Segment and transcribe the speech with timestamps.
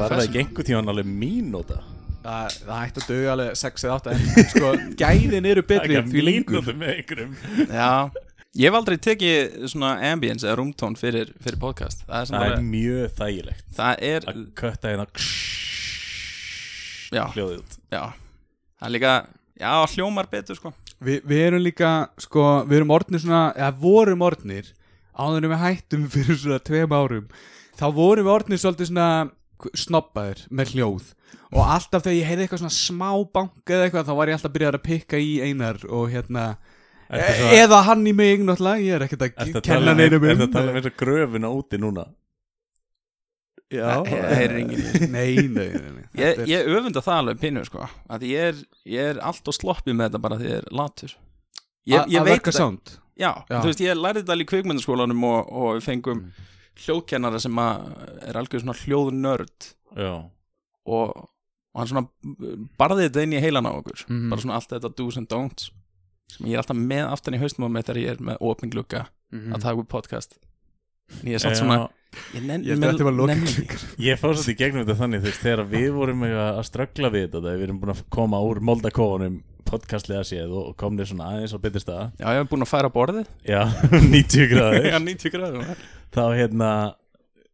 [0.00, 1.78] var það ekki einhver tíðan alveg mínúta?
[2.20, 6.12] Það, það hætti að döga alveg 6 eða 8 en sko, gæðin eru betri Ekki
[6.12, 7.32] því lengur mínútu með einhverjum.
[7.70, 7.92] Já,
[8.58, 12.02] ég hef aldrei tekið svona ambience eða rúmtón fyrir, fyrir podcast.
[12.06, 13.66] Það er, Það það er mjög þægilegt.
[13.76, 15.06] Það er að kötta hérna
[17.10, 17.78] já, hljóðið út.
[17.90, 18.02] Já.
[18.80, 19.14] Það er líka,
[19.60, 20.72] já, hljómar betur sko.
[21.00, 24.72] Vi, Við erum líka, sko, við erum orðnir svona eða vorum orðnir
[25.16, 27.30] áður en við hættum fyrir svona tveim árum
[27.80, 29.08] þá vorum við orðnir svolítið svona
[29.76, 31.08] snobbaður með hljóð.
[31.50, 34.52] Og alltaf þegar ég heyrði eitthvað svona smá bank eða eitthvað þá var ég alltaf
[34.54, 36.44] byrjað að pikka í einar og hérna
[37.10, 40.26] svo- eða hann í mig náttúrulega, ég er ekkert að að kenna tala um neinum
[40.30, 42.04] ertu að tala um eins og gröfuna úti núna?
[43.70, 44.40] Já, Það
[45.14, 46.04] Nei, nei, nei, nei.
[46.18, 47.84] Ég, er- ég öfunda það alveg pínu sko.
[48.10, 51.12] Að ég er, ég er allt og sloppið með þetta bara því ég er latur.
[51.86, 52.96] Ég, Að- ég að veit verka sound.
[53.20, 56.22] Já, þú veist, ég lærði þetta alveg í kvikmyndaskólanum og, og við fengum
[56.80, 57.90] hljóðkennara sem að
[58.30, 59.68] er algjör svona hljóðnörd.
[60.00, 60.12] Já.
[60.90, 62.06] Og, og hann svona
[62.80, 64.02] barði þetta inn í heilan á okkur.
[64.08, 64.30] Mhm.
[64.32, 65.70] bara svona allt þetta do's and don'ts
[66.36, 68.70] sem ég er alltaf með aftan í haustum á mig þegar ég er með opin
[68.72, 69.52] glugga Mhm.
[69.54, 70.38] að taka upp podcast.
[71.20, 71.88] En ég er samt svona
[72.34, 72.78] ég, nenn, Ég.
[73.98, 77.24] Ég fór svolítið gegnum þetta þannig þú veist þegar við vorum eitthvað að ströggla við
[77.28, 81.54] þetta þegar við erum búin að koma úr moldakófanum podcastlega séð og komnir svona aðeins
[81.54, 82.12] á betri stað.
[82.18, 83.26] Já, ég hef búin að færa borðið.
[83.46, 83.60] Já,
[84.14, 84.88] 90 gráður.
[84.90, 85.76] Já, 90 gráður
[86.10, 86.70] þá hérna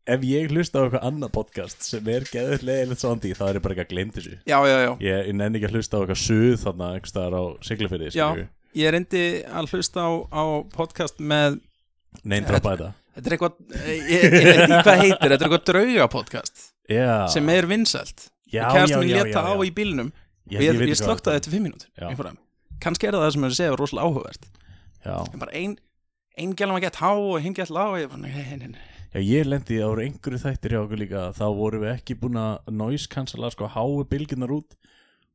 [0.06, 3.64] ef ég hlusta á eitthvað annað podcast sem er geðið leiðilegt sándi þá er ég
[3.66, 4.36] bara ekki að glemt þessu.
[4.46, 4.92] Já, já, já.
[5.02, 8.28] Ég, ég nenni ekki að hlusta á eitthvað suð þarna einhvers staðar á Siglufyrði Já,
[8.76, 10.42] ég reyndi að hlusta á, á
[10.74, 11.60] podcast með
[12.22, 13.52] neinn droppa þetta Þetta er eitthvað,
[13.88, 18.26] ég, ég veit ekki hvað heitir Þetta er eitthvað drauga podcast Já, sem er vinsælt
[18.52, 19.62] já, Kærast mín já, leta já, á já.
[19.64, 22.10] í bílnum Já, og ég, veit ég hvað slökta það þetta fimm mínútur Já.
[22.10, 22.34] Ég bara,
[22.84, 24.44] kannski er það það sem að segja rosalega áhugavert
[25.06, 25.16] Já.
[25.32, 25.78] en bara ein,
[26.36, 28.70] ein gælum að geta há og hinn geta lág og ég bara, nei, nei, nei,
[28.76, 28.84] nei.
[29.16, 32.68] Já, ég lendi á einhverju þættir hjá okkur líka þá vorum við ekki búin að
[32.76, 34.76] noise cancela sko háu bylgjunar út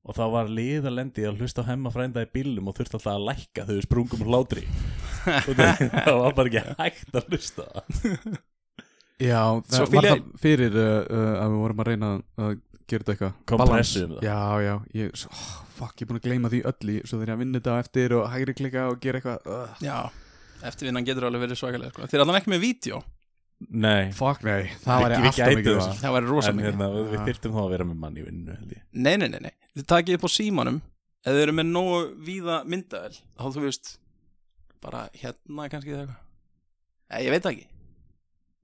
[0.02, 3.28] og þá var lið að hlusta á hemma frænda í bílum og þurfti alltaf að
[3.30, 4.64] lækka við sprungum úr hlátri
[5.48, 7.68] og það, það var bara ekki hægt að hlusta
[9.22, 12.08] Já, það var það fyrir uh, uh, að við vorum að reyna
[12.42, 12.56] að
[12.90, 14.18] gera þetta eitthvað Kompressu um Balance.
[14.18, 14.26] það.
[14.26, 17.20] Já, já, ég, svo, oh, fuck, ég er búin að gleyma því öll í Svo
[17.20, 19.98] þegar ég að vinna þetta á eftir og hægri klika og gera eitthvað uh, Já,
[20.72, 22.10] eftirvinnan getur alveg verið svakalega sko.
[22.10, 23.04] Þeir er allan ekki með vídeo
[23.70, 25.88] Nei, Fuck, nei, það var Við- alltaf gætum mikið þess.
[25.92, 27.26] það Það væri rosa en mikið hérna, við, við Já.
[27.28, 28.82] þyrftum þá að vera með mann í vinnu held ég.
[28.94, 29.52] Nei, nei, nei, nei.
[29.78, 30.82] Þið takið upp á símanum.
[31.22, 33.92] Ef þið eru með nógu víða myndaðel þá þú veist
[34.82, 36.18] bara hérna kannski eða eitthvað.
[37.12, 37.68] Nei, ég veit það ekki.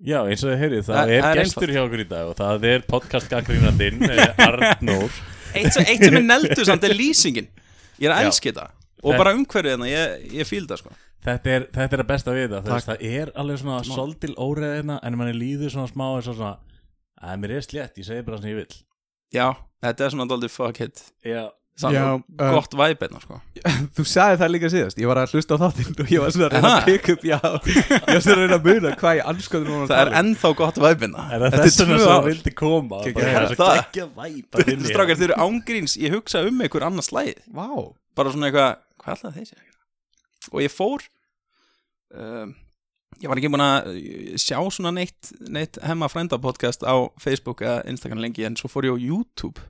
[0.08, 2.28] Já, eins og þið heyrið, það, Það- er það er gestur hjá okkur í dag
[2.32, 4.04] og það er podcastgaggrínandinn
[4.48, 5.12] Arnór.
[5.58, 7.48] Eitt sem, eitt sem er neldu samt er lýsingin.
[8.02, 8.28] Ég er að Já.
[8.30, 8.68] elska þetta
[9.04, 10.96] Og bara umhverfið hérna, ég, ég fíl það sko.
[11.28, 15.00] Þetta er, þetta er að besta við það, veist, það er alveg svona soldil óreðina
[15.04, 16.56] en manni líður svona smá eins og svona
[17.22, 18.78] að mér er slétt, ég segi bara sem ég vil
[19.36, 19.48] Já,
[19.84, 21.48] þetta er svona daldið fuck hit Já,
[21.78, 23.36] Samt Já, uh, gott væp hérna sko.
[23.98, 26.48] Þú sagði það líka síðast, ég var að hlusta á þáttinn og ég var svona
[26.48, 27.38] að reyna að pikka upp, já.
[27.38, 30.52] Ég var svona að reyna að muna hvað ég anskoðum var að Það er ennþá
[30.62, 31.26] gott væp hérna.
[31.28, 33.02] Er það Þetta vegna tvö sem það vildi koma?
[33.04, 33.22] Það.
[33.28, 37.12] Er það- geggja væpa inn í Strákar, þið eru ángríns, ég hugsa um einhver annars
[37.12, 37.68] slæð Vá.
[38.18, 39.84] Bara svona eitthvað, hvað þessi að gera?
[40.54, 41.06] Og ég fór
[42.14, 42.56] um,
[43.18, 47.64] Ég var ekki búin að uh, sjá svona neitt, neitt hemma frænda podcast á Facebook
[47.66, 49.64] eða Instagram lengi en svo fór ég á YouTube.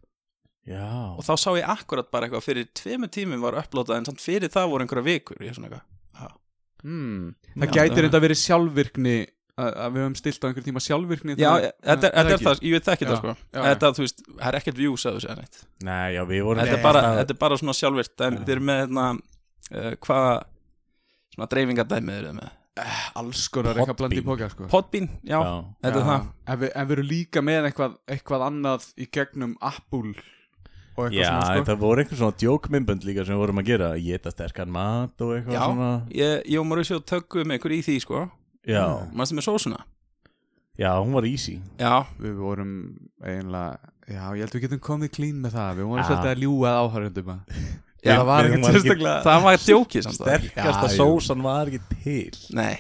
[0.68, 4.20] Já, og þá sá ég akkurat bara eitthvað fyrir tveimu tímum var upplótað en samt
[4.20, 5.40] fyrir það voru einhverja vikur.
[5.40, 6.34] Ég er svona eitthvað
[6.84, 7.30] hmm.
[7.54, 9.16] Já, Það gæti það- reynda að vera sjálfvirkni
[9.58, 12.46] að við höfum stilt á einhver tíma sjálfvirkni Já, það- þetta, það þetta er ekki?
[12.48, 13.34] það, ég veit ekki það sko.
[13.58, 15.58] Þetta, þú veist, það er ekkert views að þú segja neitt.
[15.88, 18.54] Nei, já, við vorum þetta er, bara, það- þetta er bara svona sjálfvirt en þið
[18.58, 19.08] eru með hérna,
[19.74, 20.36] uh, hvaða
[21.34, 22.54] svona dreifingadæmið eru þið með?
[23.18, 24.68] Alls konar eitthvað blandi í póka sko.
[24.70, 25.54] Podbean, já, Já.
[25.82, 26.28] þetta er það.
[26.54, 30.14] Ef við, ef við erum líka með eitthvað, eitthvað annað í gegnum Apple
[30.98, 31.66] og eitthvað Já, svona sko.
[31.72, 35.34] það voru einhver svona djókmyndbönd líka sem við vorum að gera Geta sterkan mat og
[35.40, 35.90] eitthvað Já, svona.
[36.14, 38.22] ég, ég og Mauricio tökum einhver í því sko
[38.68, 38.84] Já,
[39.16, 39.80] Manstu með sósuna?
[40.78, 41.56] já, hún var easy.
[41.80, 42.74] Já, Við vorum
[43.24, 43.78] eiginlega
[44.08, 45.72] Já, ég held við getum komið klín með það.
[45.82, 46.08] Við vorum Já.
[46.08, 47.58] svolítið að ljúga að áhörundum að
[48.08, 50.28] Já, Það var ekkert sérstaklega það var djókið samt það?
[50.28, 51.00] Sterkasta Já, jú.
[51.02, 52.38] sósan var ekki til.
[52.56, 52.76] Nei,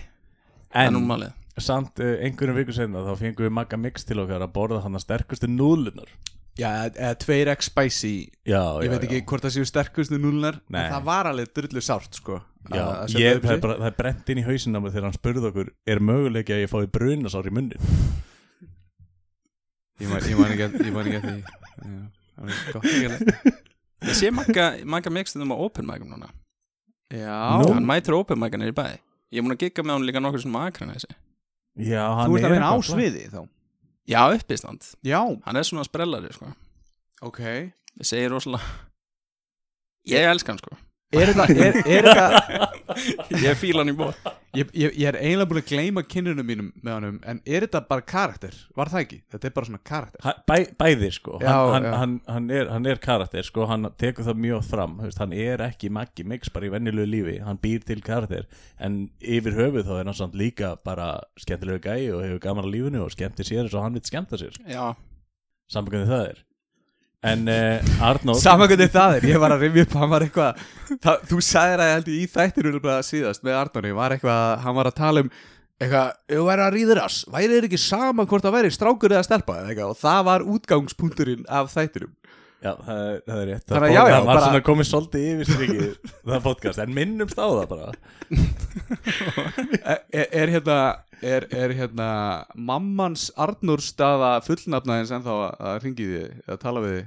[0.71, 4.03] það er En nú málið samt uh, einhverjum viku senna þá fengum við Magga Mix
[4.05, 6.11] til okkar að borða hann að sterkustu núðlunar
[6.57, 8.13] Já, eða 2x spicy.
[8.47, 9.25] Já, Ég já, veit ekki já.
[9.29, 10.85] hvort það séu sterkustu núlunar Nei.
[10.87, 12.39] En það var alveg drullu sárt sko
[12.73, 14.91] Já, að- að ég, það, er bara, það er brent inn í hausinn á mig
[14.95, 17.85] þegar hann spurði okkur er möguleiki að ég fái brunasár í munnin
[20.01, 20.93] Ég man- ég ekki að- ég
[21.23, 21.37] því.
[22.37, 22.83] Það var gott
[24.07, 24.29] Ég sé
[24.85, 26.27] manga mixtum á open micum núna.
[27.09, 27.73] Já, Nú.
[27.73, 28.97] Hann mætir open micum er í bæ.
[29.33, 31.09] Ég er múin að gigga með hann líka nokkur sem akran þessi
[31.77, 33.41] Já, þú hann ert að vera á sviði þá
[34.07, 34.81] Já, uppistand.
[35.03, 36.53] Já, Hann er svona sprellari, sko.
[37.21, 37.39] Ok.
[37.97, 38.63] Ég segir rosalega
[40.07, 40.77] Ég elska hann, sko
[41.15, 42.65] Er þetta, er, er þetta
[43.45, 44.17] Ég fíla hann í bóð
[44.57, 47.79] ég, ég, ég er eiginlega búin að gleyma kynnunum mínum með honum En er þetta
[47.87, 48.57] bara karakter?
[48.75, 49.19] Var það ekki?
[49.31, 50.23] Þetta er bara svona karakter.
[50.25, 51.37] Hann- Bæ, bæði sko.
[51.39, 51.93] Já, hann, hann, já.
[52.01, 53.67] hann, hann, er, hann er karakter sko.
[53.71, 57.37] Hann tekur það mjög fram hefst, hann er ekki Maggi Mix bara í vennilegu lífi.
[57.45, 58.47] Hann býr til karakter.
[58.83, 62.69] En yfir höfuð þá er hann samt líka bara skemmtilegu gæi og hefur gaman á
[62.75, 64.59] lífinu og skemmtir sér eins og hann vil skemmta sér.
[64.67, 64.89] Já,
[65.71, 66.43] sambangandi það er
[67.25, 68.37] en uh, Arnór?
[68.41, 70.51] Sama hvernig það er, ég var að rifja upp Hann var eitthvað,
[71.01, 74.77] það, þú sagðir að ég held í þættinu bara síðast með Arnóri Var eitthvað, hann
[74.77, 75.31] var að tala um
[75.77, 79.13] Eitthvað, ef þú væri að ríður ass Væri þér ekki sama hvort það væri strákur
[79.17, 82.13] eða stelpa eitthvað, Og það var útgangspunkturinn af þættinum.
[82.57, 84.61] Já, það, er, það er rétt Þannig það, að já, já, það var bara- svona
[84.65, 85.91] komið svolítið yfir strikið
[86.31, 87.87] það podcast en minnumst á það bara.
[90.17, 90.77] Er, er hérna
[91.25, 92.07] Er, er hérna
[92.53, 97.05] mammans Arnór staða fullnafnaðins en þá að, ringi þið að tala við þið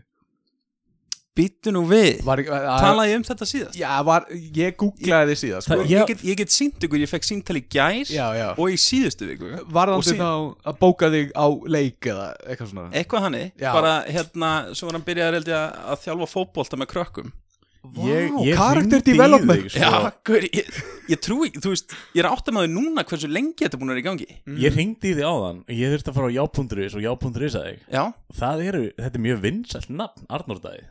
[1.41, 2.19] býttu nú við.
[2.27, 3.77] Var, að, Talaði ég um þetta síðast?
[3.79, 4.27] Já, var,
[4.59, 5.79] ég googlaði þið síðan sko.
[5.89, 8.49] Ég get, ég get sínt ykkur, ég fekk síntal í gær Já, já.
[8.59, 9.53] Og í síðustu viku.
[9.73, 11.47] Varðandi síðan- þá að bóka þig á
[11.77, 12.91] leik eða eitthvað svona?
[12.93, 13.71] Eitthvað hannig, Já.
[13.73, 17.33] bara hérna Svo var hann byrjaði að- að þjálfa fótbolta með krökkum
[17.81, 19.63] hringdi í development.
[19.65, 19.81] þig, sko.
[19.81, 20.81] Já, gaur, ég,
[21.11, 23.91] ég trúi, þú veist Ég er áttum að þau núna hversu lengi þetta er búin
[23.91, 24.27] að vera í gangi.
[24.61, 27.65] Ég ringdi í því áðan og ég þurfti að fara á já.is og já.is að
[27.71, 28.03] þig Já,
[28.41, 30.83] það eru, þetta er mjög vinsælt nafn Arnórdæði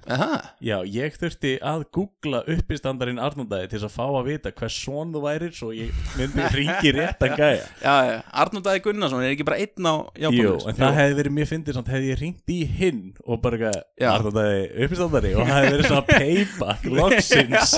[0.66, 5.14] Já, ég þurfti að googla uppistandarinn Arnóndæði til þess að fá að vita hvers son
[5.14, 7.70] þú værir svo ég myndi ringi rétt að gæja.
[7.86, 11.18] Já, já, Arnór Dæði Gunnarsson er ekki bara einn á Jú, jábúlis en það hefði
[11.20, 13.72] verið mjög fyndið hefði ég ringt í hinn og bara
[14.10, 17.76] Arnóndæði uppistandari og það hefði verið svona payback loksins.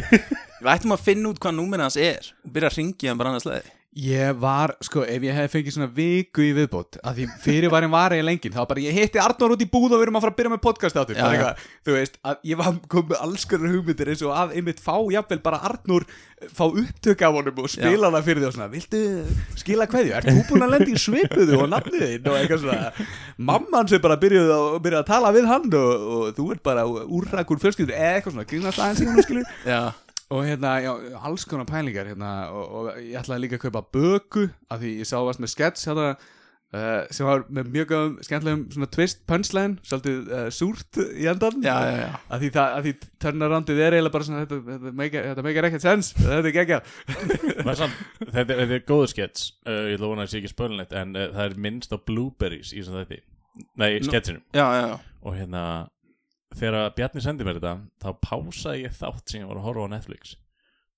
[0.60, 2.30] Við ættum að finna út hvað númerið hans er.
[2.46, 5.72] Og byrja að ringja hann bara annars leði Ég var, sko, ef ég hef fengið
[5.72, 9.54] svona viku í viðbót að því fyrirvarin var ég lengin þá bara ég hitti Arnór
[9.54, 11.16] út í búð og við erum að fara að byrja með podcast áttur
[11.86, 15.40] þú veist, að ég var komið alls konar hugmyndir eins og að einmitt fá jafnvel
[15.48, 16.04] bara Arnór
[16.52, 19.00] fá upptök af honum og spila hana fyrir því og svona, viltu
[19.56, 23.06] skila kveðju, ert þú búin að lenda í svipuðu og nafnið þinn og eitthvað svona.
[23.48, 26.84] Mamman sem bara byrjuði að, byrjuði að tala við hann og, og þú ert bara
[26.84, 29.86] úrrakur fjölskyldur eða eitthvað svona,
[30.34, 30.92] og hérna, já,
[31.22, 35.06] alls konar pælingar hérna, og, og ég ætlaði líka að kaupa böku af því ég
[35.08, 36.08] sá varst með skets hérna,
[36.74, 41.62] uh, sem var með mjög góðum skemmtilegum svona twist punchline svolítið uh, súrt í endan
[41.62, 42.08] já, já, já.
[42.26, 42.94] af því, það, því
[43.26, 46.52] turnaroundið er eiginlega bara svona þetta, þetta, þetta meikar ekkert sens þetta er
[47.84, 50.54] samt, þetta, er- þetta er góður skets uh, ég ætla að að það sé ekki
[50.56, 53.22] spölunett en það er minnst á blueberries í þessum þætti.
[53.80, 54.42] Nei, sketsinum
[55.22, 55.62] og hérna
[56.56, 59.94] þegar Bjarni sendi mér þetta þá pásaði ég þátt sem ég var að horfa á
[59.94, 60.36] Netflix.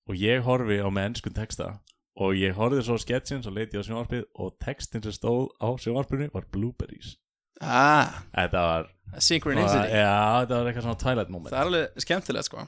[0.09, 1.71] Og ég horfi á með ennskun texta.
[2.19, 5.69] Og ég horfði svo á sketsin svo leiti á sjónvarpið og textin sem stóð á
[5.79, 7.15] sjónvarpinu var blueberries.
[7.59, 8.89] Ah, þetta var
[9.19, 10.11] synchronicity já,
[10.43, 11.51] þetta var eitthvað svona Twilight moment.
[11.53, 12.65] Það er alveg skemmtilegt sko.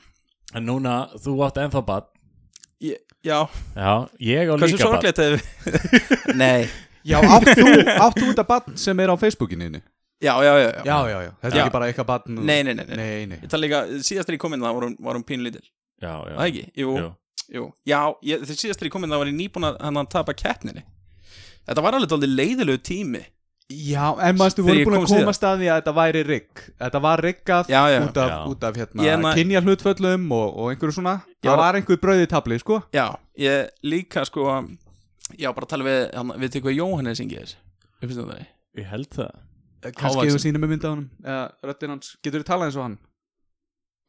[0.51, 2.09] En núna, þú átt ennþá bad
[2.83, 3.45] ég, Já,
[3.77, 6.67] já, ég á hversu líka bad sorglegt hefur Nei,
[7.11, 9.81] já, átt þú, átt þú þetta bann sem er á Facebookinu þínu?
[10.21, 10.83] Já, já, já, já.
[10.85, 11.61] já, já, já, þetta Já.
[11.61, 12.95] er ekki bara eitthvað bann Nei, nei, nei, nei.
[13.01, 13.39] nei, nei.
[13.41, 16.13] Ég tala líka, síðast þegar ég kom inn það var hún, var hún pínlítil já,
[16.29, 16.63] já, Það ekki?
[16.83, 17.09] Jú, Jú.
[17.57, 17.65] jú.
[17.89, 17.99] Já,
[18.31, 20.33] ég, þegar síðast þegar ég kom inn það var ég nýbúin að hann að tapa
[20.37, 20.83] keppninni
[21.67, 23.23] Þetta var alveg aldrei leiðilegu tími
[23.71, 26.21] Já, en maður stu Þegar voru ég búin kom að koma staði að þetta væri
[26.27, 27.99] rigg Þetta var riggað Já, já.
[28.03, 28.39] út af, Já.
[28.51, 31.45] út af hérna, Ég na- kynja hlutföllum og, og einhverju svona Já.
[31.53, 33.05] Það var einhver brauði tabli, sko Já,
[33.39, 34.47] ég líka sko
[35.39, 37.55] Já, bara tala við, hann, við tekum Jóhannes Ingiðis
[38.01, 38.43] Við finnst það
[38.81, 39.31] ég held það
[39.81, 40.35] Kannski Hávaxinn.
[40.35, 42.97] þú sýnir með mynda á honum eða röddinn hans, getur þú talað eins og hann?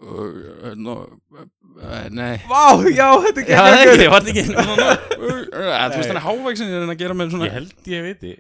[0.03, 0.95] uh, no,
[1.39, 6.73] uh, Nei Vá, já, þetta það ekki, var þetta ekki Þú veist hann er hávæksin
[6.73, 8.33] er hann að gera með svona ég held ég viti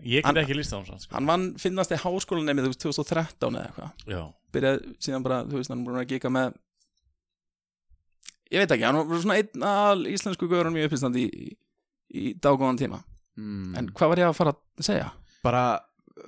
[0.00, 1.12] ég Hann- get ekki lista á hans sko.
[1.12, 4.22] Hann vann finnast í háskólanemi þú veist 2013 eða eitthvað já,
[4.56, 6.56] Byrjaði síðan bara, þú veist hann er búin að gika með
[8.50, 11.50] Ég veit ekki, hann var svona einn al íslensku gauðurum í uppistandi í,
[12.18, 12.98] í dágóðan tíma
[13.38, 13.76] mm.
[13.78, 15.10] En hvað var ég að fara að segja?
[15.44, 15.64] Bara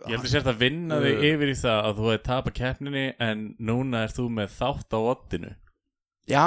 [0.09, 1.27] Ég held að sért að vinna þig Uh.
[1.33, 4.99] yfir í það að þú hefði tapað keppninni en núna er þú með þátt á
[5.13, 5.53] oddinu.
[6.31, 6.47] Já,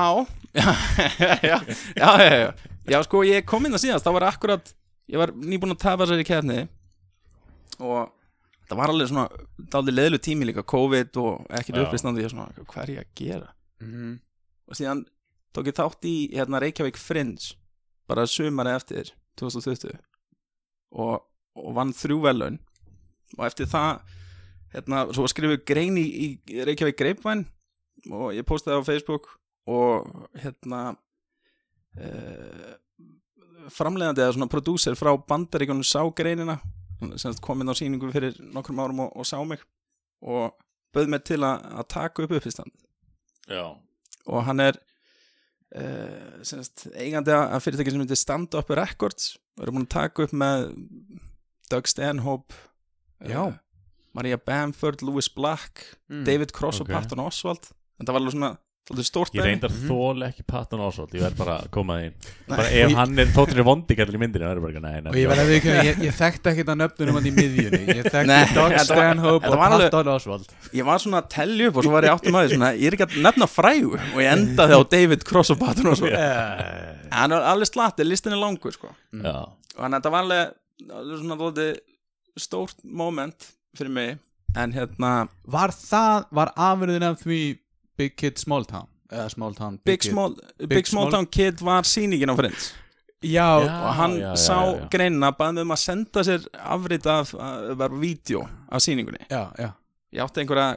[0.56, 0.68] já,
[1.20, 1.58] já, já,
[2.00, 2.52] já, já,
[2.90, 4.70] já, sko ég kom inn að síðast, þá var akkurat,
[5.12, 6.62] ég var nýbúin að tapa sér í kefni
[7.84, 8.08] og
[8.70, 9.26] það var alveg svona
[9.60, 11.84] dálítið leðlu tími líka, COVID og ekkert Já.
[11.86, 13.50] uppistandi ég svona, hvað er ég að gera?
[13.84, 14.14] Mhm.
[14.72, 15.04] og síðan
[15.54, 17.54] tók ég þátt í hérna Reykjavík Fringe
[18.08, 19.92] bara sumari eftir 2020
[20.96, 21.20] og,
[21.60, 22.58] og vann þrjú velun
[23.38, 24.04] og eftir það
[24.76, 27.46] hérna, svo skrifu grein í, í Reykjavík Greipvæn
[28.12, 29.30] og ég postaði á Facebook
[29.72, 30.82] og hérna
[31.98, 32.74] uh,
[33.74, 36.60] framleiðandi eða svona prodúser frá bandaríkunum sá greinina.
[37.20, 39.64] Sem kom inn á sýningu fyrir nokkrum árum og, og sá mig
[40.22, 40.54] og
[40.96, 42.72] bauð mig til að, að taka upp uppistand.
[43.50, 43.66] Já,
[44.26, 44.78] og hann er
[45.76, 49.36] uh, semst, eigandi að fyrirtæki sem heitir Stand Up Records.
[49.58, 50.70] Og eru búin að taka upp með
[51.72, 52.58] Doug Stanhope
[53.24, 53.54] Já.
[54.16, 56.24] Maria Bamford, Louis Black Mm.
[56.26, 56.90] David Cross Ok.
[56.90, 58.58] og Patton Oswald en það var alveg svona
[59.34, 62.14] ég reyndar þól ekki Patton Oswald Ég verð bara að koma inn
[62.48, 65.28] bara, Ef hann er tóttir vondi kallir í myndinu Það bara, nei, nei, Og ég
[65.32, 67.80] verði að við ég, ég þekkti ekkert að nöfnunum hann í miðjunni.
[67.90, 71.30] Ég Nei, þekkti Doug var- Stanhope og var alveg- Patton Oswald ég var svona að
[71.34, 73.48] tellja upp og svo var ég áttum að því svona, ég er ekki að nefna
[73.50, 73.94] frægu.
[74.14, 78.34] Og ég endaði á David Cross og Patton Oswald Eh, hann er alveg slatti, listin
[78.38, 78.94] er langur sko.
[79.18, 80.54] Já, og þannig að þetta var alveg,
[80.94, 81.80] alveg svona dálítið
[82.40, 84.18] stórt moment fyrir mig
[84.56, 87.40] en hérna Var það, var afurðin af því
[87.98, 88.88] Big Kid Small Town?
[89.12, 90.12] Eða Small Town Big, Kid?
[90.12, 92.74] Small, Big, Big Small Town Kid var sýningin á Friends.
[93.26, 93.88] Já, Já.
[93.88, 94.88] og hann já, já, sá já, já.
[94.92, 99.26] greinina mig um að senda sér afrit af að vera vídeo af sýningunni.
[99.30, 99.72] Já, já.
[100.14, 100.76] Ég átti einhverja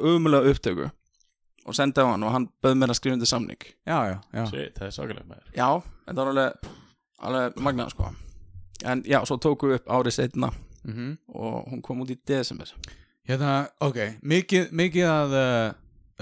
[0.00, 0.88] umulega upptöku
[1.66, 3.62] og senda á hann og hann bauð mér að skrifa undir samning.
[3.86, 4.46] Já, já, já.
[4.50, 5.68] Shit, það er svakalegt með já,
[6.08, 6.70] en það var alveg
[7.22, 8.10] alveg magnað sko
[8.84, 10.52] en já, svo tóku við upp árið setna
[10.86, 12.70] mm og hún kom út í desember
[13.22, 15.68] Hérna, ok, mikið, mikið að uh,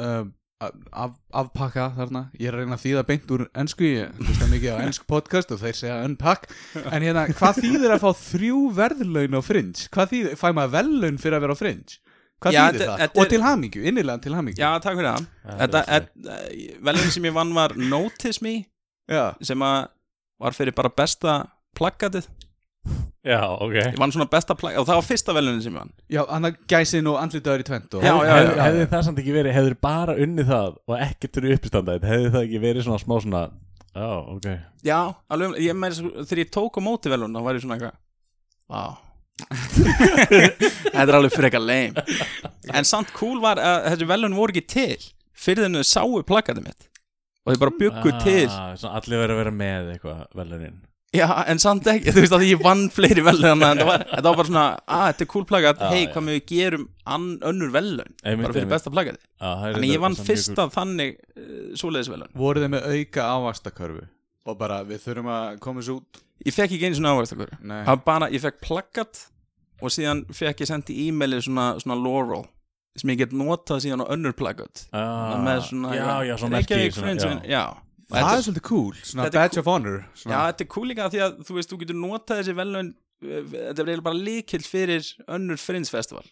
[0.05, 0.27] uh,
[0.61, 4.77] af, afpakka þarna Ég er að reyna að þýða beint úr ennsku Ég hlusta mikið
[4.77, 6.51] á ennsk podcast og þeir segja unpack
[6.83, 9.87] En hérna, hvað þýðir að fá þrjú verðlaun á Fringe?
[9.95, 11.97] Hvað þýðir, fæ maður verðlaun fyrir að vera á Fringe?
[12.41, 13.07] Hvað Já, þýðir það?
[13.23, 16.37] Og til hamingju, innilega til hamingju já, takk fyrir það þetta,
[16.91, 18.55] velin sem ég vann var Notice Me
[19.09, 19.25] já.
[19.45, 19.89] sem að
[20.41, 21.41] var fyrir bara besta
[21.77, 22.29] plaggatið
[23.21, 23.75] Já, ok.
[23.77, 25.91] Ég vann svona besta plaggatið og það var fyrsta velunin sem ég vann.
[26.09, 28.05] Já, hann að gæsin og andlitaður í tvent og...
[28.07, 28.63] Já, já, Hefði já.
[28.65, 32.47] hefði það samt ekki verið Hefði bara unnið það og ekkert fyrir uppistandað Hefði það
[32.47, 33.43] ekki verið svona smá svona
[33.91, 34.49] Já, ok.
[34.87, 34.99] Já,
[35.35, 37.97] alveg, ég með þegar ég tók á móti velun þá var ég svona eitthvað
[38.71, 38.85] vá.
[40.95, 41.97] Þetta er alveg eitthvað leim
[42.71, 46.87] en samt cool var að þessi velun voru ekki til fyrir þennu sáu plaggatið mitt.
[47.45, 48.47] Og þið bara byggu til.
[48.53, 50.79] ah, svona Allir verið að vera með eitthvað velunin
[51.11, 54.29] Já, en samt ekki, þú veist að ég vann fleiri velun en það var, þetta
[54.29, 56.11] var bara svona að þetta er cool plagat, Já, hei, já.
[56.13, 56.85] hvað með við gerum
[57.51, 58.75] önnur velun, Einmitt, bara fyrir einmitt.
[58.77, 61.51] besta plagati ah, Þannig ég vann fyrsta þannig uh,
[61.81, 64.07] svoleiðis velun Voru þeir með auka ávastakörfu
[64.47, 66.23] Og bara, við þurfum að koma þessu út?
[66.47, 67.81] Ég fekk ekki einu svona ávægstakur Nei.
[67.83, 69.25] Það var bara, ég fekk plakat
[69.81, 72.47] og síðan fekk ég sendi e-maili svona, svona laurel
[72.99, 76.79] sem ég get notað síðan á önnur plakat ah, með svona Já, já, svona merki
[76.79, 77.51] Reykjavík svona, Friends, já.
[77.51, 77.90] já.
[78.11, 80.41] Það þetta- er svolítið cool, svona badge of honor Já, svona.
[80.53, 84.01] þetta er cool líka því að þú veist, þú getur notað þessi velun þetta er
[84.01, 86.25] bara líkill fyrir önnur Friends Festival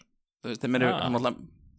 [0.42, 1.08] þú veist, þeim eru, Ah.
[1.08, 1.34] alltaf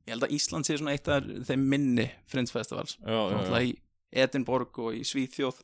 [0.08, 3.38] ég held að Ísland sé svona eitt af þeim minni Friends Festivals, Já, já, já.
[3.40, 3.76] alltaf í
[4.24, 5.60] Edinborg og í Svíþjóð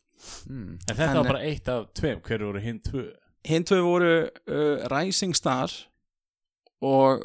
[0.49, 0.79] mm.
[0.89, 3.05] En þetta En- var bara eitt af tveim Hver voru hinn tvö?
[3.45, 4.11] hinn tvö voru
[4.49, 5.69] uh, Rising Star
[6.81, 7.23] og,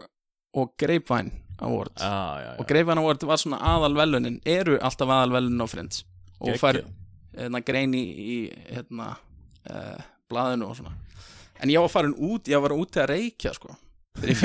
[0.54, 2.58] og Grapevine Award ah, já, já.
[2.60, 6.04] og Grapevine Award var svona aðal velunin eru alltaf aðal velunin á Friends
[6.40, 6.80] og fær
[7.36, 8.38] hérna, grein í, í
[8.70, 9.12] hérna,
[9.70, 10.94] uh, blaðinu og svona.
[11.60, 13.74] En ég var farin út, ég var út til að reykja sko.
[14.26, 14.40] Ég,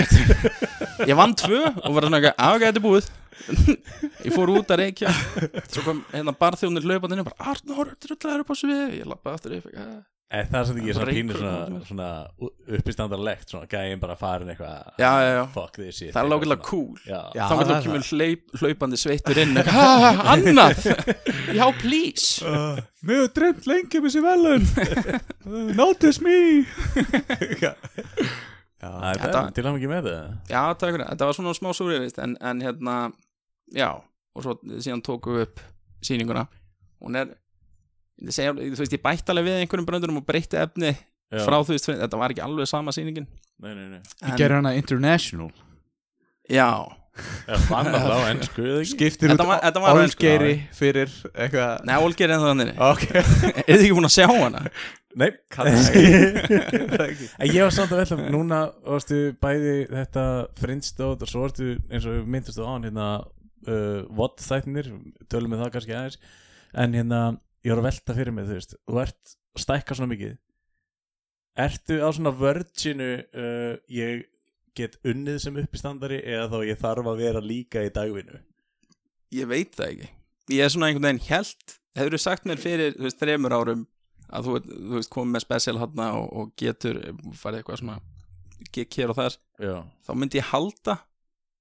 [1.10, 3.14] ég vann tvö og var svona eitthvað, "Á, ok, þetta er búið.
[4.26, 5.12] Ég fór út að reykja.
[5.68, 9.40] Svo kom hérna barþjónir hlaupandi inn og bara, Arnór, drullar upp á svið ég lappaði
[9.40, 9.98] aftur upp eitthvað,
[10.34, 12.06] En það er samt ekki svona pínu svona, svona
[12.80, 15.42] uppistandarlegt Svona gæðin bara farin eitthvað já, já, já.
[15.54, 16.96] Fuck this shit það er lókilega cool.
[17.06, 19.86] Já, Já, þá getur það þú kemur hlaup, hlaupandi sveittur inn ha,
[20.34, 20.90] annað,
[21.54, 22.42] já please.
[22.56, 26.36] Uh, Mér hefur dreymt lengi um þessi velun uh, Notice me.
[27.62, 27.76] Já,
[28.82, 30.34] Það er Þetta- þetta til að mikið með það.
[30.52, 32.96] Já, takk fyrir, þetta var svona smá súrið en, en hérna,
[33.74, 33.88] já
[34.36, 35.62] og svo síðan tóku við upp
[36.06, 36.44] sýninguna.
[37.02, 37.32] Hún er
[38.32, 41.42] segja, þú veist, ég bætti alveg við einhverjum bröndurum og breytti efni Já.
[41.44, 43.28] frá þú veist, þetta var ekki alveg sama sýningin.
[43.64, 44.02] Nei, nei, nei.
[44.22, 45.50] Ég en, gerir hana international.
[46.52, 46.70] Já,
[47.48, 48.92] Já, fann það á ennsku eða ekki?
[48.92, 52.50] Skiptir Þetta út var- þetta var á ensku, Olgeiri fyrir eitthvað Nei, Olger er ennþá
[52.52, 52.72] þannig.
[52.90, 53.04] Ok.
[53.66, 54.64] Er þið ekki búin að sjá hana?
[55.16, 55.30] Nei.
[57.40, 60.26] En ég var samt að velta Núna varstu bæði þetta
[60.60, 64.92] Friendstótt og svo varstu eins og myndist á hann hérna uh, Vott þættinir,
[65.32, 66.20] tölum við það kannski aðeins.
[66.76, 67.22] En hérna,
[67.66, 70.36] ég var að velta fyrir mig Þú veist, þú ert stækka svona mikið.
[71.66, 74.26] Ertu á svona vörginu uh, Ég
[74.76, 78.42] get unnið sem uppistandari eða þá ég þarf að vera líka í dagvinnu?
[79.36, 80.10] Ég veit það ekki.
[80.56, 83.86] Ég er svona einhvern veginn held Hefur þú sagt mér fyrir, þú veist, þremur árum
[84.36, 87.00] að þú, þú veist, komið með special hana og, og getur
[87.40, 87.98] farið eitthvað svona
[88.76, 89.76] gekk hér og þar Já,
[90.08, 90.98] þá myndi ég halda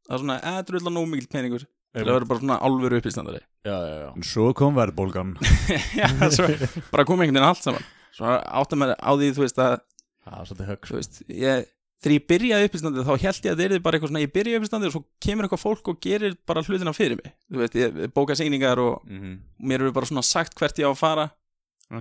[0.09, 2.11] að svona, eða þetta er alltaf nóg mikil peningur til Einmitt.
[2.11, 4.09] að vera bara svona alvöru uppistandari já, já, já.
[4.11, 5.37] En svo kom verðbólgan
[6.01, 6.49] Já, svo
[6.91, 9.79] bara komið einhvern veginn allt saman Svo áttum maður á því, þú veist, að
[10.25, 11.65] Það er svolítið högg þú veist, ég,
[12.05, 14.61] þegar ég byrjaði uppistandið þá held ég að það er bara eitthvað svona, ég byrjaði
[14.61, 18.15] uppistandið og svo kemur eitthvað fólk og gerir bara hlutina fyrir mig þú veist, ég
[18.17, 19.39] bóka sýningar og mm -hmm.
[19.69, 21.31] mér eru bara svona sagt hvert ég á að fara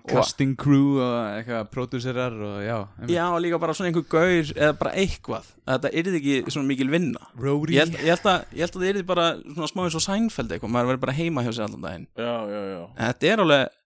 [0.10, 3.12] Casting crew og eitthvað Producerar og já einmitt.
[3.13, 6.70] Já, og líka bara svona einhver gaur eða bara eitthvað, að þetta yrði ekki svona
[6.72, 7.28] mikil vinna.
[7.40, 7.75] Rory.
[7.75, 10.06] Ég held, ég, held að, ég held að það yrði bara svona smá eins og
[10.08, 12.08] sænfeld eitthvað, maður verður bara heima hjá sér allan daginn.
[12.16, 12.82] Já, já, já.
[12.96, 13.78] En þetta er alveg,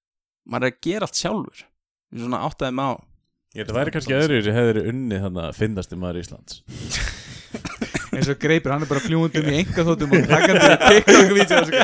[0.48, 1.68] maður er að gera allt sjálfur.
[2.18, 2.78] Svona áttaði
[3.64, 6.60] held að væri kannski öðru sem hefur unnið þannig að finnast í maður Íslands
[8.18, 11.84] eins og greipur, hann er bara fljúundum í enga þóttum og takkandi TikTok-vídeó sko.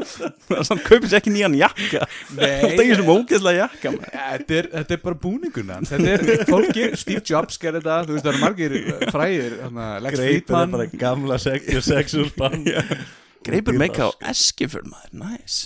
[0.00, 2.06] það er svona, kaupir sér ekki nýjan jakka.
[2.30, 6.86] Það er ekki sem ógeðslega jakka þetta, er, þetta er bara búninguna þetta er fólki,
[7.00, 10.72] Steve Jobs gerði þetta þú veist það eru margir uh, fræðir hana, Lex Greipur er
[10.76, 12.68] bara gamla sexual bann
[13.46, 15.60] greipur meika á eskifur maður, næs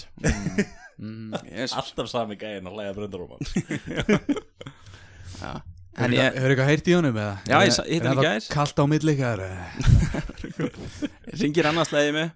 [0.99, 1.35] mm.
[1.51, 1.75] yes.
[1.75, 3.37] Alltaf sami gæðin að hlæða bröndaróma
[5.43, 5.55] ja.
[5.95, 7.35] Hefur en ég, eitthvað heyrt í honum eða?
[7.47, 8.47] Já, ég Er- er hann í það gær.
[8.55, 9.43] Kalt á milli ykkar
[11.41, 12.31] ringir annars leiði mig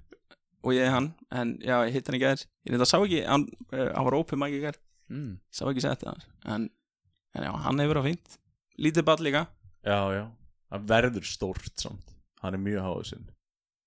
[0.66, 2.42] og ég hann, en já, ég hitt hann í gær.
[2.66, 4.78] Ég reynda sá ekki, hann, uh, hann var mic í gær.
[5.08, 5.38] Mm.
[5.54, 6.66] sá ekki sett það en,
[7.34, 8.38] en já, hann hefur verið á fínt.
[8.78, 9.46] Lítið ball líka.
[9.86, 10.24] Já, já.
[10.68, 12.14] Hann verður stórt samt.
[12.42, 13.26] Hann er mjög háður sinn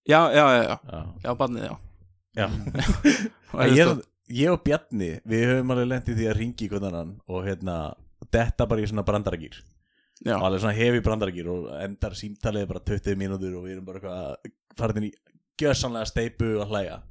[0.09, 1.75] já, já, já, já, Já, já, ballið, já.
[2.35, 2.47] Já.
[3.75, 3.89] Ég,
[4.31, 7.43] ég og Bjarni Við höfum alveg lent í því að ringi í hvernig annan Og
[7.43, 7.75] hérna
[8.31, 9.57] Detta bara í svona brandaragýr
[10.25, 13.87] já, Og alveg svona hefi brandaragýr Og endar símtalið bara 20 mínútur Og við erum
[13.87, 15.15] bara eitthvað Farðin í
[15.61, 17.01] gjössanlega steipu og hlæja.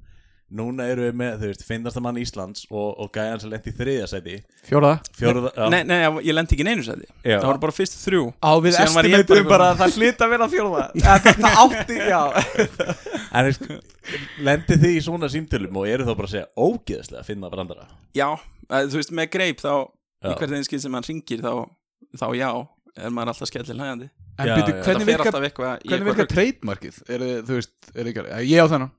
[0.50, 3.74] Núna eru við með, þú veist, finnasta mann Íslands Og, og gæjan sem lent í
[3.76, 7.06] þriðja seti Fjóraða Fjóruða já, nei, nei, ég lendi ekki í neinu sæti.
[7.22, 7.36] Já.
[7.36, 8.24] það voru bara fyrst þrjú.
[8.42, 10.88] Á við estimatum bara að það hlýta að vera fjóraða
[11.44, 12.22] Það átti, já.
[13.38, 13.70] En veist,
[14.42, 17.86] lendi þið í svona símtölum Og eru þá bara að segja ógeðslega að finna brandara?
[18.18, 18.26] Já,
[18.66, 19.74] að, þú veist, með greip þá.
[20.24, 21.52] Í hvert einskil sem hann ringir þá,
[22.20, 22.50] þá já,
[23.00, 24.82] er maður alltaf skellir hlægandi En Já, byrju, já.
[24.86, 25.46] hvernig eitthvað
[25.84, 27.00] eitthvað trademarkið?
[27.12, 28.92] Er þið, þú veist, er þið ekki Ég á þennan.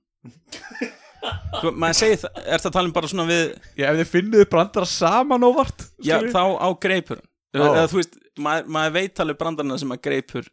[1.56, 3.42] Sko, maður segir það, er það talin bara svona við
[3.78, 6.34] Ég ef þið finnið brandara saman óvart já, skilurðu?
[6.34, 7.22] þá á greipur.
[7.58, 10.50] Eða þú veist, maður, maður veit alveg brandarna sem að greipur.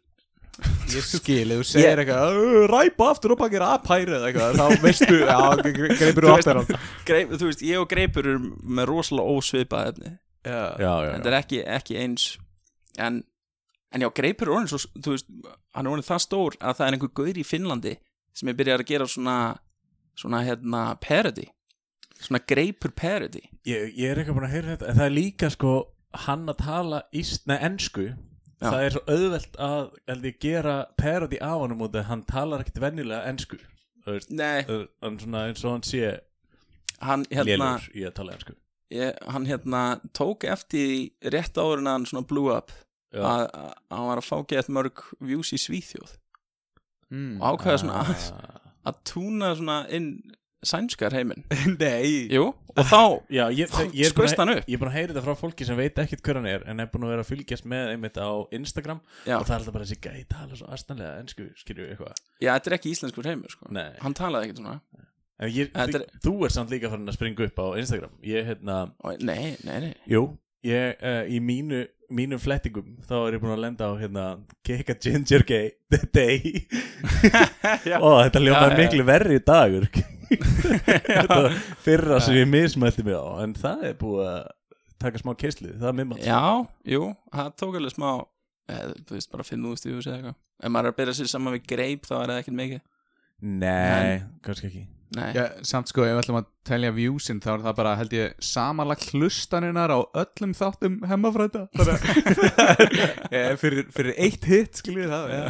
[0.91, 4.81] Ég skil, ef þú segir eitthvað "Ö, Ræpa aftur og bakir apæri eða eitthvað Þá
[4.83, 9.93] veistu, já, gre- greipur veist- aftur þú veist, ég og greipur er með rosalega ósvipað
[9.93, 10.11] efni
[10.45, 12.27] Já, Já, já, þetta er ekki, ekki eins.
[12.99, 13.23] En,
[13.91, 15.31] en já, greipur er orðin svo, þú veist,
[15.75, 17.95] hann er orðin það stór að það er einhver gaur í Finnlandi
[18.39, 19.37] sem er byrjað að gera svona
[20.19, 21.47] svona hérna parody.
[22.19, 23.43] Svona greipur parody.
[23.67, 25.73] Ég, ég er eitthvað búin að heyra þetta En það er líka sko
[26.25, 28.07] Hann að tala íst, nei, ensku.
[28.59, 28.65] Já.
[28.65, 32.63] Það er svo auðvelt að ég, gera parody af honum út Hann talar
[33.29, 33.59] ensku.
[34.03, 36.09] Þú veist, nei, það hann svona eins og hann sé
[36.99, 38.55] hann hérna lélur í að tala ensku
[38.91, 39.83] ég, hann hérna
[40.17, 42.71] tók eftir rétt áður en hann svona blew up
[43.13, 46.17] að að hann var að fá gett mörg views í Svíþjóð.
[47.09, 47.39] Mm.
[47.41, 48.59] og ákveða svona að, Ah.
[48.91, 50.11] að túna svona inn
[50.61, 51.41] sænskar heiminn.
[51.79, 52.27] Nei.
[52.29, 52.99] Jú, og þá
[53.39, 54.65] Já, ég, það, ég, að, hann upp?
[54.69, 56.83] ég er búin að heyra þetta frá fólki sem veit ekkit hver hann er en
[56.83, 58.99] er búin að vera að fylgjast með einmitt á Instagram.
[59.25, 62.21] Já, og það er alltaf bara þessi gæi tala svo astanlega ensku, skilju eitthvað.
[62.45, 63.71] Já þetta er ekki íslenskur heimur sko.
[63.73, 64.77] Nei, Hann talaði ekkert svona.
[64.99, 65.08] En
[65.47, 68.11] ég, er- þú ert samt líka farin að springa upp á Instagram.
[68.27, 69.93] Ég, hérna, og, Nei, nei, nei.
[70.11, 70.25] Jú
[70.67, 74.23] ég, uh, í mínu mínum flettingum þá er ég búin að lenda á hérna
[74.65, 75.69] Keka Ginger Gay
[76.11, 76.65] Day.
[78.01, 78.79] Og þetta ljómaði Já, já.
[78.81, 79.85] miklu verri dagur
[81.85, 84.51] fyrra sem ég mismælti mig á en það er búið að
[84.99, 86.41] taka smá keislu, það er mimmans Já,
[86.91, 88.09] jú, það tók alveg smá
[88.69, 90.37] eða, Þú veist, bara fimm úr stífus eða eitthvað.
[90.59, 92.81] Ef maður er að byrja sér saman við greip þá er það ekkert mikið.
[93.63, 97.77] Nei, kannski ekki Já, samt sko, ef við ætlum að telja viewsin þá er það
[97.79, 105.09] bara, held ég, samanlagt hlustaninnar á öllum þáttum hemmafræta fyrir, fyrir, fyrir eitt hit, skiljið
[105.09, 105.41] það já.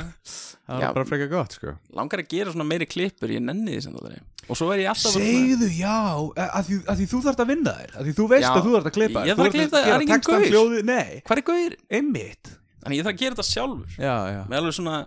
[0.64, 1.76] það var bara frekar gott, sko.
[2.00, 4.86] Langar að gera svona meiri klippur Ég nenni því sem það er Og svo er
[4.86, 6.00] ég alltaf Segðu já,
[6.46, 8.64] að því, að því þú þarft að vinna þér að því þú veist Já, að
[8.64, 11.46] þú þarft að klippa ég Þú þarf að klippa, það er enginn Nei, Hvað er
[11.52, 11.78] gauðir?
[12.00, 12.56] einmitt.
[12.80, 13.96] Þannig ég þarf að gera þetta sjálfur.
[14.00, 14.42] Já, já.
[14.48, 14.98] Með alveg svona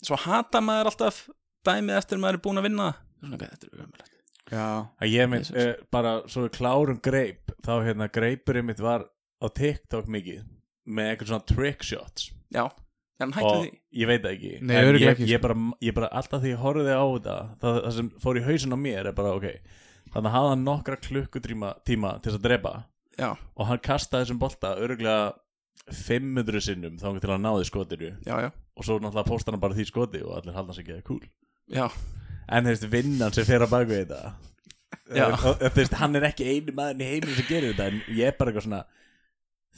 [0.00, 1.24] Svo hata maður alltaf
[1.66, 2.88] dæmið eftir maður er búin að vinna
[3.20, 4.18] Svona, "Hvað, Þetta er
[4.50, 9.04] Já, að ég mynd, uh, bara svo við klárum greip þá hérna greipurinn mitt var
[9.38, 10.40] á TikTok mikið
[10.88, 12.30] með eitthvað svona trick shots.
[12.52, 12.64] Já,
[13.20, 13.78] Er hann hættur og því?
[14.00, 14.62] ég veit það ekki.
[14.62, 15.32] Nei, En örugglega ég, ekki, sko.
[15.36, 18.44] ég, bara, ég bara alltaf því ég horfði á þetta það, það sem fór í
[18.48, 19.46] hausin á mér er bara ok
[20.10, 22.84] þannig að hafa hann nokkra klukkutíma tíma til þess að drepa.
[23.18, 25.34] Já, og hann kastaði þessum bolta örgulega
[25.92, 28.10] 500 sinnum þá til að náði skotinu.
[28.26, 30.98] Já, já, og svo náttúrulega pósta hann bara því skoti og allir halda sig ekki
[30.98, 31.22] að cool.
[31.70, 31.86] Já
[32.50, 34.32] en þú veist vinnan sem fer að baka við þetta.
[35.10, 35.26] Já.
[35.40, 38.36] þú veist hann er ekki einu maður í heiminn sem gerir þetta en ég er
[38.38, 38.82] bara eitthvað svona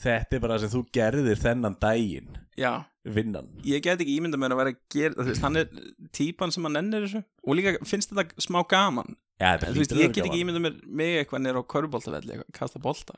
[0.03, 2.31] þetta er bara það sem þú gerðir þennan daginn.
[2.59, 2.71] Já,
[3.17, 3.47] vinnan.
[3.65, 5.67] Ég get ekki ímynda mér að vera að gera þú veist, hann er
[6.13, 7.23] típan sem hann ennir þessu.
[7.47, 9.15] Og líka finnst þetta smá gaman?
[9.41, 12.51] Ja, en, þú veist, ég get ekki ímynda mér mig eitthvað nýr á körubóltavelli, eitthvað,
[12.59, 13.17] kasta bolta.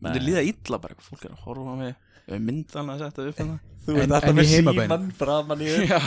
[0.00, 1.90] Þetta líða illa bara, fólk er að horfa á mig
[2.30, 3.56] ég hef myndan að setja upp hérna.
[3.84, 4.90] Þú En- veist alltaf en í með heimabænum?
[4.90, 5.82] síman framan í þér.
[5.90, 5.98] Já,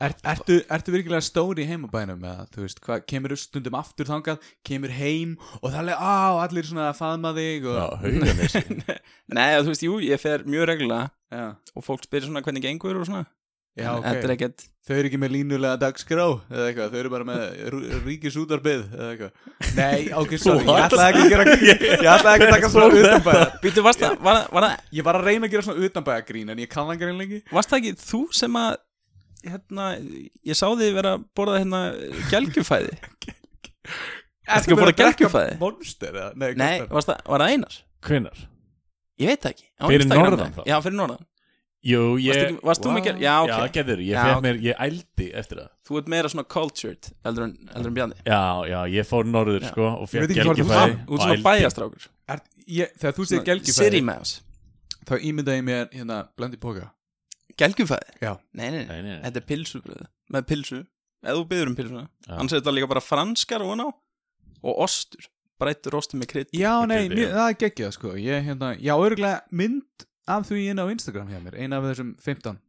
[0.00, 4.46] Er, ertu, ertu virkilega stóri í heimabænum eða, þú veist, hvað, kemur stundum aftur þangað,
[4.64, 8.62] kemur heim og það er alveg, á, allir svona að faðma þig og, Já, hauganesi
[9.36, 11.44] nei, þú veist, jú, ég fer mjög reglulega
[11.76, 13.26] og fólk spyrir svona hvernig gengur og svona.
[13.78, 17.10] Já, En er ok ekkert Þau eru ekki með línulega dagskrá eða eitthvað, þau eru
[17.12, 17.42] bara með
[18.06, 19.50] ríkisútarbið eða eitthvað.
[19.76, 21.44] Nei, ok, sorry, ég ætlaði ekki að gera
[22.06, 25.28] Ég ætlaði ekki að taka svona utanbæða Býtu, varst það, var, það, Ég var að
[25.28, 28.08] reyna að gera svona utanbæða grín en ég kann það grín lengi varst það ekki
[28.08, 28.72] þú sem að
[29.46, 29.86] hérna,
[30.46, 31.80] ég sá þig vera að borða hérna
[32.32, 32.92] gelgjufæði
[34.56, 35.56] ekki að borða gelgjufæði?
[35.62, 36.30] Monster eða?
[36.36, 37.80] Nei, Nei, það, var það einar?
[38.06, 38.46] Hvenær?
[39.20, 40.62] Ég veit það ekki Á Fyrir norðan þá?
[40.68, 41.26] Já, fyrir norðan
[41.80, 43.48] Jú, ég varst þú gel- Já, ok.
[43.48, 44.42] Já, getur, ég ok.
[44.44, 48.18] mér, ég ældi eftir það Þú ert meira svona cultured eldur en, eldur en Bjarni
[48.26, 49.70] Já, já, ég fór norður, Já.
[49.72, 54.02] sko og þú gelgjufæði Þú ert svona bæjastrákur Er, ég, þegar þú segir City gelgjufæði
[54.10, 54.42] Mouse
[55.08, 56.90] þá ímyndaði ég mér hérna blandi póka
[57.58, 58.14] Gelgjufæði?
[58.22, 58.32] Já.
[58.54, 60.80] Nei, nei, nei, Nei, þetta er pilsubröð Með pilsu
[61.20, 62.34] Ef þú byður um pilsuna Já.
[62.38, 63.88] Annars er þetta líka bara franskar og á
[64.60, 65.28] Og ostur
[65.60, 67.34] Brættur ostur með krydd Já, nei, kryddi, mér, já.
[67.36, 71.40] það er geggjað sko ég, hérna, Já, örgulega mynd af því inn á Instagram hjá
[71.44, 72.60] mér Eina af þessum 15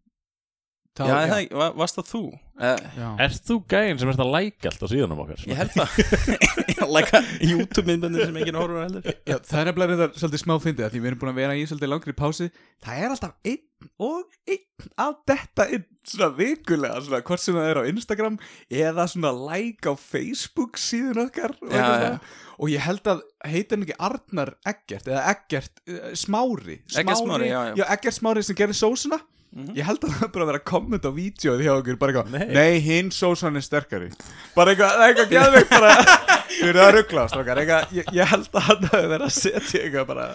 [0.91, 1.27] Þá, Já, já.
[1.32, 2.21] Það, var, varst það þú?
[2.62, 3.06] Eh, já.
[3.23, 5.43] Ert þú gæinn sem ert að læka allt á síðanum okkar?
[5.47, 10.43] Ég held það læka YouTube-myndböndin sem enginn horfur heldur Já, það er nefnilega reyndar svolítið
[10.43, 12.49] smá fyndið af Því við erum búin að vera í svolítið langri pási
[12.84, 17.71] Það er alltaf einn og einn að detta inn svona vikulega svona, hvort sem það
[17.71, 18.38] er á Instagram
[18.84, 22.15] eða svona like á Facebook síðan okkar og, Já,
[22.60, 27.49] og ég held að heita hann ekki Arnar Eggert eða Eggert uh, Smári Eggert Smári,
[27.54, 27.86] já, já.
[27.95, 29.73] Eggert Smári sem gerir sósuna Mhm.
[29.75, 32.53] Ég held að það bara vera að kommenta á vídjóið hjá okkur bara eitthvað, Nei.
[32.55, 34.07] nei, hinn sósan er sterkari
[34.55, 35.89] bara eitthvað, eitthvað geðveikt bara,
[36.59, 37.61] þú eru að ruggla strókar,
[37.95, 40.27] ég, ég held að hann hafi verið að setja eitthvað bara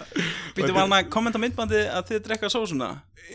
[0.57, 2.89] Býttu var hann að kommenta myndbandi að þið drekka sósuna?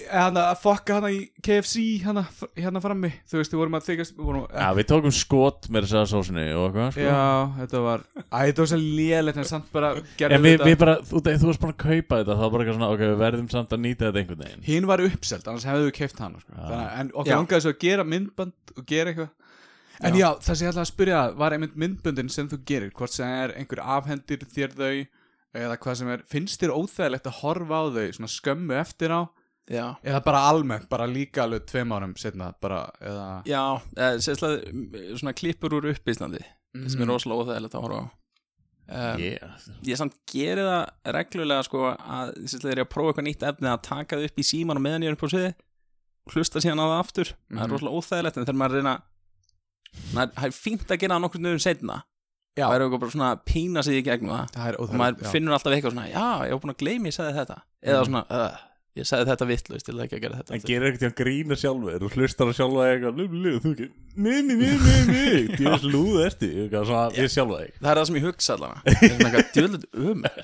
[0.09, 2.23] Hann að fokka hann í KFC hann
[2.57, 5.97] hérna frammi, þú veist, við vorum að þykast vorum, Já, við tókum skot með þess
[6.01, 7.05] að sósunni og eitthvað, sko.
[7.05, 7.27] Já,
[7.59, 10.71] þetta var æ, þetta var svo lélegt en samt bara gerðum við, þetta.
[10.71, 13.21] við bara, þú, þú varst bara að kaupa þetta þá bara eitthvað svona, ok, við
[13.27, 14.64] verðum samt að nýta þetta einhvern veginn.
[14.71, 16.57] Hinn var uppselt, annars hefðu við keift hann sko.
[16.57, 19.31] Þannig, að- en okkur langaði svo að gera myndband og gera eitthvað
[20.09, 23.12] en já, það sem ég ætla að spyrja var einmitt myndböndin sem þú gerir hvort
[23.15, 25.07] sem er einhver afhendir þér þau
[25.62, 29.23] eða hvað sem er, finnst þér óþægilegt að horfa á þau svona skömmu eftir á
[29.71, 33.61] Já eða bara almennt, bara líka alveg tveim árum setna, bara, eða Já,
[33.97, 37.03] eh, sérslega mm, svona klippur úr uppíslandi sem Mhm.
[37.03, 38.05] er rosalega óþægilegt að horfa á
[38.93, 39.55] um, yeah.
[39.87, 42.33] Ég samt geri það reglulega sko að
[42.73, 45.12] er ég prófa eitthvað nýtt efni að taka það upp í síman og meðan ég
[45.12, 45.55] er upp á sviði
[46.33, 47.73] hlusta síðan á það aftur það er Mhm.
[47.73, 48.95] rosalega óþægilegt en þegar maður reyna
[50.13, 52.03] það er- það er fínt að gera það nokkur nöðum setna
[52.53, 52.67] Já.
[52.69, 54.51] það er eitthvað bara svona að pína sig í gegnum það.
[54.53, 55.31] Það er og maður já.
[55.33, 57.57] finnur alltaf eitthvað svona já, ég var búin að gleyma ég sagði þetta.
[57.83, 58.59] Eða svona, uh,
[58.93, 60.53] ég sagði þetta vitlaust til það ekki að gera þetta.
[60.53, 63.15] En gerir ekkert að grína sjálfur og hlustar að sjálfa eitthvað
[63.65, 63.73] þú
[64.13, 65.73] Nei, nei, nei, nei, nei Þú.
[65.81, 67.73] Slúð ertu Eitthvað svona við sjálfa þig.
[67.81, 68.81] Það er það sem ég hugsa allavega.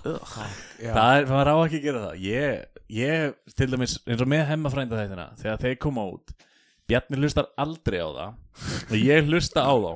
[0.00, 2.14] Það eitthvað maður á ekki að gera það.
[2.30, 2.62] Ég,
[2.94, 6.30] ég, til dæmis, eins og með hemmafrænda þættina Þegar þeir koma út
[6.90, 8.30] Bjarni hlustar aldrei á það
[8.90, 9.92] Og ég hlusta á þá.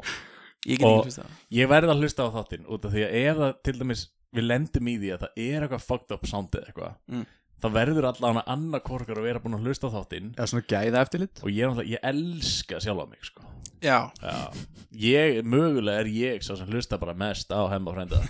[0.64, 3.54] Ég get Og- Ég verð að hlusta á þáttinn Út af því að ef það,
[3.62, 7.26] til dæmis, við lendum í því að það er eitthvað fucked up soundið eitthvað Mm.
[7.64, 10.34] Það verður allan að annað korkar að vera búin að hlusta á þáttinn.
[10.36, 11.40] Já, svona gæða eftirlit.
[11.40, 13.40] Og ég, er ég elska sjálfa mig, sko.
[13.80, 14.52] Já, Já,
[14.92, 18.20] ég, mögulega er ég svo sem hlusta bara mest á hemma frænda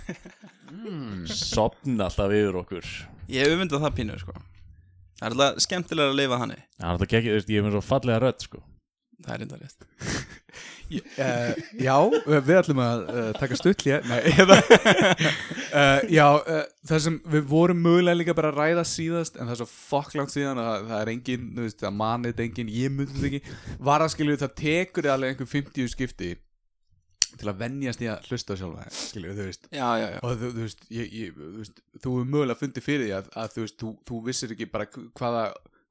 [1.27, 2.85] Sopna alltaf yfir okkur.
[3.27, 4.33] Ég hef það pínu sko.
[5.19, 6.63] Það er alltaf skemmtilega að lifa þannig.
[6.79, 8.63] Það er alltaf ekki, ég er með svo fallega rödd sko
[9.23, 9.85] það er enda rétt.
[10.85, 11.95] Uh, Já,
[12.29, 14.03] við ætlum að uh, taka stutt hér.
[14.05, 16.27] Nei, eða uh, Já,
[16.85, 20.35] það sem við vorum mögulega líka bara að ræða síðast en það er svo fokklangt
[20.35, 23.59] síðan að það er engin, þú veist, það manið engin, ég myndi þetta ekki.
[23.89, 26.31] Var að skilju það tekur alveg einhver 50 skipti
[27.35, 29.69] til að venjast í að hlusta sjálfa skilju, þú veist.
[29.73, 32.85] Já, já, já, og þú, þú veist, ég, ég, þú veist þú er mögulega fundið
[32.85, 35.45] fyrir því að, að þú veist þú, þú vissir ekki bara hvaða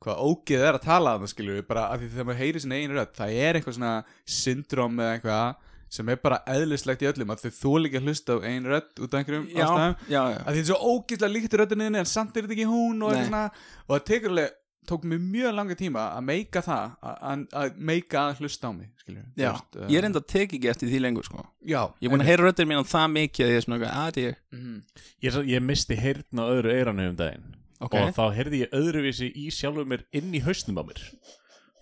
[0.05, 2.81] hvaða ógeð er að tala að það skilju bara að því þegar maður heyri sinni
[2.83, 3.95] einu rödd það er eitthvað svona
[4.39, 8.35] syndrom eða eitthvað sem er bara eðlislegt í öllum að þau þóla ekki að hlusta
[8.35, 10.39] á einu rödd út af einhverjum já, ástæðum já, já.
[10.41, 13.17] að því þetta er svo ógeðslega líkt röddinni en samt er þetta ekki hún og,
[13.21, 13.43] svona,
[13.87, 18.43] og það tekur alveg tók mér mjög langa tíma að meika það að, meika að
[18.43, 19.51] hlusta á mig skilju já.
[19.89, 21.45] ég er enda að teka ekki eftir því lengur sko.
[21.65, 24.09] já, ég er búin að heyra röddin mín það mikið að ég er svona, að
[24.11, 24.83] þetta ég Mhm.
[25.25, 27.95] Ég, ég misti heyrn á öðru eiranu um daginn Ok.
[27.99, 31.01] og þá heyrði ég öðruvísi í sjálfur mér inn í hausnum á mér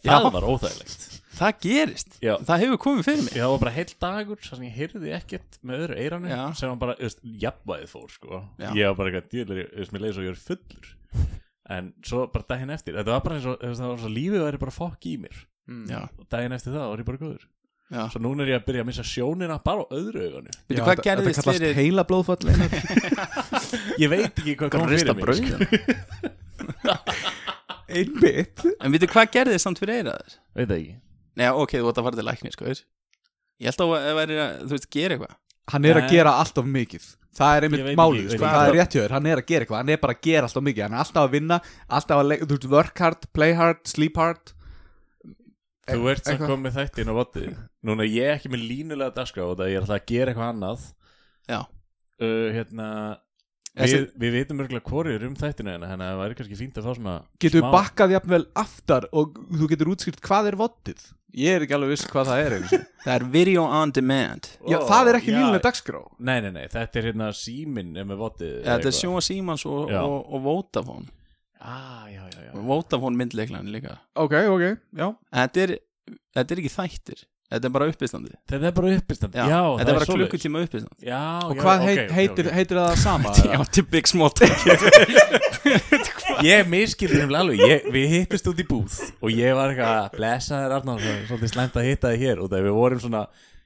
[0.03, 0.17] Já.
[0.19, 1.05] það var óþægilegt
[1.37, 2.33] það gerist, Já.
[2.43, 5.59] það hefur komið fyrir mig Já, það var bara heil dagur sem ég heyrði ekkert
[5.63, 6.41] með öðru eiranu Já.
[6.59, 8.41] sem var bara, veist, jafnvæðið fór sko.
[8.59, 8.69] Já.
[8.75, 10.91] ég var bara eitthvað dýrlega, þú veist, mér leiði svo ég er fullur
[11.73, 14.13] en svo bara daginn eftir þetta var bara eins og, þú veist, það var svo
[14.17, 15.85] lífið væri bara fokk í mér Mm.
[15.87, 17.45] já, og daginn eftir það var ég bara góður
[17.93, 18.03] já.
[18.13, 20.83] svo núna er ég að byrja að missa sjónina bara á öðru auganu Veitu, Já,
[20.83, 22.45] hvað þetta- gerðist þetta kallast fyrir heila blóðfall
[24.03, 25.57] ég veit ekki hvað kom fyrir mig sko.
[27.93, 30.95] einmitt en veitu hvað gerðist samt fyrir eiraður veit það ekki
[31.41, 32.83] Nei, ok, þú ætti að fara til lækni, sko veist.
[33.63, 35.37] Ég held að það væri að, þú veist, gera eitthvað
[35.73, 36.11] hann er að Nei.
[36.13, 38.73] gera allt of mikið það er Ég einmitt veit málið, ekki, sko, veit það ekki.
[38.73, 40.59] er rétt hjá þér hann er að gera eitthvað, hann er bara að gera allt
[40.61, 41.59] of mikið hann er alltaf að vinna,
[41.99, 44.53] alltaf að leik, þú veist, work hard play hard, sleep hard
[45.93, 46.53] Þú ert sem eitthvað.
[46.53, 47.47] komið þætti inn á voddi
[47.83, 50.53] Núna er ég ekki með línulega dagskrá og það ég er alltaf að gera eitthvað
[50.55, 50.88] annað.
[51.51, 51.61] Já,
[52.23, 52.88] uh, Hérna
[53.73, 56.77] Þessi- Við, við vitum örgulega hvorið um þættinu hérna Þannig að það væri kannski fínt
[56.77, 60.57] að fá svona getur smá- við bakkað jafnvel aftar og þú getur útskýrt hvað er
[60.61, 61.01] vottið
[61.33, 62.88] ég er ekki alveg viss hvað það er einu sinni.
[63.07, 64.51] það er video on demand.
[64.68, 65.37] Já, Ó, það er ekki já.
[65.40, 66.03] línuleg dagskrá.
[66.21, 69.64] Nei, nei, nei, þetta er hérna síminn er með voddið ja, Þetta er Sjóa Símans
[69.64, 70.03] og, Já.
[70.05, 71.09] og, og Vodafone.
[71.64, 72.53] Ah, Já, já, já.
[72.68, 73.97] Vodafone myndleiklan líka.
[74.21, 74.66] Ok, ok,
[75.01, 75.09] já.
[75.33, 75.75] En Þetta er,
[76.37, 79.93] þetta er ekki þættir Þetta er bara uppistandi Þetta er bara uppistand Já, Já, þetta
[79.93, 82.57] er bara klukkutíma uppistand Já, og já, hvað ok, heit, ok, heitir, ok.
[82.57, 84.33] heitir það sama Já, til Big Small
[86.43, 87.61] Ég miskildi þeim alveg.
[87.69, 91.12] Ég, Við hittist út í búð Og ég var eitthvað að blessa þér Arnar það
[91.12, 92.43] er Svolítið slæmt að hitta þig hér.
[92.43, 93.23] Og það við vorum svona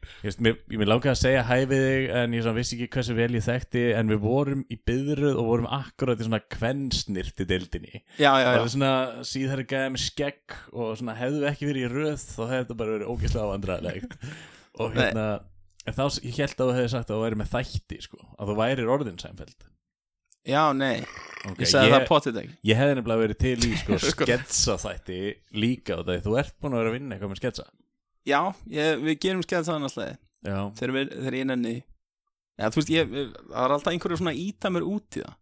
[0.06, 2.88] Ég, veist, mér, ég mér langaði að segja hæ við þig En ég vissi ekki
[2.96, 7.46] hversu vel ég þekkti En við vorum í byðruð og vorum akkurat í svona Kvensnirti
[7.48, 8.62] deildinni Já, já, Það já.
[8.62, 8.92] er svona
[9.32, 12.80] síðar gæði með skegg Og svona hefðu við ekki verið í röð Þá hefði þetta
[12.82, 14.18] bara verið ógeðslega vandræðilegt
[14.82, 15.28] Og hérna
[15.86, 18.50] En þá ég held að þú hefði sagt að þú væri með þætti sko, Að
[18.50, 19.72] þú værir orðin sænfeld
[20.46, 21.02] Já, nei,
[21.42, 24.26] okay, ég sagði það potið ekki Ég hefði nefnilega verið til í sko, Sko.
[24.28, 25.16] sketsa þætti
[25.58, 27.64] líka og það þú ert búin að vera að vinna eitthvað með sketsa
[28.26, 28.40] Já,
[28.72, 29.42] ég, við gerum
[29.76, 31.74] annars leið Já, þegar, við, þegar ég nenni.
[32.58, 33.10] Já, þú veist, ég,
[33.50, 35.34] það er alltaf einhverju svona íta mér út í það.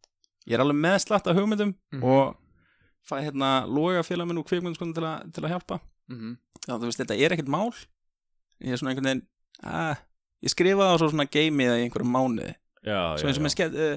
[0.49, 2.03] Ég er alveg með slatt af hugmyndum Mhm.
[2.05, 2.37] og
[3.09, 5.81] fæ hérna loga félag minn og kvikmyndskonu til, að- til að hjálpa.
[6.11, 6.37] Mhm.
[6.69, 7.73] Já, þú veist, þetta er ekkert mál.
[8.61, 9.27] Ég er svona einhvern veginn
[9.63, 9.97] að,
[10.45, 12.55] Ég skrifa það á svo svona geimi það í einhverjum mánuði.
[12.85, 13.97] Já, Svo eins og já, með ske, uh,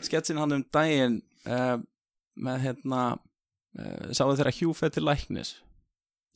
[0.00, 1.76] sketsin hann um daginn uh,
[2.38, 3.18] með hérna
[3.78, 5.50] uh, sáu þeirra hjúfið til læknis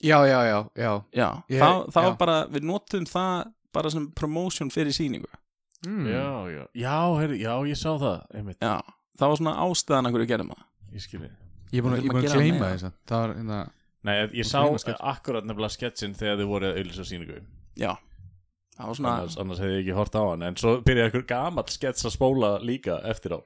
[0.02, 0.92] já, já, já, já.
[1.14, 2.10] Já, Ég- þá, þá já.
[2.18, 5.30] bara, við notum það bara sem promotion fyrir sýningu.
[5.86, 6.06] Mm.
[6.06, 8.76] já, já, já, heyrðu, já, ég sá það einmitt, Já,
[9.18, 10.66] það var svona ástæðan að hverju gerðum það.
[10.92, 11.30] Ég skilji
[11.72, 13.58] ég er búin að, að gleyma þess að það var hérna
[14.02, 14.60] Nei, ég, ég sá
[15.12, 17.36] akkurat nefnilega sketsin þegar þið voru að auðlýsa sýningu.
[17.78, 17.92] Já,
[18.76, 20.42] það var svona annars, annars hefði ég ekki hort á hann.
[20.42, 23.40] En svo byrjaði einhver gamall skets að spóla líka eftir á.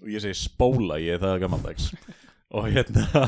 [0.00, 1.90] Og ég segi spóla, ég er það gamaldags
[2.56, 3.26] Og hérna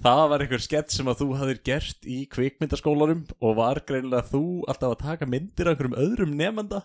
[0.00, 4.42] Það var einhver skets sem að þú hafðir gert í kvikmyndaskólanum Og var greinilega þú
[4.70, 6.80] alltaf að taka myndir af einhverjum öðrum nefnda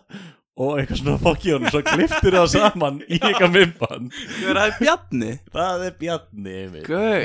[0.56, 4.06] Og eitthvað svona fokk í honum Svo kliftir það saman í eitthvað mimban
[4.40, 5.30] Hver er Bjarni?
[5.52, 6.54] Það er Bjarni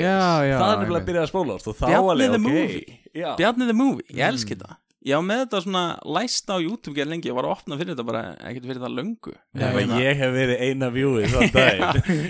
[0.04, 0.16] já,
[0.48, 1.32] já Það er nefnilega að byrja að
[1.72, 2.46] Og þá Bjarni the ok.
[2.48, 2.98] Movie.
[3.12, 3.28] Já.
[3.40, 4.28] Bjarni the movie, ég Mm.
[4.32, 4.74] elski það.
[5.02, 5.84] Ég var með þetta svona
[6.16, 8.94] læst á YouTube gerð lengi Ég var að opna fyrir þetta bara ekkert fyrir það
[9.00, 9.32] löngu.
[9.58, 11.80] Nei, Ég- ég hef verið eina vjúi þann dag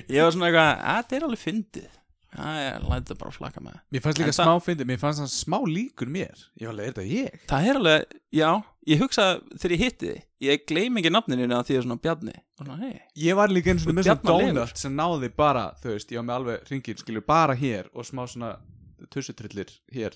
[0.09, 1.91] Ég var svona eitthvað, að þetta er alveg fyndið.
[1.93, 2.02] Já,
[2.33, 3.79] ég læti þetta bara flakka með.
[3.93, 6.45] Mér fannst líka En það- smá fyndið, mér fannst það smá líkur mér.
[6.61, 7.41] Ég var alveg, er þetta ég?
[7.51, 8.51] Það er alveg, já,
[8.89, 9.27] ég hugsa
[9.59, 12.33] þegar ég hitti þið Ég gleym ekki nafninu að því er svona Bjarni.
[12.59, 15.67] Og svona, hei, ég var líka eins og með svona Bjarna donut sem náði bara,
[15.83, 18.57] þú veist, ég var með alveg ringin, skilju, bara hér og smá svona
[19.13, 20.13] tussutrillir hér.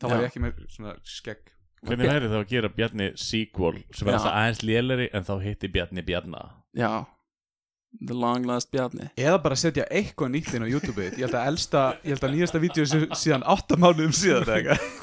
[0.00, 0.20] Þá var Já.
[0.20, 1.48] ég ekki með svona skegg.
[1.86, 4.18] Hvernig væri þá að gera Bjarni sequel sem er Já.
[4.18, 6.42] alltaf aðeins léleri en þá hitti Bjarni Bjarna?
[6.76, 7.06] Já
[8.00, 9.10] The Long Last Bjarni.
[9.20, 12.34] Eða bara setja eitthvað nýtt inn á YouTube ég held að elsta, ég held að
[12.36, 14.48] nýjasta vídeo sé síðan 8 mánuðum síðan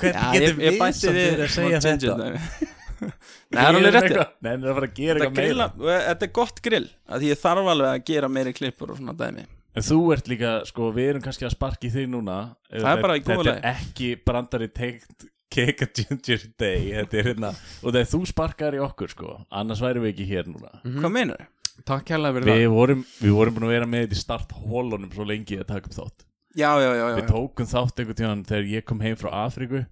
[0.02, 2.34] Hvernig bætti við að segja þetta?
[3.00, 4.10] Nei, það er alveg rétt
[4.44, 5.46] Nei, það er að fara að gera eitthvað meira.
[5.46, 9.00] grilla, þetta er gott grill að Því ég þarf alveg að gera meiri klippur og
[9.00, 9.46] svona dæmi.
[9.78, 12.40] En þú ert líka, sko, við erum kannski að sparki þig núna.
[12.74, 17.18] Það er bara í góðu Þetta er ekki brandari teikt Cake a Ginger Day Þetta
[17.18, 17.50] er hérna
[17.82, 20.76] Og þegar þú sparkar í okkur sko Annars værum við ekki hér núna.
[20.84, 21.48] Hvað meinar
[21.88, 25.26] Takk hérlega fyrir Við vorum, við vorum búin að vera með þetta í starthólunum Svo
[25.28, 26.26] lengi að taka upp þátt.
[26.58, 29.84] Já, já, já, já, Við tókum þátt einhvern tíðan Þegar ég kom heim frá Afríku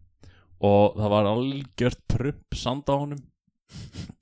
[0.58, 3.22] Og það var algjört prump Sand á honum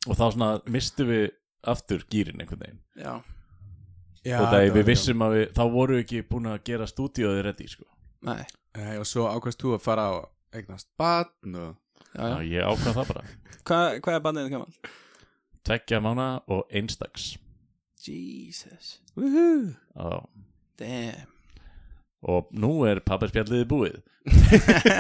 [0.10, 1.26] Og þá svona mistum við
[1.66, 2.82] aftur gýrin einhvern veginn.
[3.00, 3.14] Já.
[4.26, 6.88] Já, Og það já, við vissum að við Þá vorum við ekki búin að gera
[6.90, 7.86] stúdíóði reddi sko.
[8.26, 8.42] Nei,
[8.78, 10.14] Nei, Og svo ákvæmst þú að fara á
[10.56, 11.72] eignast batn og
[12.14, 12.46] já, Já, já.
[12.52, 13.24] ég ákvað það bara.
[13.66, 14.78] Hvað, hvað er bandið gaman?
[15.66, 17.32] Tveggja mána og einstaks
[18.08, 18.98] Jesus.
[19.16, 20.20] Já.
[20.80, 21.32] Damn.
[22.26, 23.98] Og nú er pappaspjalliði búið.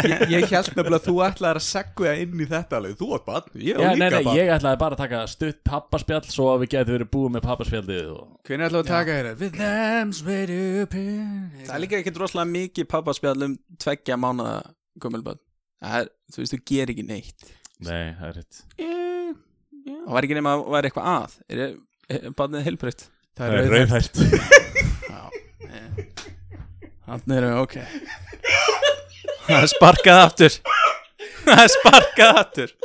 [0.06, 2.94] Ég, ég held nefnilega að þú ætlaðir að segja inn í þetta alveg.
[3.00, 6.22] Þú átt batn, ég Já, líka nei, nei, ég ætlaði bara að taka stutt pappaspjall
[6.30, 8.28] Svo að við getum verið búið með pappaspjallið og...
[8.46, 11.26] Hvernig ætlaðu að taka þér lambs ready to pin
[11.64, 14.20] Það er líka ekkert rosalega mikið pappaspjall um tveggja
[15.86, 17.50] Það er, þú veist, þú ger ekki neitt.
[17.84, 18.62] Nei, það er rétt.
[19.86, 21.36] Það var ekki nema að væri eitthvað að?
[21.52, 21.64] Er,
[22.10, 23.08] er bandið heilbreytt?
[23.36, 24.20] Það er er rauðhært.
[24.22, 24.62] rauðhært.
[27.06, 27.76] Þannig erum við ok.
[29.46, 30.56] Það er sparkað aftur.
[31.46, 32.76] Það er sparkað aftur.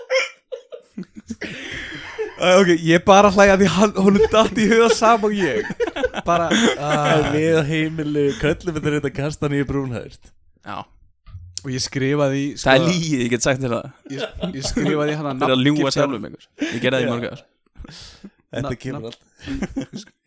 [2.40, 5.68] Ok, ég bara hlæja því hann, honum datt í huga sam og ég.
[6.26, 6.48] Bara
[6.84, 10.32] uh, Við á heimilu köllum við þetta kastan í brúnhært.
[10.64, 10.84] Já,
[11.60, 13.88] Og ég skrifaði í það er líið, ég get sagt þér það.
[14.14, 17.26] Ég, ég skrifaði hann Það er að ljúga sjálfum ykkur Ég gerði það í mörg
[17.28, 17.42] ár
[18.50, 19.26] Þetta kemur allt.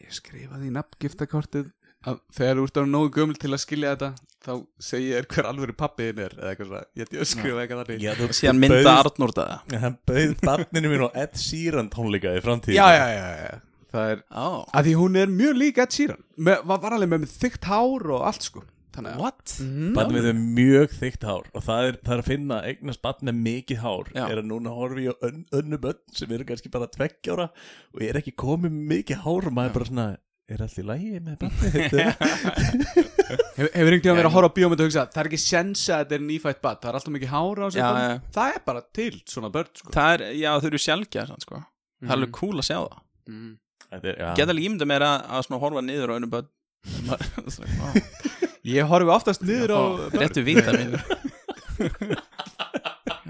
[0.04, 1.72] Ég skrifaði í nafngiftakortið
[2.08, 4.10] að þegar þú ert á nógu gömul til að skilja þetta
[4.44, 7.84] þá segi ég hver alvöru pappiðin er eða eitthvað svona, ég ætti að skrifa eitthvað
[7.84, 8.02] þannig.
[8.04, 12.34] Já, þú Síðan mynda bauð- Arnór það Hann bauð barninu mín og Ed Sheeran tónleika
[12.36, 13.54] í framtíð já, já, já, já,
[13.96, 16.24] það er Á, að því hún er mjög lík Ed Sheeran.
[16.50, 18.66] Var, var alveg með þykkt hár og allt sko
[18.98, 19.56] þannig að what?
[19.98, 23.30] Barn við er mjög þykkt hár og það er, það er að finna eignast barn
[23.30, 24.26] með mikið hár Já.
[24.28, 28.04] er að núna horfi ég á ön, önnu börn sem eru kannski bara tveggjára og
[28.04, 30.08] ég er ekki komið með mikið hár og maður er bara svona
[30.54, 32.06] er allt í lægi með barnið þetta
[33.54, 36.02] Hefur, einhvern veginn verið að horfa á bíómynd og hugsa Það er ekki sens að
[36.04, 38.04] þetta er nýfætt bad Það er alltaf mikið hára á barni.
[38.04, 38.20] já.
[38.36, 39.94] Það er bara til svona börn sko.
[39.96, 41.62] Það er, já þau eru sjálfgjað sann, sko.
[42.04, 43.00] Það er alveg cool að sjá það
[43.32, 43.52] mm.
[43.94, 46.50] Er, Geta ímynda mér að, að svona horfa niður á einu börn
[48.64, 49.82] Ég horfi oftast niður á
[50.16, 50.94] Réttu vita mín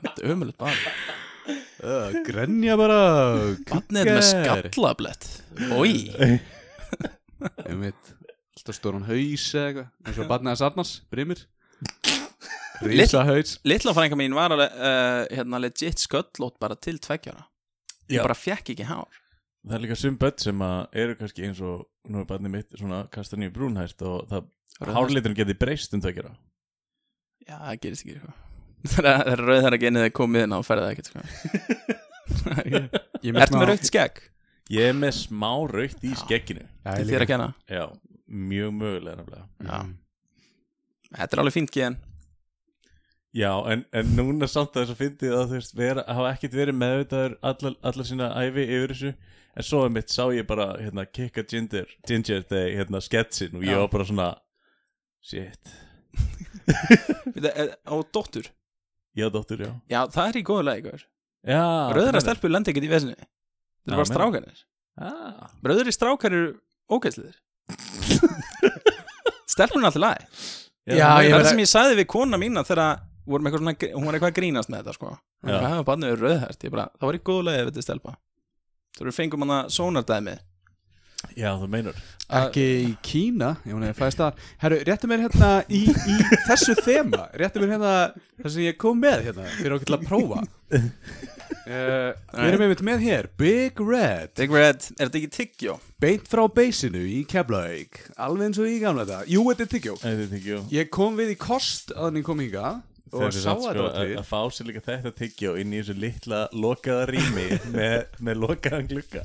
[0.03, 0.77] Þetta er ömulegt barn.
[1.83, 2.99] Uh, Grenja bara
[3.69, 5.25] Barnið er með skallablett.
[5.73, 8.11] Ói Ég veit
[8.53, 11.41] Alltaf stóran haus eða eitthvað eins og barnið hans Arnars, Brimir.
[12.85, 17.47] Rísa haus Litla frænka mín var alveg uh, hérna, legit sköllótt bara til tveggjara
[18.11, 19.09] Ég bara fekk ekki hár
[19.63, 22.75] það er líka sum börn sem að eru kannski eins og nú er barnið mitt
[22.75, 24.49] svona kastan í brúnhært og það
[24.97, 26.33] hárliturinn geti breyst um tveggjára
[27.43, 28.33] Já, það gerist ekki sko.
[28.93, 31.23] Það er rauðhæra genið þegar komið inn á það ekkert sko.
[33.33, 34.21] Ertu með raukt skegg?
[34.71, 37.85] Ég er með smá raukt í skegginu Til þér að kenna Já,
[38.27, 39.43] mjög mögulega.
[39.59, 39.93] Mm.
[41.13, 41.99] Þetta er alveg fínt gen
[43.33, 46.57] Já, en, en núna samt að þess að fyndið að þú veist, vera, hafa ekkert
[46.59, 49.13] verið meðvitaður allar, allar sína æfi yfir þessu
[49.57, 53.73] en svo mitt sá ég bara hérna, Kika Ginger, Ginger Day, hérna, sketsin og ég
[53.75, 53.79] Já.
[53.83, 54.29] var bara svona
[55.23, 55.73] shit,
[57.33, 58.47] Þetta er- Á dóttur?
[59.17, 59.71] Já dóttur, já.
[59.91, 60.93] Já, það er í góðu lagi
[61.43, 61.61] Já,
[61.93, 63.15] Rauðra það stelpur lendi ekkert í vesinni.
[63.19, 64.61] Það Já, er bara strákanir
[65.03, 66.53] ah, Rauðri strákar eru
[66.93, 67.35] ógæsliðir
[69.53, 70.27] Stelpun er alltaf lagi.
[70.87, 73.61] Já, það ég Það er meina- sem ég sagði við kona mína þegar vorum eitthvað
[73.63, 75.11] svona, hún var eitthvað að grínast með þetta sko.
[75.43, 75.53] Já.
[75.53, 76.63] Það hefur barnið verið rauðhært.
[76.67, 78.15] Ég bara, það var í góðu lagi ef þetta er stelpa
[78.93, 80.37] Þú eru fengum hana sónardæmi
[81.37, 81.99] já, þú meinar.
[82.33, 86.15] Ekki í Kína, ég hún er fæðist það Herru, réttu mér hérna í, í
[86.47, 87.27] þessu þema.
[87.39, 87.93] Réttu mér hérna
[88.41, 90.43] það sem ég kom með hérna Fyrir okkur til að prófa.
[90.73, 94.33] Uh, Við erum einmitt með hér Big Red.
[94.39, 95.77] Big Red, er þetta ekki tyggjó?
[96.03, 98.01] Beint frá beisinu í Keflavík.
[98.17, 101.39] Alveg eins og í gamla þetta Jú, þetta er er ekki, Ég kom við í
[101.39, 102.79] kost að ég kom hinga
[103.13, 104.17] Og Þetta sá samt, þetta sko, var að, til.
[104.19, 107.47] að fá sér líka þetta tyggjó inn í þessu litla lokaða rými
[107.77, 109.23] með, með lokaðan glugga.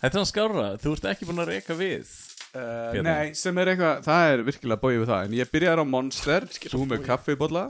[0.00, 2.12] Þetta er hann skára, þú ert ekki búin að reyka við
[2.56, 3.00] uh.
[3.04, 6.46] Nei, sem er eitthvað Það er virkilega bóið við það En ég byrjar á Monster
[6.56, 7.64] Þú með kaffibólla.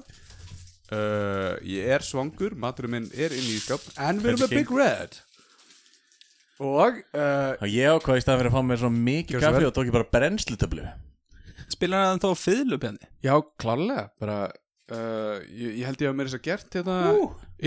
[0.90, 4.70] Uh, Ég er svangur Maturinn minn er inn í skap En við erum með Big
[4.78, 5.18] Red.
[6.60, 9.74] Og uh, Og ég ákvað í staðan fyrir að fá mér svo mikið kaffi og
[9.76, 10.88] tók ég bara brennslutöflu.
[11.70, 13.08] Spilar hann þá fiðlupjandi?
[13.24, 14.38] Já, klárlega Bara
[14.94, 16.96] uh, ég, ég held ég að mér þess að gert hérna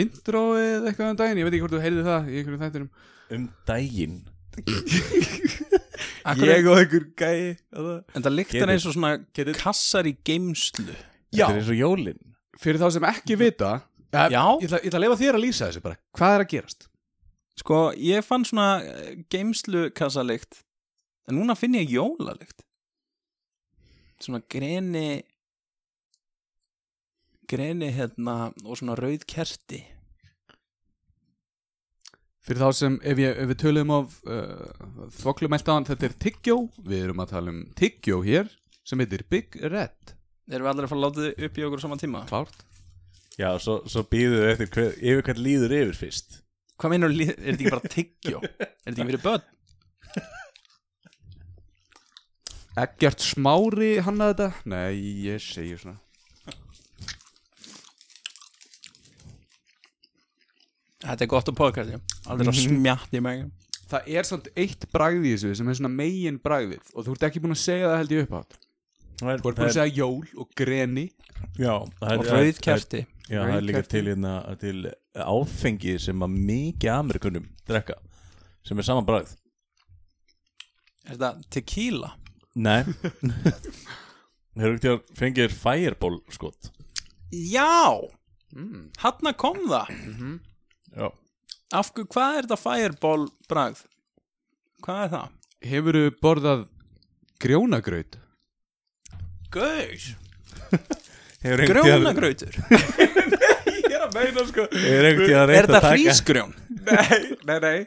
[0.04, 1.40] Introið eitthvað um daginn.
[1.42, 2.92] Ég veit ekki hvort þú heyrði það í einhverjum þættinum.
[3.34, 4.20] Um daginn?
[6.24, 7.56] Ég og einhver gæi.
[7.74, 12.20] En það líktar Getur- eins og svona kassar í geimslu Þetta er eins og jólin.
[12.62, 13.72] Fyrir þá sem ekki vita
[14.14, 14.44] Ja, Já.
[14.62, 15.98] Ég ætla, ég ætla að lefa þér að lýsa þessu bara.
[16.14, 16.86] Hvað er að gerast?
[17.58, 20.62] Sko, ég fann svona eh, geymslu kassalikt
[21.30, 22.62] en núna finn ég jólalikt.
[24.22, 25.24] Svona greni
[27.54, 29.84] greni hérna og svona rauð kerti
[32.44, 34.68] Fyrir þá sem, ef, ég, ef við tölum of uh,
[35.16, 38.52] þvoklumæltaðan, þetta er Tyggjó Við erum að tala um Tyggjó hér
[38.84, 40.16] sem heitir Big Red
[40.52, 42.26] Erum við allir að fara að láta þið upp í okkur á sama tíma?
[42.28, 42.66] Klárt
[43.40, 46.40] Já, svo, svo býðu við eftir hver, yfir hvern líður yfir fyrst
[46.82, 48.44] Hvað meinur, er þetta ekki bara tyggjó?
[48.44, 49.50] er þetta ekki fyrir börn?
[52.84, 54.68] Eggert Smári hannaði þetta?
[54.74, 54.98] Nei,
[55.30, 56.03] ég segi svona
[61.04, 62.00] Þetta er gott á podcasti
[62.32, 63.46] Aldrei að smjatt í mig
[63.94, 67.26] Það er samt eitt bragð í þessu sem er svona megin bragðið og þú ert
[67.28, 68.56] ekki búin að segja það held ég upp átt
[69.20, 71.04] Þú ert búin að segja jól og greni.
[71.60, 73.02] Já, Og er- rauð það- kerti.
[73.30, 74.80] Já, það er líka til, hérna, til
[75.16, 77.96] áfengi sem að mikið Amerikunum drekka
[78.66, 79.36] sem er saman bragð.
[81.06, 82.10] Er þetta tequila?
[82.56, 82.82] Nei.
[84.58, 86.68] Hefur ekki að fengið fireball skot
[87.34, 88.02] Já!
[88.54, 88.90] mm.
[89.02, 89.88] Hanna kom það.
[89.90, 90.53] Já Af
[90.94, 93.86] hverju, hvað er þetta fireball bragð?
[94.84, 95.32] Hvað er það?
[95.64, 96.68] Hefurðu borðað
[97.44, 98.20] grjónagraut?
[101.44, 102.56] Hefur Grjónagrautur
[103.68, 106.54] Ég er að meina sko Hefur Er að þetta hrísgrjón?
[106.88, 107.80] Nei, nei, nei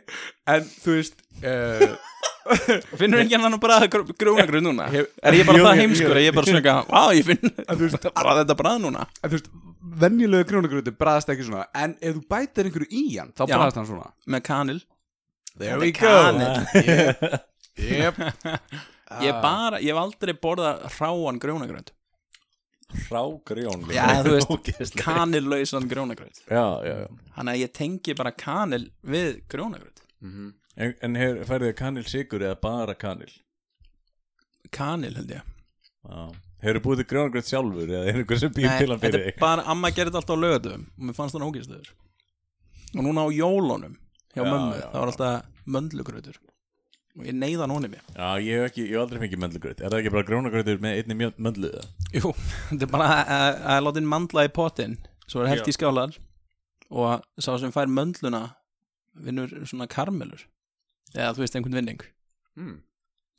[0.52, 1.96] En þú veist uh,
[3.00, 4.86] Finnur ekki hann bara grjónagraut núna?
[4.92, 6.16] Hef- Er ég bara það heimskur?
[6.16, 7.54] að ég bara svona Vá, ég finn
[8.16, 9.06] bara þetta bragð núna.
[9.22, 9.48] En þú veist,
[10.04, 11.64] venjulegu grjónagrauti bræðast ekki svona.
[11.74, 13.54] En ef þú bætir einhverju í hann Þá Já.
[13.56, 14.10] bræðast hann svona.
[14.36, 14.80] Með kanil.
[15.58, 16.14] There we go.
[17.76, 18.46] Yep, yep.
[19.20, 21.90] Ég bara, ég hef aldrei borðað hráan grjónagraut
[23.06, 25.02] Hrágrjón Já, þú veist, Ógeðslega.
[25.04, 27.08] kanillausan grjónagraut Já, já, já.
[27.36, 30.00] Þannig að ég tengi bara kanil við grjónagraut
[30.76, 31.14] En, en
[31.48, 33.30] færið þið kanil sigur eða bara kanil?
[34.74, 35.44] Kanil held ég.
[36.06, 36.24] Já.
[36.64, 39.38] Hefur búið til grjónagröð sjálfur eða er einhver sem býr til hann fyrir þig?
[39.42, 41.90] bara, amma gerði þetta alltaf á lögatum og mér fannst það ógæstöður
[42.96, 43.96] Og núna á jólunum
[44.32, 46.38] hjá Já, mömmu, já, það var alltaf möndlugrautur.
[47.16, 47.90] Og ég neyða hann í.
[47.92, 50.80] Mig Já, ég hef ekki, ég hef aldrei fengið möndlugröð Er það ekki bara grjónagröður
[50.86, 51.86] með einni mjö- möndlu eða?
[52.16, 52.32] Jú,
[52.70, 54.96] þetta er bara að- að að láta inn mandla í potinn
[55.26, 56.16] Svo er held í skálar
[56.88, 58.42] Og sá sem fær möndluna
[59.26, 60.44] Vinnur svona karmelur
[61.14, 62.00] Eða þú veist einhvern vinning.
[62.56, 62.74] Mm.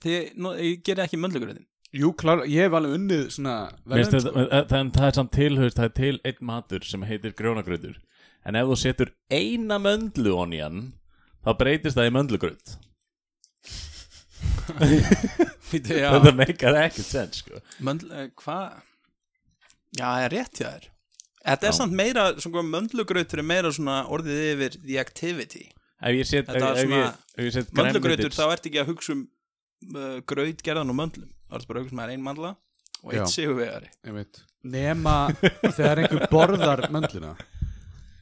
[0.04, 1.66] Því nú, ég ger ekki möndlugrautin
[1.98, 3.54] Jú, klár, ég hef alveg unnið svona
[3.88, 7.02] þetta- en- en það er samt til, þú veist, það er til einn matur sem
[7.08, 7.96] heitir grjónagröður
[8.46, 10.82] En ef þú setur eina möndlu on í hann
[11.46, 12.76] þá breytist það í möndlugröð
[15.72, 17.62] Þetta meikar ekkert sens, sko.
[17.84, 18.84] Möndl, eh, hvað
[19.98, 20.88] Já, það er rétt hjá þér.
[21.48, 26.28] Þetta er samt meira, svona möndlugrautur er meira svona orðið yfir the activity Ef ég
[26.30, 29.24] set, ef, er ef, ég, ef ég set Möndlugrautur, þá ertu ekki að hugsa um
[29.96, 31.30] uh, graut gerðan og möndlum.
[31.50, 32.54] Það er bara að hugsa um að það er ein mandla
[33.02, 33.92] og eitt sigurvegari.
[34.68, 35.16] Nema
[35.78, 37.36] þegar einhver borðar möndluna.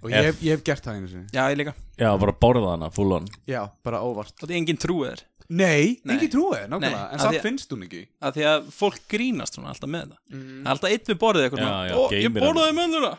[0.06, 1.28] Og ég, ég hef gert það einu sinni.
[1.34, 1.74] Já, ég líka.
[1.98, 3.26] Já, bara borða hana, full on.
[3.50, 4.36] Já, bara óvart.
[4.36, 6.16] Og þetta er engin trúið þér Nei, Nei.
[6.16, 7.02] ekki trúið, nákvæmlega.
[7.06, 8.00] Nei, En samt finnst hún ekki.
[8.18, 10.22] að Því að fólk grínast svona alltaf með það.
[10.32, 13.12] Það er alltaf eitt við borðið eitthvað Ó, Ég borðaði möndluna.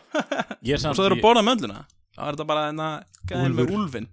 [0.67, 1.77] Ég Og samt, svo þeir eru að borða möndluna
[2.17, 2.85] Þá er þetta bara enna
[3.29, 4.07] gæðin með úlfin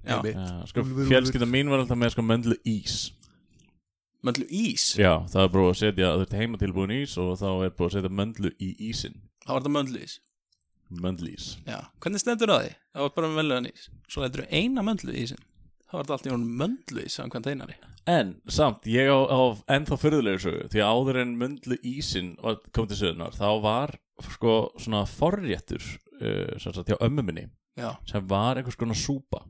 [0.69, 2.97] sko, Úlfur, fjölskylda mín var alltaf með sko möndlu ís.
[4.25, 4.85] Möndlu ís?
[5.01, 7.97] Já, það er búið að setja, þú ert heimatilbúin ís og þá er búið að
[7.99, 10.15] setja möndlu í ísin Þá var þetta möndlu ís.
[11.05, 11.49] Möndlu ís.
[11.69, 12.71] Já, hvernig stendur það á því?
[12.95, 13.89] Það var bara möndluðan ís.
[14.09, 15.43] Svo lætur þú eina möndlu í ísin
[15.89, 17.77] Þá var þetta alltaf í honum möndlu ís Samkvæmt einari.
[18.05, 19.41] En samt, ég á, á
[19.77, 23.95] ennþá fyrðulega sögu Því að áður en möndlu ísin var- kom til sögunar Þá var
[24.37, 25.81] sko svona forréttur
[26.21, 27.49] uh, sem sagt hjá ömmu minni
[27.79, 29.43] Já, sem var einhvers konar súpa.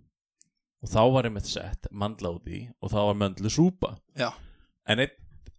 [0.85, 3.95] Og þá var einmitt sett mandla út í og þá var möndlu súpa.
[4.19, 4.31] Já,
[4.89, 5.15] en ein,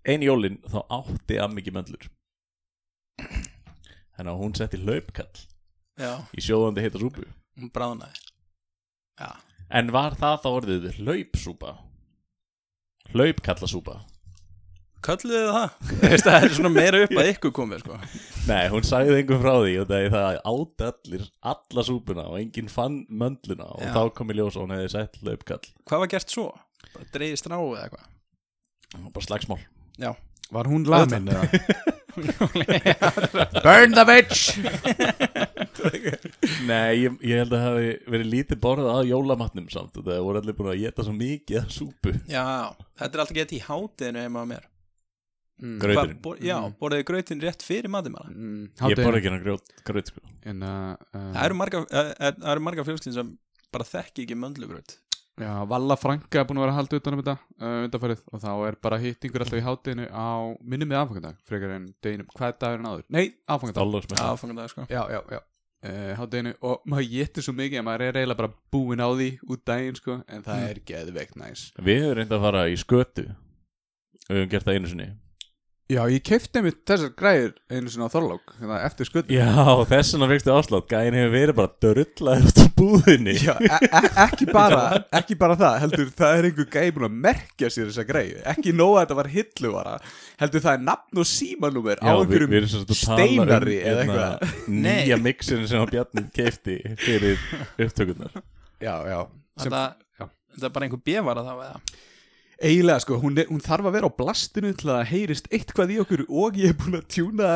[0.06, 2.12] ein jólin þá átti að mikið möndlur
[4.16, 5.42] þannig að hún setti hlaupkall
[6.00, 6.12] já.
[6.36, 7.26] í sjóðandi heita súpu.
[7.60, 8.22] Hún bráðnaði.
[9.20, 9.32] Já,
[9.80, 11.76] en var það þá orðið hlaupsúpa?
[13.14, 14.00] Hlaupkallasúpa
[15.06, 15.70] kölluðu þið það?
[16.26, 18.00] Það er svona meira upp að ykkur komið sko.
[18.50, 22.38] nei, hún sagði einhver frá því og það er það átti allir alla súpuna og
[22.42, 23.92] enginn fann möndluna og Já.
[23.96, 26.48] þá kom í ljós og hún hefði sett hlaupkall Hvað var gert svo?
[26.96, 29.62] Bara dreigði stráu eða eitthvað bara slagsmál
[30.02, 30.12] Já
[30.54, 31.46] Var hún lamin eða?
[33.66, 34.54] Burn the bitch
[36.70, 40.22] Nei, ég, ég held að það hafi verið lítið borðað að jólamatnum samt og það
[40.28, 42.46] voru allir búin að geta svo mikið að súpu Já,
[43.02, 44.64] þetta er alltaf gett í hátinu heima á mér
[45.56, 46.18] Grauturinn.
[46.22, 50.10] Bor, já, borðið þið grautin rétt fyrir matimala mm, Ég borða ekki hann grjót, graut
[50.12, 50.24] sko.
[50.44, 53.30] En, uh, uh, Það eru marga, uh, uh, það eru marga fjölskyld sem
[53.72, 54.98] bara þekki ekki möndlugraut
[55.40, 58.44] Já, Valla Franka er búin að vera að halda utan um þetta uh, undanfærið og
[58.44, 60.28] þá er bara hittingur alltaf í hátinu á
[60.64, 63.04] minnum við aðfangandag frekar en deginum, hvað er dagurinn áður?
[63.12, 64.86] Nei, aðfangandag Þállagsmessa aðfangandag sko.
[64.92, 65.42] Já, já, já.
[65.86, 69.28] Uh, hátinu og maður getur svo mikið að maður er eiginlega bara búinn á því
[69.54, 70.16] út daginn sko.
[70.32, 70.70] En það Mm.
[70.72, 71.66] er geðveikt næs.
[71.84, 73.26] Við höfum reyndið að fara í skötu.
[74.30, 75.10] Við höfum gert það einu sinni
[75.86, 79.46] Já, ég kefti mér þessar græður einu sinni á Þorlák hérna, eftir sköld Já,
[79.86, 83.36] þess vegna fyrstu áslátt Gæin hefur verið bara dörrlaður út á búðinni.
[83.38, 84.80] Já, e e ekki, bara,
[85.20, 88.74] ekki bara það heldur það er einhver gæði búin að merkja sér þessa græðu, ekki
[88.74, 89.94] nóg að þetta var hilluvara,
[90.42, 94.58] heldur það er nafn og símanúmer á einhverjum að tala um steinari eða hérna, eitthvað.
[94.88, 97.46] Nýja mixin sem að Bjarni keifti fyrir
[97.86, 98.42] upptökurnar.
[98.82, 99.22] Já, já,
[99.62, 99.86] sem, Þetta,
[100.18, 100.30] já.
[100.58, 102.04] þetta er bara einhver bjefara þá eða
[102.60, 106.00] eiginlega sko, hún, er, hún þarf að vera á blastinu til að heyrist eitthvað í
[106.04, 107.52] okkur og ég er búin að tjúna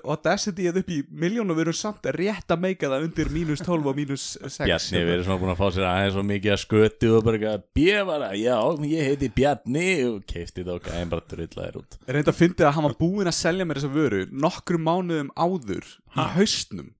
[0.00, 3.64] Audacity eða upp í miljón og við erum samt rétt að meika það undir mínus
[3.64, 6.54] 12 og mínus 6 Bjarni við erum svona búin að fá sér aðeins svo mikið
[6.54, 8.56] að skötu og bara Bjefara, já,
[8.90, 9.88] ég heiti Bjarni.
[10.10, 11.98] Og keifti þetta og gæin bara dröllaður út.
[12.08, 15.86] Reynda að fyndi að hann var búinn að selja mér þessa vöru nokkrum mánuðum áður
[16.16, 16.90] í haustnum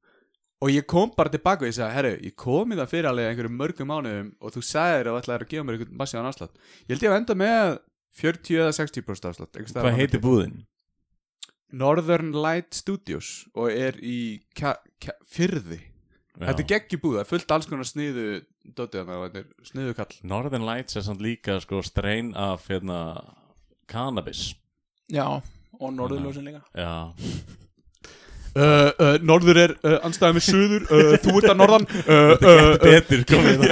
[0.60, 3.30] og ég kom bara tilbaka og ég sagði, herru, ég kom í það fyrir alveg
[3.30, 6.60] einhverjum mörgum mánuðum og þú sagðir að þú ætlaðir að gefa mér einhvern massíðan afslátt.
[6.84, 7.78] Ég held ég að enda með
[8.20, 10.58] 40 eða 60% afslátt Hvað heitir búðin?
[11.70, 14.42] Northern Light Studios og er í
[15.30, 15.78] fyrði
[16.40, 21.04] þetta er geggjubúð, það er fullt alls konar sniðu er sniðu kall Northern Lights er
[21.06, 23.00] samt líka sko strein af hérna
[23.90, 24.54] cannabis.
[25.10, 25.26] Já,
[25.80, 26.62] og norðurljósin líka.
[26.74, 27.10] Já,
[28.56, 32.36] uh, uh, Norður er uh, anstæðið með suður uh, þú ert að norðan uh, uh,
[32.40, 33.58] uh, betur komið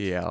[0.00, 0.24] Já.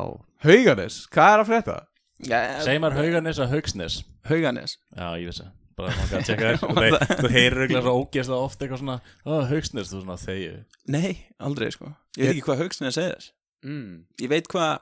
[0.43, 1.77] Hauganes, hvað er að frétta?
[2.23, 3.97] Já, Segir maður Hauganes að Haugsnes.
[4.27, 4.77] Hauganes.
[4.95, 6.95] Já, ég veist það Bara maður gæti að tjekka þér.
[7.21, 10.53] Þú- heyrir auðvitað svo ógeðst að oft eitthvað svona Ó, Haugsnes, þú svona þegju
[10.95, 11.11] Nei,
[11.47, 11.91] aldrei sko.
[12.19, 14.05] Ég veit ekki hvað Haugsnes segir Mm.
[14.23, 14.77] Ég veit hvað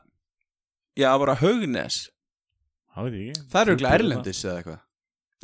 [1.02, 1.96] Já, bara Haugnes
[2.94, 4.82] Það eru ekki erlendis eða eitthvað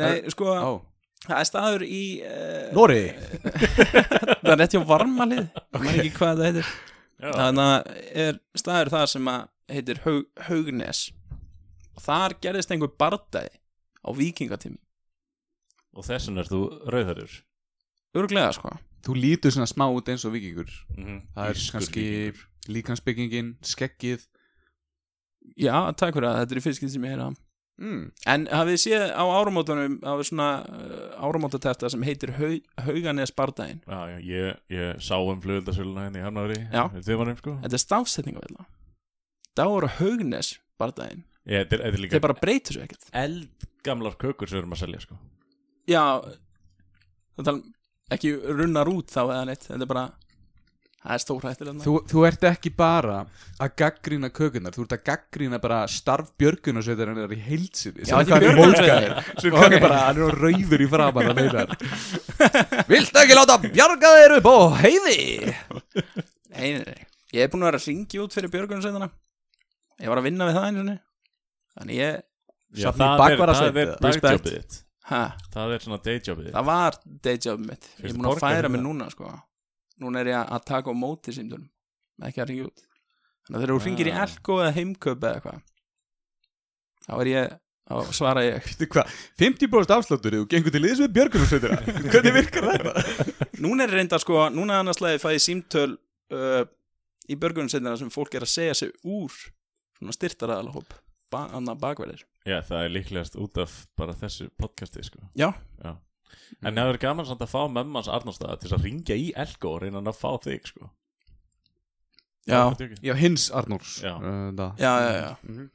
[0.01, 0.71] Nei, sko, Ó,
[1.27, 3.01] það er staður í uh, Nóri
[4.43, 5.65] Það er rétt hjá varmalið okay.
[5.73, 6.71] Ég man ekki hvað það heitir.
[7.23, 7.91] Já, Þannig að
[8.25, 11.03] er staður það sem að heitir Haug, Haugnes
[11.93, 13.53] og þar gerðist einhver bardagi
[14.03, 14.81] á vikingatími
[15.93, 17.35] og þess vegna ert þú rauðhörður
[18.13, 18.69] Örglega sko.
[19.03, 22.05] Þú lítur svona smá út eins og vikingur mm Það er kannski
[22.71, 24.27] líkansbyggingin, skeggið.
[25.59, 27.39] Já, takk fyrir að þetta er í fyrst skil sem ég heyra það.
[27.81, 28.03] Mm.
[28.29, 33.81] En hafið þið séð á áramótunum á svona uh, áramótatefta sem heitir Haug, Hauganes bardaginn
[33.87, 36.85] Já, ég, ég sá um flugöldasöluna henni í Já.
[36.93, 37.57] Þið varum sko.
[37.65, 38.67] Þetta er stafsetning af þetta
[39.53, 41.25] Þá eru Haugnes bardaginn
[42.05, 43.09] líka Þeir bara breytir svo ekkert.
[43.11, 45.19] eldgamlar kökur sem við erum að selja sko.
[45.89, 46.03] Já
[48.13, 50.05] ekki runnar út þá eða neitt Þetta er bara
[51.03, 53.15] Það er stórhættilega þú, þú ert ekki bara
[53.59, 59.27] að gaggrína kökunar Þú ert að gaggrína bara starf björgunarsveitarinnar í heilsinni Já, ekki björgunarsveitar.
[59.43, 61.65] Svo hann er bara, hann er rauður í framan að meina
[62.87, 65.19] Viltu ekki láta bjarga þér upp á heiði?
[66.55, 67.01] Nei, nei, nei
[67.33, 69.11] Ég er búin að vera að ringi út fyrir björgunarsveitana
[70.03, 70.97] Ég var að vinna við það einu sinni.
[71.77, 72.21] Þannig ég
[72.73, 73.97] Já, það er, það er eða?
[74.23, 74.77] dagjobið þitt
[75.11, 75.23] ha,
[75.53, 76.95] Það er svona dayjobið þitt Það var
[77.27, 77.89] dayjob mitt.
[77.99, 78.87] Ég er búin að færa fyrir mig það?
[78.87, 79.33] núna sko
[80.03, 81.69] Núna er ég að taka á móti símdunum
[82.27, 82.83] Ekki að ringi út.
[83.47, 84.23] Þannig að þegar þú ringir í Ah.
[84.27, 85.61] Elko eða heimköp eða eitthvað
[87.07, 88.63] Þá er ég Þá svara ég.
[88.69, 91.79] Veitu hvað, 50% afsláttur og gengur til liðs við björgunarsveitina
[92.13, 92.93] Hvernig virkar þetta?
[93.65, 95.97] Núna er reynda sko Núna annars lagi fæ ég símtöl
[96.31, 96.63] uh,
[97.27, 99.35] Í björgunarsveitina sem fólk er að segja sig úr
[99.99, 100.95] Svona styrtaraðalahóp
[101.33, 102.19] ba Anna bakverðir.
[102.45, 105.23] Já, það er líklegast út af bara þessu podcasti sko.
[105.39, 105.47] Já,
[105.81, 105.95] Já
[106.63, 109.81] En það er gaman samt að fá mömmans Arnóstaða til að ringja í Elko og
[109.83, 110.89] reyna að fá þig sko
[112.47, 112.99] já, Það er ekki.
[113.07, 114.13] Já, hins Arnórs Já.
[114.19, 114.71] uh, það.
[114.83, 115.31] já, já, já.
[115.47, 115.69] Mhm.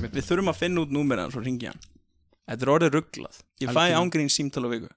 [0.14, 1.82] Við þurfum að finna út númerið hans og ringja hann
[2.50, 4.00] Þetta er orðið rugglað Ég fæ Algjörlega.
[4.04, 4.90] ángrín símtöl á viku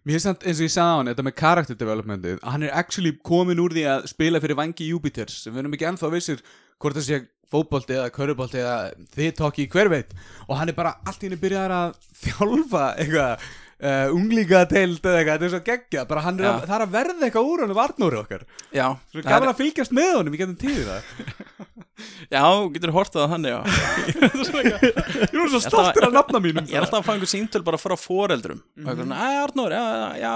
[0.00, 2.62] Mér finnst samt, eins og ég sagði á hann, þetta með character developmentið að hann
[2.64, 6.08] er actually komin úr því að spila fyrir vangi Júpiters sem við erum ekki ennþá
[6.14, 6.40] vissir
[6.80, 7.18] hvort það sé
[7.50, 8.76] fótbolti eða körubolti eða
[9.16, 10.14] þið tóki hver veit.
[10.48, 13.44] Og hann er bara allt í henni byrjar að þjálfa eitthvað
[13.80, 16.86] uh, unglíka teild eða eitthvað, þetta er svo geggja bara hann er að, það er
[16.86, 18.46] að verða eitthvað úr hann varnóri okkar.
[18.76, 21.02] Já, svo gaman að fylgjast með honum í getum tíðir það
[22.30, 22.44] Já,
[22.74, 23.58] getur hortað á hann, já.
[24.10, 27.64] Ég er svo er stoltur af nafna mínum Ég er alltaf að fá einhver símtöl
[27.66, 28.60] bara frá foreldrum.
[28.76, 28.86] Mhm.
[28.86, 30.32] og eitthvað svona, æ, Arnór, já, já, já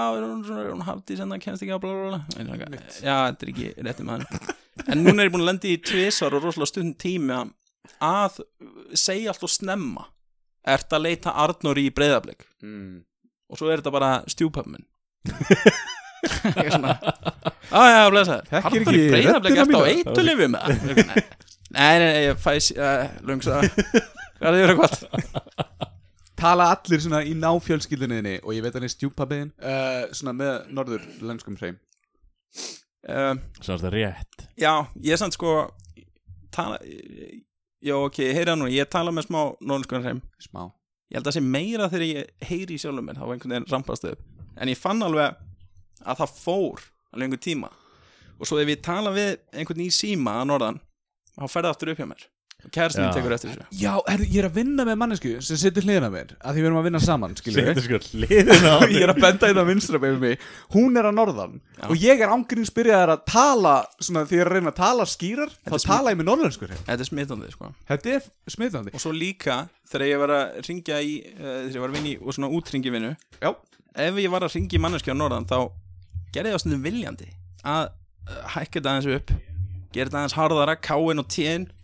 [0.71, 2.21] hún, hafði það ekki bla, bla, bla.
[2.35, 4.25] Ég er eitthvað, Já, þetta er ekki rétti maður
[4.91, 7.53] En núna er ég búin að lendi í tvisvar og rosalega stundin tími að
[8.03, 8.41] að
[8.97, 10.07] segja allt og snemma.
[10.65, 13.03] Ert að leita Arnóri í breyðablik mm.
[13.51, 14.85] og svo er þetta bara stjúpömmin
[16.55, 16.95] ég er svona
[17.69, 19.83] á já, blessa ekki í röddina eftir á mína?
[19.91, 21.21] eitulifið með það
[21.75, 25.75] nei, nei, nei, ég fæs uh, lungsa hvað er það yfir eitthvað
[26.35, 31.05] Tala allir svona í náfjölskylduninni og ég veit hann er stjúpabiðin uh, svona með norður
[31.23, 31.77] lenskum hreim.
[33.07, 34.43] Um, Svo er þetta rétt.
[34.59, 35.53] Já, ég er samt sko
[36.53, 36.79] tala,
[37.85, 40.67] Já, ok, heyra nú Ég tala með smá nónskunar heim smá.
[41.07, 43.55] Ég held að það sé meira þegar ég heyri í sjálfum mér þá var einhvern
[43.55, 44.23] veginn rampast upp.
[44.59, 45.39] En ég fann alveg
[46.03, 47.69] að það fór alveg einhvern tíma.
[48.35, 50.81] Og svo ef ég tala við einhvern í síma að norðan
[51.35, 52.25] þá fer það aftur upp hjá mér.
[52.65, 53.11] Já.
[53.13, 53.65] tekur eftir þessu.
[53.77, 56.61] Já, er, ég er að vinna með mannesku sem setur hliðina á mér að því
[56.63, 59.53] við erum að vinna saman, skilur Settu sko hliðina á ég er að benda í
[59.57, 60.35] það vinstra með mig.
[60.73, 61.85] Hún er að norðan Já.
[61.85, 65.07] og ég er ángríns byrjaðar að tala svona því ég er að reyna að tala
[65.13, 67.71] skýrar þá er tala ég með norðlenskur hér Þetta er smitandi sko.
[67.91, 68.95] Þetta er smitandi.
[68.95, 69.55] Og svo líka
[69.91, 72.53] þegar ég var að ringja í uh, þegar ég var að vinna í og svona
[72.55, 73.51] útringi vinnu Já.
[74.09, 75.59] ef ég var að ringi manneski á norðan þá
[76.33, 76.61] gerði ég á
[79.95, 81.27] gera þetta aðeins harðara, káin og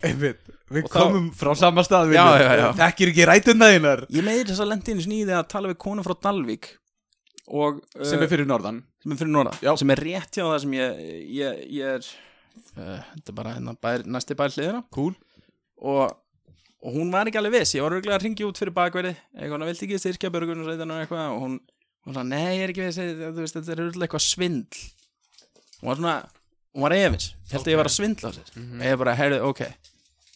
[0.04, 2.12] Einmitt, við Og þá- komum frá sama stað
[2.78, 4.04] þekkir ekki rætuna þínar.
[4.12, 6.70] Ég leiði þess að lendi einu snýði að tala við konu frá Dalvík.
[7.52, 8.82] Og uh, sem er fyrir norðan.
[9.02, 9.72] sem er fyrir norða Já.
[9.76, 11.00] sem er rétt hjá það sem ég
[11.40, 12.04] ég, ég er
[12.78, 14.84] uh, þetta er bara hérna bær, næsti bær hliðina.
[14.94, 15.16] Cool.
[15.82, 16.14] Og,
[16.86, 17.74] og hún var ekki alveg viss.
[17.74, 21.34] Ég var örgulega að ringi út fyrir bakverði eitthvað, viltu ekki styrkja börgunarsveitina og eitthvað.
[21.34, 21.58] Og hún,
[22.06, 23.02] hún sagði, nei, ég er ekki viss.
[23.58, 24.84] Þetta er örgulega eitthvað svindl.
[25.82, 26.14] Hún var svona,
[26.72, 29.40] hún var efins held að ég var að svindla á sér og ég bara, heyrðu,
[29.50, 29.62] ok.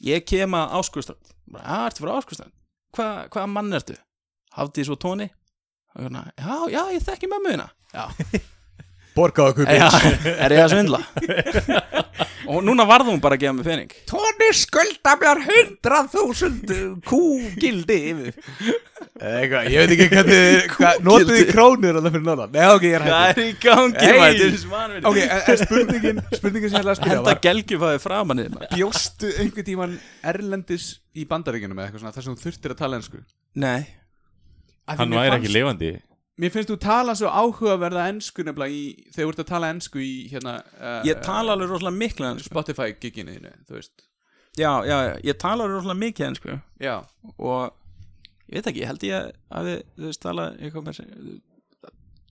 [0.06, 2.52] Ég kem að áskustrand bara, ertu frá áskustrand
[2.96, 3.96] Hva, hvaða mann ertu?
[4.56, 5.30] Hafði svo tóni
[5.96, 8.04] já, já, ég þekki mömmu hérna já,
[9.16, 9.88] borgaðu okkur já,
[10.46, 11.02] er ég að svindla?
[12.46, 13.94] Og núna varð hún bara að gefa mig pening.
[14.06, 16.68] Tóni skulda mér hundrað þúsund
[17.02, 17.96] kúgildi
[19.16, 22.52] eitthvað, ég veit ekki hvernig hvað, notuðu í krónur alveg fyrir norðan?
[22.54, 24.20] Nei, ok, ég er Hvað hættur er í gangi Hey.
[24.20, 24.56] maður?
[24.62, 25.04] Svanvirði.
[25.10, 28.46] ok, en, en spurningin spurningin sem ég ætla að spyrja Henda var gelgjufæði framan í
[28.46, 29.96] þér bjóstu einhvern tíman
[30.32, 30.86] erlendis
[31.18, 33.22] í bandaríkjunum eða eitthvað svona þar sem þú þurftir að tala ensku?
[33.66, 33.80] Nei.
[34.86, 35.92] Hann væri ekki lifandi
[36.36, 40.02] Mér finnst þú tala svo áhugaverða ensku nefnilega í, þegar þú ert að tala ensku
[40.04, 42.50] í hérna uh, Ég tala alveg rosalega miklu ensku.
[42.50, 44.04] Spotify giginu þínu, þú veist.
[44.56, 46.58] Já, já, ég tala alveg rosalega mikið ensku.
[46.82, 46.96] Já,
[47.40, 47.72] Og
[48.52, 51.00] ég veit ekki, ég held ég að þið, þú veist, tala eitthvað með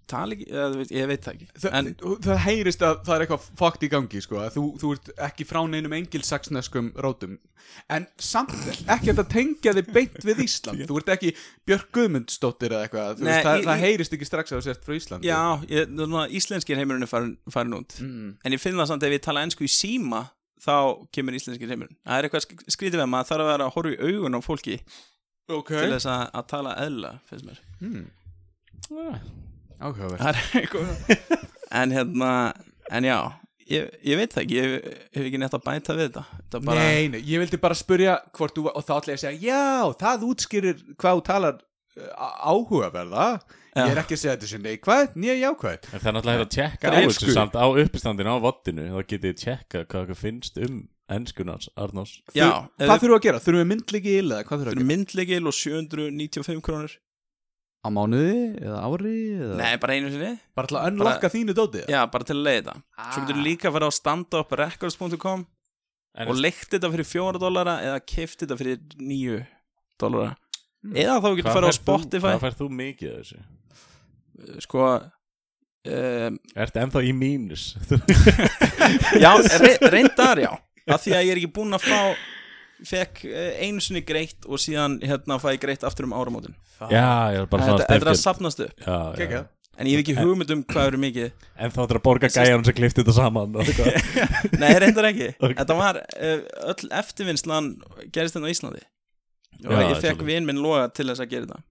[0.05, 0.45] Tala ekki,
[0.75, 1.45] veist, ég veit það ekki.
[1.63, 1.87] Þa, En
[2.25, 5.47] það heyrist að það er eitthvað fokkt í gangi sko, að þú, þú ert ekki
[5.49, 7.39] frá neinum engilsaksneskum rótum.
[7.89, 8.53] En samt
[8.93, 10.83] ekki að tengja þig beint við Ísland.
[10.91, 11.31] Þú ert ekki
[11.65, 14.85] Björk Guðmundsdóttir eða eitthvað Nei, veist, það, ég- það heyrist ekki strax að þú sért
[14.85, 15.31] frá Íslandi.
[15.31, 15.41] Já,
[15.73, 17.97] ég, íslenskir heimurinn er farin, farin út.
[18.05, 18.29] Mm.
[18.45, 20.27] En ég finn það samt ef ég tala ensku í síma
[20.65, 20.75] Þá
[21.13, 21.97] kemur íslenskir heimurinn.
[22.07, 24.37] Það er eitthvað sk- skrítið við að maður þarf að vera að horfa í augun
[24.37, 24.77] á fólki
[25.51, 25.67] ok.
[25.75, 27.11] Til þess að, að tala eðla,
[30.59, 30.87] eitthvað
[31.75, 32.29] En hérna,
[32.91, 33.17] en já
[33.65, 34.73] Ég, ég veit það ekki, ég
[35.17, 38.19] hef ekki neitt að bæta við þetta, þetta bara, Nei, nei, ég vildi bara spurja
[38.37, 42.27] hvort þú, og þá ætla ég að segja, já, það útskýrir hvað þú talar uh,
[42.45, 43.25] áhugaverða.
[43.75, 45.87] Ég er ekki að segja þetta sem neikvæð, nýja jákvæð.
[45.89, 49.25] En það er náttúrulega að tjekka á þessu samt á uppistandinu á vottinu þá getið
[49.25, 50.77] þið tjekka hvað það finnst um
[51.17, 53.41] enskunars, Arnós já Þú- Hvað þurfum við að gera?
[53.45, 54.89] Þurfum við myndliki il eða hvað þurfum við að gera?
[54.93, 56.95] myndleikil og 795 krónur
[57.85, 59.57] Á mánuði eða ári eða?
[59.59, 61.89] Nei, bara einu sinni Bara til að unlocka þínu dótið?
[61.93, 65.45] Já, bara til að leiða þetta Svo getur líka að fara á standuprecords.com
[66.25, 69.41] og leikt þetta fyrir 4 dollara eða keift þetta fyrir 9
[70.01, 70.35] dollara
[70.95, 73.43] eða þá getur hvað fara á Spotify Hvað færð þú mikið af þessu?
[74.65, 77.67] sko um, Ertu ennþá í mínus?
[79.23, 79.31] já,
[79.61, 80.51] re reyndar já
[80.85, 81.99] af því að ég er ekki búinn að fá
[82.83, 86.55] fekk eh, einu sinni greitt og síðan hérna fæ ég greitt aftur um áramótin.
[86.91, 88.81] Já, ég er bara svona þetta þetta er að sapnast upp.
[88.85, 89.43] Já, já.
[89.75, 91.31] En ég hef ekki hugmynd um hvað eru mikið.
[91.59, 93.57] En þá ættir að borga gæjan sem klifti þetta saman
[94.61, 95.33] nei, reyndar ekki.
[95.43, 95.55] Ok.
[95.57, 97.73] þetta var uh, öll eftirvinnslan
[98.15, 98.85] gerist hérna á Íslandi.
[99.65, 101.61] Og Já, ég fekk vinn minn loga til þess að gera þetta.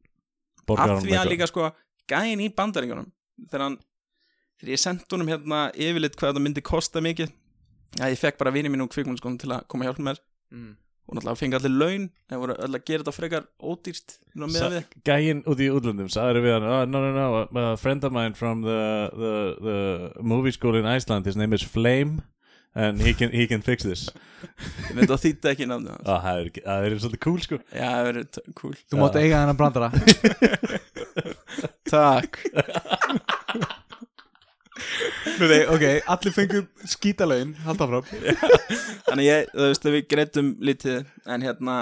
[0.85, 1.71] Af því að líka sko
[2.11, 3.09] gæin í bandaríkjunum
[3.49, 3.79] þegar hann
[4.61, 7.33] þegar ég sendi honum hérna yfirleitt hvað þetta myndi kosta mikið
[8.01, 10.21] að ég fekk bara vinið mín úr kvikmundskónum til að koma að hjálpa mér.
[10.53, 10.73] Mm.
[11.05, 13.49] Og náttúrulega fengi allir laun það voru öll að gera þetta frekar
[14.73, 14.87] við.
[15.05, 18.35] Gæinn út í útlöndum sagður við hann oh, No, no, no, a friend of mine
[18.39, 22.23] from the, the, the movie school in Iceland His name is Flame
[22.75, 24.09] and he can, he can fix this.
[24.91, 26.09] Ég veit að þýtti ekki námið hans.
[26.11, 27.59] Ah, Það er, er svolítið cool sko.
[27.71, 28.75] Já, það t- cool.
[28.91, 29.93] Þú mátt eiga þennan brandara.
[31.95, 32.43] takk
[35.75, 38.07] ok, allir fengur skítalögin Halda fram
[39.09, 41.77] Þannig ég, þú veist, við greitum lítið En hérna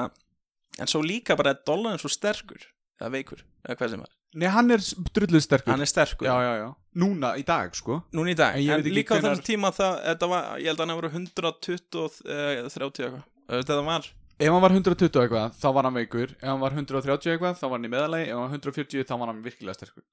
[0.81, 2.65] En svo líka bara að dollarin svo sterkur
[3.01, 4.81] Eða veikur, eða hvað sem er Nei, hann er
[5.13, 5.75] drulluð sterkur.
[5.75, 6.25] Hann er sterkur.
[6.25, 6.69] Já, já, já.
[7.03, 7.99] Núna, í dag, sko.
[8.17, 10.81] Núna í dag, En en, líka á hvenær- þessum tíma það, þetta var, ég held
[10.81, 13.27] að hann hefur 120 og uh, 30 eitthvað.
[13.53, 14.09] Þetta var,
[14.41, 16.33] Ef hann var 120 og eitthvað, þá var hann veikur.
[16.39, 19.05] Ef hann var 130 og eitthvað, þá var hann í meðalagi Ef hann var 140,
[19.11, 20.07] þá var hann virkilega sterkur.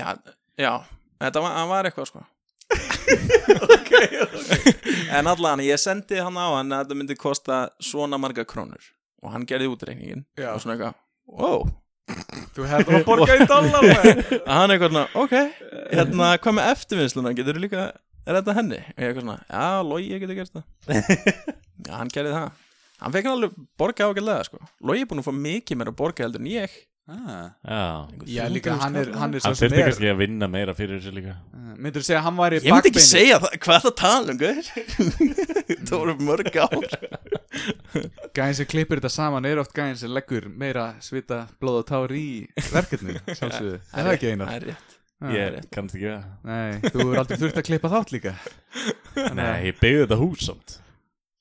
[0.00, 0.08] Já,
[0.64, 0.72] já
[1.22, 2.24] Þetta var, hann var eitthvað sko.
[5.12, 8.82] En allan, ég sendi hann á hann að þetta myndi kosta svona marga krónur.
[9.22, 10.50] Og hann gerði útreikningin Já.
[10.54, 10.96] Og svona eitthvað,
[11.30, 11.66] wow.
[12.56, 13.86] Þú hefði að borga í dollar.
[13.86, 15.34] Að hann eitthvað svona, ok
[15.92, 17.84] Hérna, hvað með eftirvinnsluna, getur þú líka
[18.22, 18.80] Er þetta henni?
[18.82, 20.66] Og ég eitthvað svona, já, logi, ég geti gert það.
[21.88, 22.60] Já, hann gerði það.
[23.02, 24.60] Hann fekk hann alveg borga ágæðlega, sko.
[24.86, 26.76] Logi er búin að fá mikið meira borga heldur en ég
[27.08, 28.06] ah.
[28.26, 28.46] Já.
[28.48, 31.34] Líka hann er, hann er Hann þurfti kannski að vinna meira fyrir þessu líka.
[31.52, 33.08] Myndur þú segja að hann væri Ég myndi ekki bakbeini?
[33.08, 34.70] segja það, hvað það að tala um, guður?
[35.88, 36.86] það voru mörg ár.
[38.36, 42.14] Gæðin sem klippir þetta saman er oft gæðin sem leggur meira svita, blóð og tár
[42.16, 42.26] í
[42.72, 44.52] verkefni Sjálfsögðu, er það ekki einar?
[44.52, 44.98] Það er rétt.
[45.32, 48.32] Ég kannast ekki við Nei, þú er aldrei þurft að klippa þátt líka.
[49.14, 50.78] Það Nei, ég byggði þetta hús samt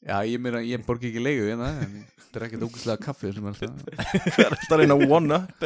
[0.02, 1.91] Já, ég meina, ég borgi ekki leigu hérna en
[2.32, 3.72] Þetta er ekkert ógæslega kaffi sem er alltaf
[4.34, 5.62] Hvað er þetta að reyna að one up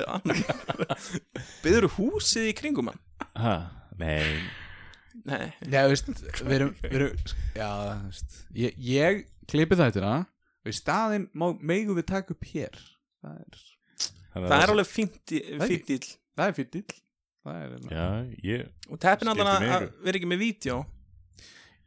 [1.63, 2.99] Byður húsið í kringum hann?
[3.39, 3.53] ha,
[4.01, 4.41] Nei,
[5.25, 5.45] Nei.
[5.71, 6.09] Já, veist,
[6.43, 7.13] við erum, við erum
[7.55, 7.69] Já,
[8.03, 9.21] veist Ég, ég
[9.51, 10.15] klippi þættina
[10.65, 12.73] og í staðinn má, megum við taka upp hér.
[13.21, 13.57] Það er,
[14.01, 16.91] þannig að Það er alveg fínt í- Það er fínt íll
[17.45, 18.07] það er Það Já,
[18.49, 20.77] ég Og teppin allan Skiptir að mig að vera ekki með vídeo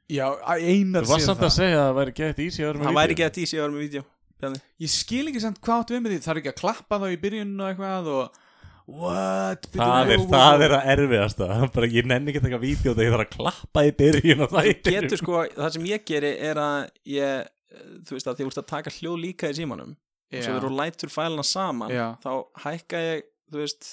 [0.08, 2.78] Já, einar Þú varst samt að segja að það væri gett í sig að vera
[2.80, 3.28] með Hann væri vídeó.
[3.28, 4.04] ekki að vera með vídeo
[4.38, 4.60] Bjarni.
[4.78, 7.06] Ég skil ekki samt hvað áttu við með því Það er ekki að klappa þá
[7.10, 8.44] í byrjun og eitthvað og
[8.88, 9.66] What?
[9.74, 13.14] Það er, það er að erfiðasta bara, Ég nenni ekki að taka vídeo þegar ég
[13.14, 16.78] þarf að klappa í byrjun og það Getur sko, það sem ég geri er að
[17.12, 17.50] ég,
[18.08, 20.64] þú veist að því þú ert að taka hljóð líka í símanum og svo þegar
[20.64, 22.06] þú lætur fæluna saman Já.
[22.24, 22.30] þá
[22.64, 23.90] hækka ég, þú veist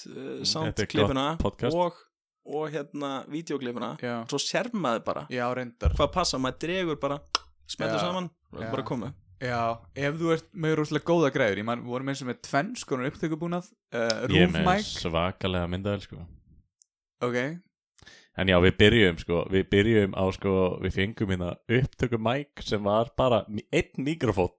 [0.51, 1.99] soundklipuna og,
[2.46, 5.93] og hérna videoklipuna Já, svo sér maður bara já reyndar.
[5.98, 7.20] hvað passa, maður dregur bara
[7.68, 8.04] smeltur Já.
[8.06, 8.72] saman og Já.
[8.72, 9.14] bara komið.
[9.41, 9.62] Já,
[10.00, 12.70] ef þú ert með rosalega góða græður Ég man, við vorum eins og með tvenn
[12.80, 16.22] skonar upptökubúnað uh, Ég er Roof með mic svakalega myndavel sko.
[17.26, 17.36] Ok,
[18.38, 22.84] En já, við byrjum sko, Við byrjum á sko, Við fengum hérna upptöku mic sem
[22.84, 24.52] var bara mi- einn mikrofón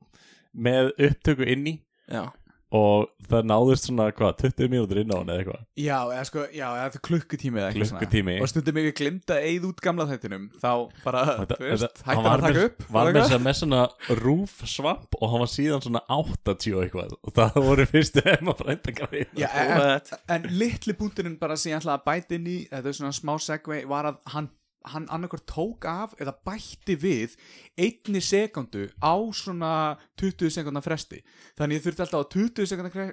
[0.57, 1.75] með upptöku inn í
[2.09, 2.27] Já,
[2.75, 5.61] og það náðist svona, hvað, 20 mínútur inn á hann eða eitthvað?
[5.79, 8.33] Já, eða sko, já, eða það er klukkutími eða eitthvað Klukkutími.
[8.35, 8.43] svona.
[8.43, 10.71] Og stundum ef ég glimta eið út gamla þættinum Þá
[11.05, 13.83] bara, Þetta- þú veist, þetta- hann að taka upp Var með þess að með svona
[14.25, 17.17] roof svamp og hann var síðan svona 80 og eitthvað.
[17.23, 20.01] Og það voru fyrstu hema frændakarinn Já, en,
[20.37, 23.37] en litli punkturinn bara sem ég ætlaði að bæta inn í Þetta er svona smá
[23.39, 24.51] segvei Var að hann,
[24.93, 27.37] hann annarkvort tók af Eða bætti við
[27.79, 29.73] einni sekundu á svona
[30.21, 31.23] 20 sekundar fresti.
[31.59, 33.11] Þannig ég þurfti alltaf á 20 sekundar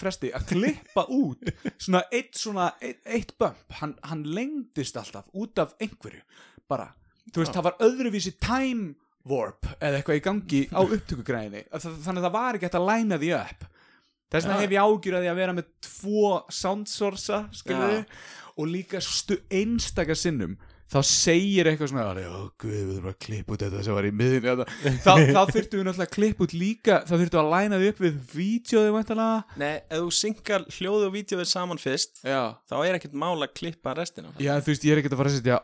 [0.00, 1.48] fresti að klippa út
[1.78, 3.64] svona eitt svona eitt, eitt bump.
[3.80, 6.22] Hann, hann lengdist alltaf út af einhverju.
[6.68, 6.90] Bara,
[7.30, 8.94] þú veist, það var öðruvísi time
[9.28, 11.64] warp eða eitthvað í gangi á upptökugræðinni.
[11.72, 13.70] Þannig að það var ekki hægt að læna því upp.
[14.34, 14.64] Þess vegna Já.
[14.64, 18.06] hef ég ágjur að vera með tvo soundsourca skilur Já.
[18.58, 19.00] og líka
[19.52, 20.56] einstaka sinnum
[20.94, 22.30] þá segir eitthvað svona já,
[22.62, 24.64] guð, við þurfum að klippa út þetta sem var í miðin
[25.04, 27.92] þá, þá þurftum við náttúrulega að klippa út líka þá þurftum við að læna því
[27.92, 28.14] upp við
[28.94, 32.40] væntalega Nei, ef þú synkar hljóðu og vídeoið saman fyrst já.
[32.70, 34.30] þá er ekkert mál að klippa restina.
[34.42, 35.58] Já, þú veist, ég er ekkert að fara að setja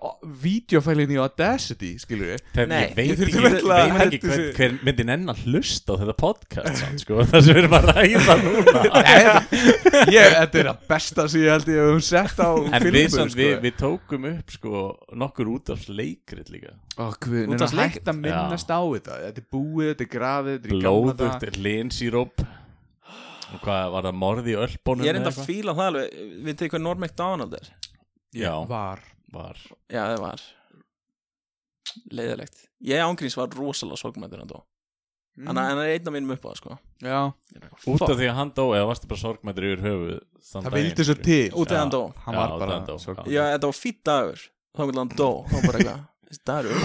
[0.45, 2.41] videofælinn í Audacity, skilur við.
[2.71, 6.01] Nei, ég veit ég ekki, að veit ekki hver, hver myndi nenn að hlusta á
[6.03, 8.81] þetta podcast samt, sko, það sem við erum að ræða núna.
[10.11, 11.79] Ég, Þetta er að besta sem ég held ég
[15.21, 19.19] En nokkur út af leikrit líka Út af leik- hætt að minnast á þetta.
[19.21, 21.63] Þetta er búið, þetta er grafið, þetta er í gamla Blóðugt daga.
[21.67, 22.41] linsíróp
[23.51, 26.17] og hvað var það morði í ölbónum Ég er enda að fíla það alveg.
[26.47, 27.69] Við tegum hvað Norm MacDonald er?
[28.33, 29.01] Já, Var.
[29.31, 29.57] Var.
[29.91, 30.41] Já, það var.
[32.11, 32.69] Leiðilegt.
[32.81, 34.49] Ég ángríns var rosalega sorgmættur hann
[35.41, 35.57] Hann mm.
[35.57, 36.79] hann er einn af mínum upp á það sko.
[37.01, 37.33] Já,
[37.87, 41.05] Út af því að hann dó eða varstu bara sorgmættur yfir höfuð þann það vildi
[41.05, 41.51] svo til.
[41.53, 42.03] Út af hann dó.
[42.25, 43.27] Hann Já, var bara.
[43.27, 44.41] Já, þetta var fýtt dagur
[44.77, 45.31] Þá vil hann dó.
[45.51, 46.07] Þá bara eitthvað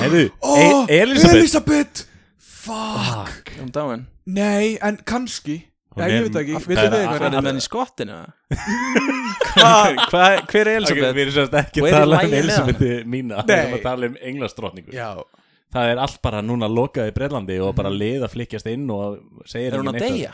[0.02, 0.56] Heiðu, Ó,
[0.90, 2.06] e Elisabeth Elisabeth
[2.42, 3.52] Fuck.
[3.62, 5.60] Um dáin Nei, en kannski.
[5.94, 7.06] Hún Já, er- ég veit ekki, það vitið er þið að- eitthvað?
[7.06, 8.16] Hvað er Hann- það með hann í skottinu?
[9.56, 9.72] Hva,
[10.10, 11.14] hva, hver er Ok, Elisabeth?
[11.16, 13.38] við erum sérst ekki Og að er í tala um lagi með Elisabeth mína.
[13.46, 13.60] Við Nei.
[13.62, 14.96] erum að tala um englastrotningu.
[14.96, 15.10] Já,
[15.76, 19.18] Það er allt bara núna lokað í Breitlandi og bara lið að flykkjast inn og
[19.50, 20.14] segir Er hún að enginn neitt.
[20.16, 20.34] deyja?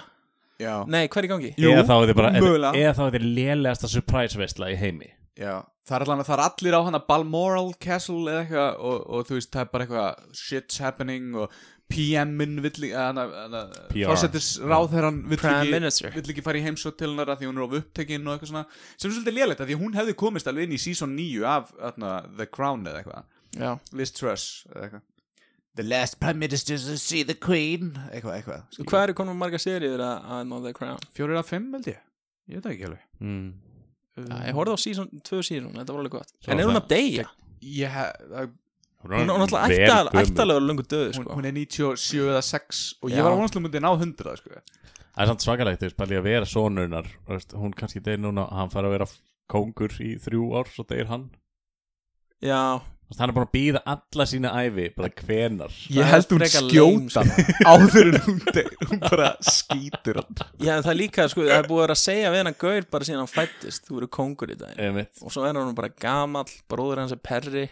[0.61, 0.73] já.
[0.87, 1.51] Nei, hvað er í gangi?
[1.57, 2.73] Jú, eða þá er þetta bara mögulega.
[2.77, 5.09] eða þá er þetta lélegasta surprise veistla í heimi
[5.41, 5.55] Já,
[5.89, 9.37] það er allan það er allir á hana Balmoral Castle eða eitthvað og, og þú
[9.39, 11.55] veist, það er bara eitthvað shit's happening og
[11.91, 16.13] PM-in vill ekki, fórsetisráðherran vill ekki, Minister.
[16.15, 18.51] vill ekki fara í heimsótt til hennar af því hún er of upptekinn og eitthvað
[18.53, 18.65] svona.
[18.95, 21.47] Sem er svolítið lélegt af því að hún hefði komist alveg inn í season 9
[21.51, 23.81] af hana, The Crown eða eitthvað.
[23.99, 25.07] Liz Truss eða eitthvað.
[25.79, 27.93] The last prime minister to see the queen.
[28.11, 31.03] Eitthvað, eitthvað Sko, hvað eru konum marga seríur að að The Crown?
[31.15, 31.99] Fjórir af fimm held ég,
[32.51, 33.05] ég veit það ekki alveg.
[33.23, 33.70] Mm.
[34.17, 36.75] Já, ég horfði á season, tvö season, þetta var alveg gott Svo En er hún
[36.75, 37.25] það- að deyja?
[37.61, 38.51] Ég hef, það
[39.01, 39.25] Hún er
[40.11, 40.21] gömul.
[40.21, 43.23] ættalega lungu döð, sko hún er 97 eða 6 og ég Já.
[43.23, 44.49] var ánæslega myndið ná 100 sko.
[45.11, 46.45] Það er samt svakalegt, þú veist, bara líka að vera
[47.27, 49.07] veist, Hún kannski deyr núna, hann fara að vera
[49.49, 51.29] kóngur í þrjú ár, svo deyr hann
[52.41, 52.81] Já,
[53.19, 57.23] Hann er búin að býða alla sína ævi bara hvenar Það ég held hún skjóta
[57.25, 60.39] hana áður en hún bara skýtur hann.
[60.63, 62.57] Já en það er líka, sko, það er búið að vera að segja við hennar
[62.63, 65.01] gaur bara síðan hann fættist Þú eru kóngur í daginn.
[65.21, 67.65] Og svo er hann bara gamall, bróður hans er perri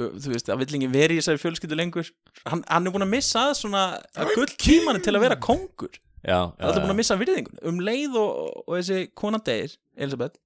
[0.00, 2.10] Þú veist, það vill enginn verið í þessari fjölskyldu lengur.
[2.46, 3.80] Hann, hann er búin að missa að svona
[4.14, 7.78] að gull tímanni til að vera kóngur Já, Það er búin að missa virðingun Um
[7.82, 8.32] leið og,
[8.68, 10.38] og þessi kona deyr, Elisabeth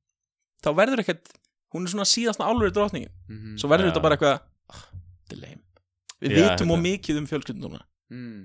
[0.64, 1.32] Þá verður ekkert
[1.74, 3.12] Hún er svona síðasta álverið drottningin.
[3.58, 3.92] Svo verður Já.
[3.92, 4.36] þetta bara eitthvað
[4.70, 4.84] "Ah,
[5.24, 5.60] Þetta er leim
[6.24, 7.80] Við Já, vitum og mikið um fjölskyldunum
[8.14, 8.42] mm.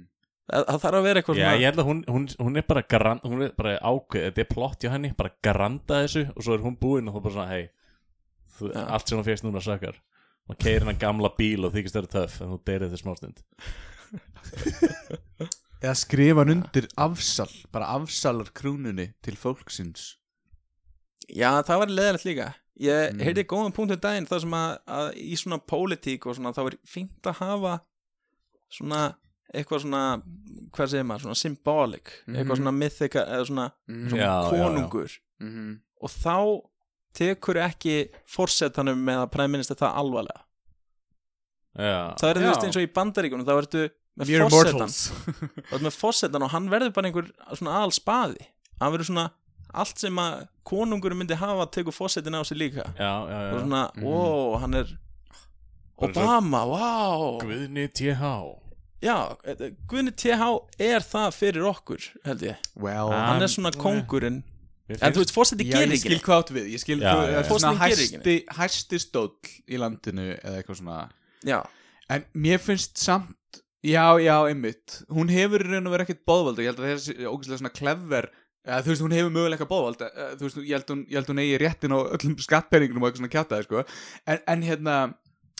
[0.51, 2.65] það, það þarf að vera eitthvað Já, svona ég held að hún, hún, hún er
[2.67, 6.41] bara grand, hún er bara ákveð, þetta er plott hjá henni, bara granda þessu og
[6.43, 7.69] svo er hún búin og þú bara svona, hei
[8.59, 8.81] Já.
[8.89, 10.01] allt sem hún fegst núna sökkar
[10.49, 13.43] og keir hennar gamla bíl og þykist þeirra töff en þú deyrið þér smástund.
[15.79, 20.15] Eða skrifa hann undir afsal bara afsalar krúnunni til fólksins.
[21.29, 22.47] Já, það var leðilegt líka
[22.79, 23.19] Ég Mm.
[23.25, 26.61] heyrði góðan punkt um daginn þar sem að, að í svona pólitík og svona þá
[26.69, 27.73] er fínt að hafa
[28.71, 29.15] svona
[29.53, 30.03] eitthvað svona
[30.71, 32.35] hvað segir maður, svona symbolic Mhm.
[32.37, 34.09] eitthvað svona mythika eða svona, mm.
[34.09, 34.63] svona Já, já, já.
[34.63, 35.09] konungur
[35.41, 35.79] Mm.
[36.01, 36.35] og þá
[37.13, 40.41] tekur ekki forsetanum með að præminister það alvarlega
[41.79, 42.49] Já, það er þú Já.
[42.49, 43.83] veist eins og í bandaríkunum þá ertu
[44.19, 45.11] með Mere forsetan mortals
[45.69, 48.47] þú ert með forsetan og hann verður bara einhver svona aðal spaði
[48.81, 49.27] hann verður svona
[49.73, 52.83] allt sem að konungur myndi hafa tekur forsetin á sig líka.
[52.97, 53.53] Já, já, já.
[53.53, 54.03] og svona, Mhm.
[54.05, 54.97] ó, hann er
[55.99, 58.23] Obama, wow Guðni TH
[59.03, 60.45] já, eh, Guðni TH
[60.79, 62.55] er það fyrir okkur, held ég.
[62.75, 63.81] Well, hann er svona nei.
[63.81, 64.43] kongurinn
[64.89, 66.23] en þú veist, fórseti Já, gerir ég ekki skil neitt.
[66.25, 69.35] hvað áttu við Ég skil það er ekki hæsti, stóll
[69.69, 71.09] í landinu eða eitthvað svona.
[71.45, 71.59] Já,
[72.09, 73.35] En mér finnst samt
[73.85, 75.03] Já, já, einmitt.
[75.09, 78.25] Hún hefur í raun og verið ekkert bóðvald Ég held að þessi ógæslega svona klefver
[78.69, 81.31] eða, Þú veist, hún hefur möguleika bóðvald eh, Þú veist, ég held hún, ég held
[81.33, 83.83] hún eigi réttin á öllum skattpenningunum og eitthvað svona kjátaði, sko.
[84.29, 84.97] En, en hérna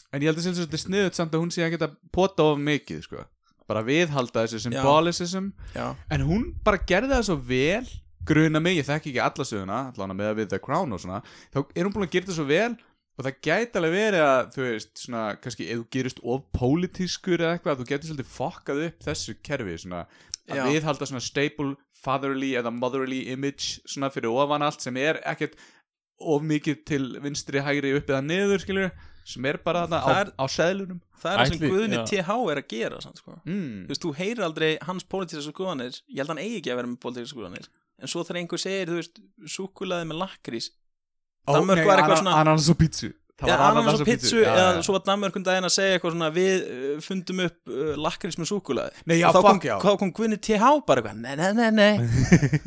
[0.10, 3.26] En ég held að þetta sniðut samt að hún sé að pota of mikið, sko.
[3.70, 7.89] Bara viðhalda þessu symbolicism já, En hún bara gerði það svo vel
[8.30, 11.22] Gruna mig, ég þekki ekki alla söguna Allan að við The Crown og svona
[11.53, 12.72] Þá er hún búin að gera það svo vel
[13.20, 17.41] Og það gæti alveg verið að, þú veist, svona, kannski ef þú gerist of pólitískur
[17.41, 19.99] eða eitthvað, þú getur svolítið fokkað upp þessu kerfi, svona,
[20.47, 20.64] að Já.
[20.70, 21.74] viðhalda svona stable
[22.04, 25.56] fatherly eða motherly image, svona fyrir ofan allt, sem er ekkert
[26.20, 28.89] of mikið til vinstri, hægri, upp eða niður, skilur,
[29.30, 31.00] sem er bara þarna á, seðlunum.
[31.22, 32.00] það er það sem Guðni.
[32.10, 33.36] TH er að gera samt, sko.
[33.45, 33.86] Mm.
[33.86, 36.80] þú veist, þú heyrir aldrei hans pólitíska skoðanir ég held að hann eigi ekki að
[36.82, 37.70] vera með pólitíska skoðanir
[38.00, 39.20] en svo þegar einhver segir, þú veist,
[39.56, 40.70] súkulaði með lakrís
[41.50, 43.14] Danmörk var eitthvað svona- Ananas og pítsu.
[43.39, 44.39] Það Já, var ananas og pizzu.
[44.41, 47.71] já, eða svo var Danmörk um daginn að segja eitthvað svona við uh, fundum upp
[47.71, 49.75] uh, lakrís með súkulaði Nei, já, og þá kom, fuck, já.
[49.79, 51.93] þá kom Guðni TH bara eitthvað nei, nei, nei, nei.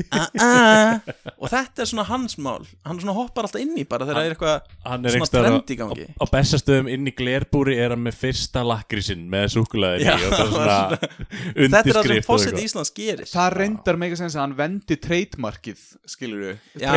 [0.08, 0.16] Uh,
[0.46, 0.92] uh.
[1.36, 2.64] og þetta er svona hans mál.
[2.88, 4.56] Hann svona hoppar alltaf inn í bara þegar það er eitthvað
[4.88, 6.06] Hann er svona trend í á, gangi.
[6.08, 10.50] á bestastöðum inn í glerbúri er hann með fyrsta lakrísinn með í og það er
[10.56, 10.78] svona
[11.76, 12.58] þetta er það sem undirskrift og fósitt.
[12.62, 13.28] Íslands gerir.
[13.28, 16.90] Það reyndar mega sens að hann vendi treytmarkið, skilur við Já,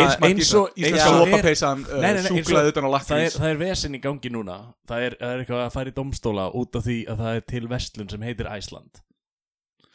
[3.66, 4.58] er- er, er vesen í gangi núna
[4.90, 7.46] það er, það er eitthvað að fara í domstóla út af því að það er
[7.54, 9.02] til vestlun sem heitir Æsland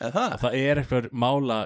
[0.01, 0.39] eða það?
[0.45, 1.59] það er eitthvað mála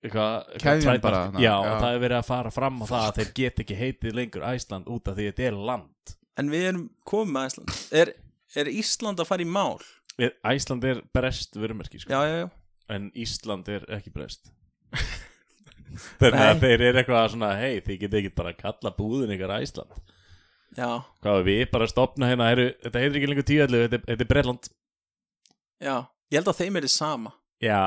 [0.00, 1.56] eitthvað, eitthvað Keðjan trætmark- bara, na, já, já.
[1.74, 4.46] og það er verið að fara fram á það að þeir get ekki heitið lengur
[4.48, 8.12] Æsland út af því að þetta er land en við erum komið með Ísland er,
[8.56, 9.80] er Ísland að fara í mál?
[10.16, 12.10] Við- Æsland er brest vörumerki sko.
[12.12, 12.50] já, já, já
[12.96, 14.50] en Ísland er ekki brest
[16.20, 16.60] þannig að Nei.
[16.62, 19.92] þeir eru eitthvað svona hei, þið getið ekki bara að kalla búðin ykkar Æsland
[20.78, 20.90] Já,
[21.24, 24.24] hvað við bara að stopna hérna heru, þetta heitir ekki lengur tíallu, þetta, er- þetta
[24.26, 24.68] er Bretland.
[25.82, 25.94] Já,
[26.30, 27.32] ég held að þeim er þið sama.
[27.60, 27.78] Já,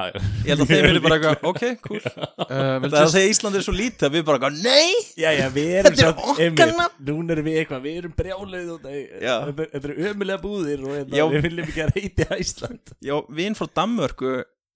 [0.45, 2.01] Ég held að þeim er bara eitthvað, ok, cool.
[2.03, 4.91] Uh, Það er að segja Ísland er svo lítið að við bara eitthvað, nei!
[5.17, 6.99] Já, já, við erum Þetta er samt- okkar einmitt, nafn.
[7.07, 11.25] núna erum við eitthvað, við erum brjáluð og þetta, þetta eru ömulega búðir og þetta,
[11.33, 14.35] við viljum ekki að reyti Æsland Já, vinn frá Danmörku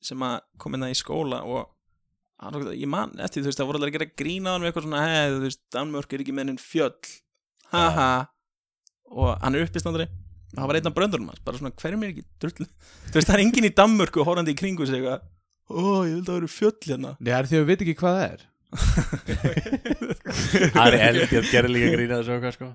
[0.10, 3.92] sem að kom inn í skóla og ég man eftir, þú veist, það voru allir
[3.94, 6.60] að gera grína hann með eitthvað svona, hei, þú veist, Danmörk er ekki með enn
[6.62, 6.92] fjöll
[7.74, 8.10] haha.
[9.12, 12.12] Og hann er uppistandari og hann var einn af bröndurum hans bara svona hverjum er
[12.14, 15.22] ekki drullu þú veist það er enginn í Danmörku horfandi í kringu sig eitthvað.
[15.68, 17.12] Ó ég vil það vera fjöll hérna.
[17.20, 18.42] Nei, það er því að við veit ekki hvað það er.
[20.84, 22.70] Ari Eldjátt gerir líka grína þessu okkar sko.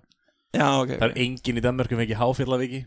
[0.52, 2.80] Já ok, Það er enginn í Danmörku fengi háfjallaviki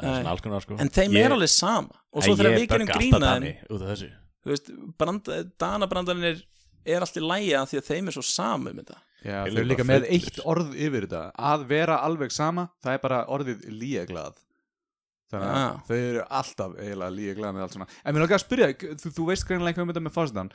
[0.00, 0.76] Það er svona alls konar sko.
[0.80, 1.92] En þeim Ég- er alveg sama.
[2.16, 4.08] Og svo þegar við gerum grínaðin Dani út af þessu.
[4.40, 5.28] þú veist, brand,
[5.60, 6.38] Danabrandarinn er,
[6.84, 8.98] er allt í lægi að því að þeim er svo sama um þetta.
[9.20, 11.22] Já, Þeir þau eru líka með eitt orð yfir þetta.
[11.36, 14.38] Að vera alveg sama, það er bara orðið líeglað
[15.30, 15.82] Þannig að Ah.
[15.86, 18.68] þau eru alltaf eiginlega líeglað með allt svona En mér langar að spyrja,
[18.98, 20.50] þú, þú veist greinlega eitthvað um þetta með fórsetan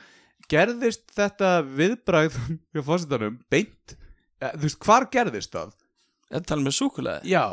[0.52, 2.36] Gerðist þetta viðbragð
[2.76, 3.94] með fórsetanum beint?
[4.42, 5.70] Ja, þú veist, hvar gerðist það?
[6.28, 7.44] Þetta tala með súkulega Já,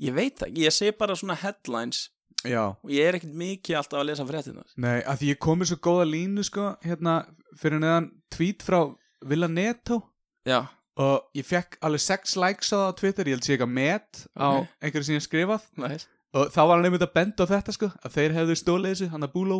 [0.00, 2.06] Ég veit ekki, ég sé bara svona headlines.
[2.48, 2.62] Já.
[2.80, 5.78] Og ég er ekkert mikið alltaf að lesa fréttinar Nei, að því ég komið svo
[5.84, 7.18] góða línu sko Hérna,
[7.58, 8.94] fyrir neðan tweet frá
[9.26, 10.02] Villa Neto.
[10.46, 10.66] Já,
[11.00, 13.24] Og ég fekk alveg sex likes á það á Twitter.
[13.24, 14.66] Ég held sé eitthvað met á Ok.
[14.82, 15.62] einhverju sem ég skrifað.
[15.80, 18.90] Næs og þá var hann einmitt að benda á þetta sko að þeir hefðu stólið
[18.92, 19.56] þessu, hann að Búló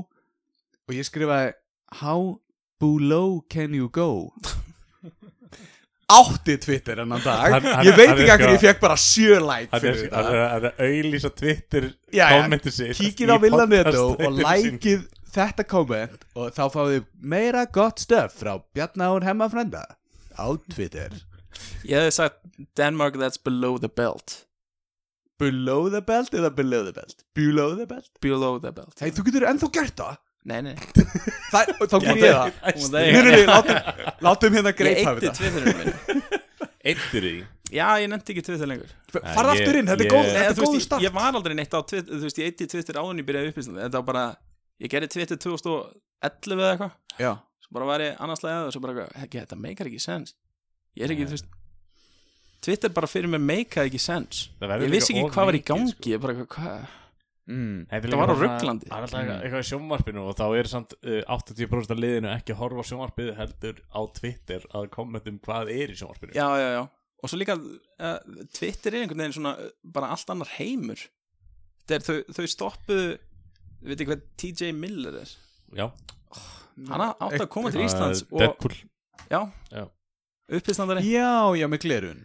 [0.86, 1.52] og ég skrifaði
[2.02, 2.38] How
[2.80, 4.30] Búló can you go?
[6.10, 7.52] Átti Twitter ennan dag.
[7.52, 9.94] Hann- hann- Ég veit er ekki að sko- ég fekk bara sjö like Það er
[9.94, 14.32] fyrir það þetta er að auðlýsa Twitter kommentu sitt Kíkið í á Villaneto podcast og
[14.38, 19.82] likeið þetta komment og þá fáið þið meira gott stöf frá Bjarnáur Hemmafrenda
[20.38, 21.14] á Twitter.
[21.84, 22.40] Ég hefði sagt
[22.78, 24.44] Denmark that's below the belt.
[25.40, 27.22] Below the belt eða below the belt?
[27.34, 28.10] Below the belt?
[28.20, 30.18] Below the belt Hei, þú getur ennþá gert það.
[30.50, 30.74] Nei, nei.
[31.52, 32.84] Þa, Þá ger ég það.
[32.94, 33.80] nei, nei, látum,
[34.26, 35.38] látum hérna Ég greipa eitti þetta.
[35.40, 36.22] Twitterinu minn.
[36.90, 37.32] Eittir í?
[37.70, 38.92] Já, ég nefndi ekki Twitter lengur.
[39.12, 41.04] Farð aftur inn, þetta er ég- góð, er ég, start.
[41.04, 43.52] ég var aldrei neitt á Twitter Þú veist, ég eitti Twitter áður en ég byrjaði
[43.52, 44.24] uppistandi Þetta var bara
[44.80, 46.94] Ég gerði Twitter 2011 eða eitthvað.
[47.20, 50.34] Já, Svo bara var ég annarslega og svo bara "Hekki, Þetta meikar ekki sens.
[50.96, 51.50] Ég er ekki, þú veist
[52.60, 54.48] Twitter bara fyrir mig meikaði ekki sens.
[54.60, 56.10] Það verður Ég vissi ekki hvað var í gangi sko.
[56.10, 56.88] Ég bara, hvað?
[57.50, 57.86] Mm.
[57.90, 58.86] Þetta Það var á Rugglandi.
[58.90, 62.28] Það er alltaf eitthvað- eitthvað í sjónvarpinu og þá er samt uh, 80% af liðinu
[62.34, 66.34] ekki að horfa á sjónvarpið heldur á Twitter að kommentum hvað er í sjónvarpinu.
[66.36, 66.82] Já, já, já.
[67.22, 68.18] Og svo líka uh,
[68.54, 71.00] Twitter er einhvern veginn svona uh, bara allt annar heimur.
[71.88, 73.18] Þeir, þau, þau stoppuðu
[73.80, 75.30] Við veit ekki hvað TJ Miller er?
[75.78, 75.86] Já,
[76.90, 78.74] Hann átti að koma til Uh, Íslands og, Deadpool.
[79.30, 79.40] Já,
[79.72, 79.84] Já.
[80.50, 82.20] upphistandari Já, já, með glerun.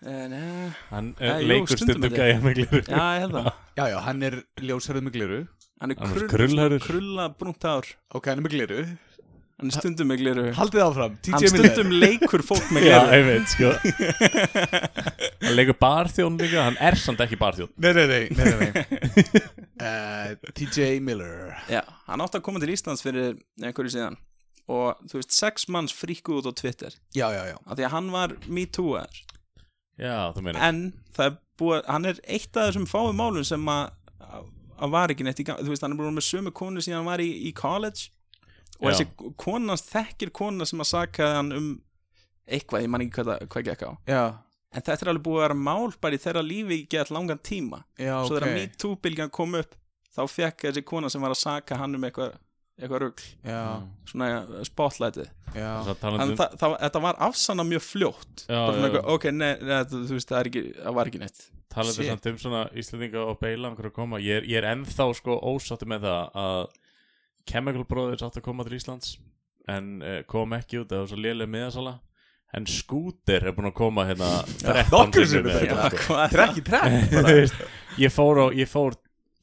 [0.00, 3.34] Uh, Nei, Hann Eh, uh, jú, leikur stundum er gæja með gliru já, ég held
[3.36, 3.50] það.
[3.76, 5.40] Já, já, hann er ljósherð með gleru.
[5.80, 6.80] Hann er Hann er krull, krullhærður.
[6.86, 7.86] krulla brúnt ár
[8.16, 8.80] Ok, hann er með gleru
[9.60, 11.66] Hann er stundum með gliru Haldið áfram, Hann TJ Miller.
[11.74, 13.72] stundum leikur fólk með Já, gliru ég veit, sko.
[15.44, 19.44] Hann leikur barþjón líka, hann er samt ekki barþjón Nei, nei, nei, nei, nei, nei.
[19.84, 21.54] uh, TJ Miller.
[21.68, 24.16] Já, hann átti að koma til Íslands fyrir einhverju síðan.
[24.70, 26.96] Og þú veist, sex manns fríkuð út á Twitter.
[27.16, 27.56] Já, já, já.
[27.66, 29.22] Af Því að hann var me too-er
[30.00, 30.82] Já, þú meina En
[31.16, 33.90] það er búið, hann er eitt af þessum fáum málum sem að
[34.80, 37.02] að var ekki neitt í gang, þú veist, hann er búin með sömu konu síðan
[37.02, 38.08] hann var í, í college
[38.80, 38.96] og Já.
[38.96, 41.70] þessi konans þekkir kona sem að sakaði hann um
[42.50, 43.92] eitthvað, ég man ekki hvað, hvað gekk á.
[44.10, 44.22] Já,
[44.70, 47.42] en þetta er alveg búið að vera mál bara í þeirra lífi í gett langan
[47.46, 47.84] tíma.
[48.00, 48.56] Já, svo þegar ok.
[48.58, 49.76] MeToo-bylgjan kom upp
[50.10, 52.38] þá fekk þessi kona sem var að saka hann um eitthvað
[52.80, 53.62] eitthvað rugl, Já,
[54.08, 55.30] svona spotlightið.
[55.52, 56.38] En talandi um
[56.80, 58.44] þetta var afsanna mjög fljótt.
[58.46, 58.76] Já, já.
[58.86, 61.42] eitthvað, ok, nei, nei, þú veist, það, er ekki, það var ekki neitt.
[61.70, 62.00] Shit.
[62.02, 64.18] samt um svona Íslendinga og beila einhverju að koma.
[64.22, 66.62] Ég er, ég er ennþá sko ósáttu með það að
[67.50, 69.16] Chemical Brothers átt að koma til Íslands
[69.70, 71.98] en uh, kom ekki út, það var svo lélega miðasala
[72.56, 75.84] en Scooter er búin að koma hérna 13 nokkrum sinnum sinnum með bara.
[75.84, 76.08] þetta, sko.
[76.08, 77.36] hvað er Trekk í trekk Þú bara.
[77.38, 77.62] veist,
[78.02, 78.96] ég fór, á, ég fór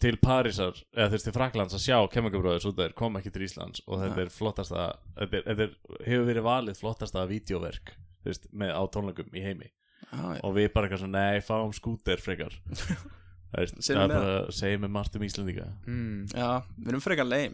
[0.03, 3.31] til Parísar eða þú veist til Fraklands að sjá Chemical Brothers út þeir kom ekki
[3.33, 4.87] til Íslands og þetta er flottasta
[5.17, 9.45] þetta, er, þetta er, hefur verið valið flottasta vídeoverk þú veist, með á tónleikum í
[9.45, 9.71] heimi
[10.11, 12.57] ah, og við bara eitthvað svona, nei, fáum skúter frekar
[13.47, 16.23] Það veist, Segjum það er með bara að segja með margt um Íslendinga mm.
[16.35, 17.53] Já, við erum frekar leim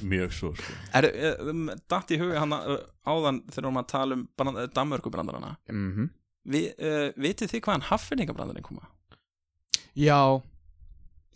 [0.00, 0.74] mjög svo sko.
[0.94, 4.26] Er, er, um, datt í huga hann uh, áðan þegar við erum að tala um
[4.38, 5.54] brand, Danmörkubrandarana.
[5.72, 6.10] Mm
[6.42, 8.88] Vi, uh, Vitið þið hvaðan Haffiningabrandarinn koma?
[9.94, 10.42] Já.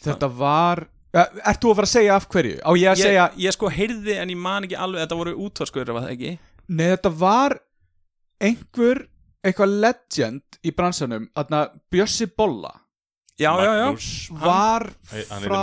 [0.03, 0.83] Þetta var
[1.15, 2.57] uh, Ert þú að fara að segja af hverju?
[2.59, 5.37] Á ég að Ég, segja ég sko heyrði en ég man ekki alveg Þetta voru
[5.47, 6.33] útvarskur, var það ekki?
[6.67, 7.59] Nei, þetta var
[8.43, 9.05] einhver
[9.47, 11.63] eitthvað legend í bransanum Þarna
[11.95, 12.75] Bjössi Bolla.
[13.39, 13.89] Já, já, já.
[14.43, 15.63] Var er frá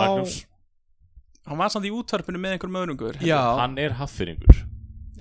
[1.50, 4.62] Hann var samt í útvarpinu með einhverjum öðrungur Já, hann er haffyringur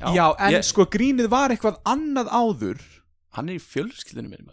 [0.02, 2.80] já, en ég, sko grínið var eitthvað annað áður.
[3.36, 4.48] Hann er í fjölskyldunum minn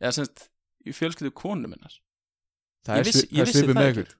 [0.00, 0.46] Já, semst
[0.86, 1.90] Í fjölskyldu konu minnar.
[2.86, 4.02] Það Ég er vissi- svi- ég það er vissi svipið það með ekki.
[4.06, 4.14] ykkur.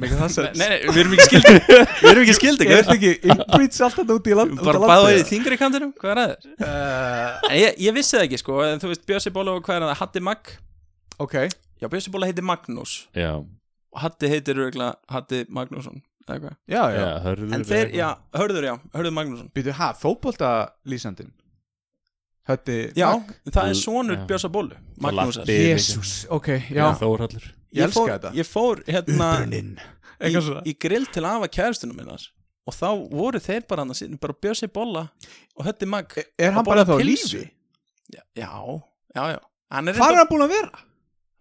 [0.00, 1.54] Mega það Nei, sens nei, við erum ekki skildi.
[2.00, 5.18] Við erum ekki skildi Er þetta ekki inbreeds alltaf út í land Bara báðið í
[5.18, 5.26] eða?
[5.32, 6.46] þingri kantinum, hvað er það?
[6.62, 9.84] Uh, ég, ég vissi það ekki sko en Þú veist, Bjössi Bóla og hvað er
[9.90, 10.52] það, Hatti Mag
[11.26, 11.34] Ok,
[11.82, 12.94] Já, Bjössi Bóla heitir Magnús.
[13.12, 13.34] Já,
[14.02, 16.54] Hatti heitir örgulega Hatti Magnússon eða hvað.
[16.66, 20.52] já, já, já, hörður En þeir, já, hörður já, hörður Magnússon Býtu, ha, fótbolta
[20.88, 21.32] lýsandinn
[22.46, 24.24] Hötti Já, Mag- það er sonur Já.
[24.30, 25.48] Bjössa Bólu Magnúsar.
[25.50, 28.30] Jésús, ok, já, Þórhallur Ég elska fór, þetta.
[28.38, 30.32] Ég fór hérna í,
[30.70, 32.28] í grill til afa kæristunum minnas
[32.66, 35.08] Og þá voru þeir bara hann að sitja Bara Bjössi Bóla
[35.56, 37.42] og Hötti Mag Er hann bara þá lífi?
[38.14, 38.52] Já, já,
[39.34, 40.84] já, er, Hvað er hann búin að vera?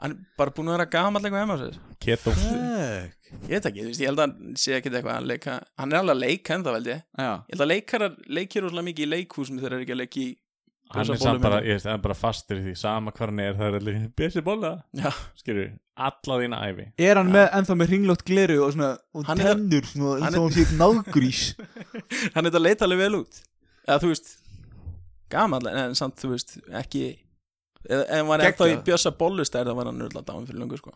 [0.01, 1.77] Hann er bara búin að vera gamall eitthvað heima á sér.
[2.03, 2.31] Keto.
[2.35, 3.21] Fuck.
[3.35, 5.91] Ég veit ekki, þú veist, ég held að hann sé ekkert eitthvað að leika Hann
[5.91, 7.01] er alveg að leika en það veldi Ég.
[7.19, 10.21] Já, held að leikarar leikir úrslega mikið í leikhúsum þegar þeir eru ekki að leiki
[10.23, 10.29] í
[10.95, 13.31] Hann er samt bara, Bólu ég veist, hann er bara fastur í því Sama hvar
[13.33, 14.71] hann er, það er allir Bjössi bolla.
[14.95, 15.09] Já,
[15.41, 15.71] Skilur,
[16.07, 16.85] alla þína ævi.
[17.09, 20.29] Er hann með ennþá með ringlótt gleru og svona og Hann er- tennur svona hann
[20.29, 21.43] eins og hann sé nágrís
[22.37, 23.41] hann er þetta að leita alveg vel út.
[23.89, 24.31] Eða þú veist
[25.33, 27.03] Gamall, en samt þú veist, ekki
[27.89, 28.77] Hann var ennþá í.
[28.87, 30.93] Bjössa Bollustær þá var hann nörðla dáin fyrir lungu sko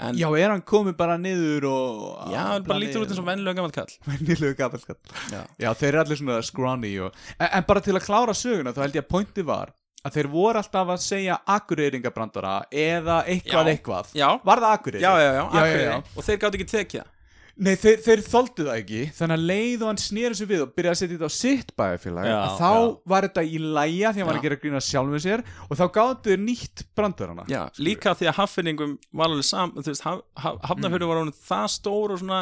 [0.00, 3.26] En Já, er hann komið bara niður og já hann bara lítur út eins og
[3.26, 4.96] vennilega gamall kall Venjulegu gafalskall
[5.34, 7.18] Já, Já, þeir eru allir svona scrawny og...
[7.36, 10.30] en, en bara til að klára söguna þá held ég að pointi var að þeir
[10.32, 13.72] voru alltaf að segja akureyringabrandara eða eitthvað Já.
[13.74, 15.02] eitthvað já, Var það akureyri?
[15.04, 15.98] já, já, já, já, já, Akureyri.
[16.16, 17.16] Og þeir gátt ekki tekið það
[17.60, 19.00] Nei, þeir, þeir þoldu það ekki.
[19.18, 21.72] Þannig að leið og hann snýri sig við og byrjaði að setja þetta á sitt
[21.76, 22.86] bæjarfélag Já, að þá já.
[23.12, 26.32] var þetta í læja því hann var að gera grína sjálfum sér og þá gáttu
[26.32, 30.56] þeir nýtt brandarana Já, líka því að haffinningum var alveg sam, þú veist, haf, haf,
[30.70, 32.40] hafnafjörðu var honum það stór og svona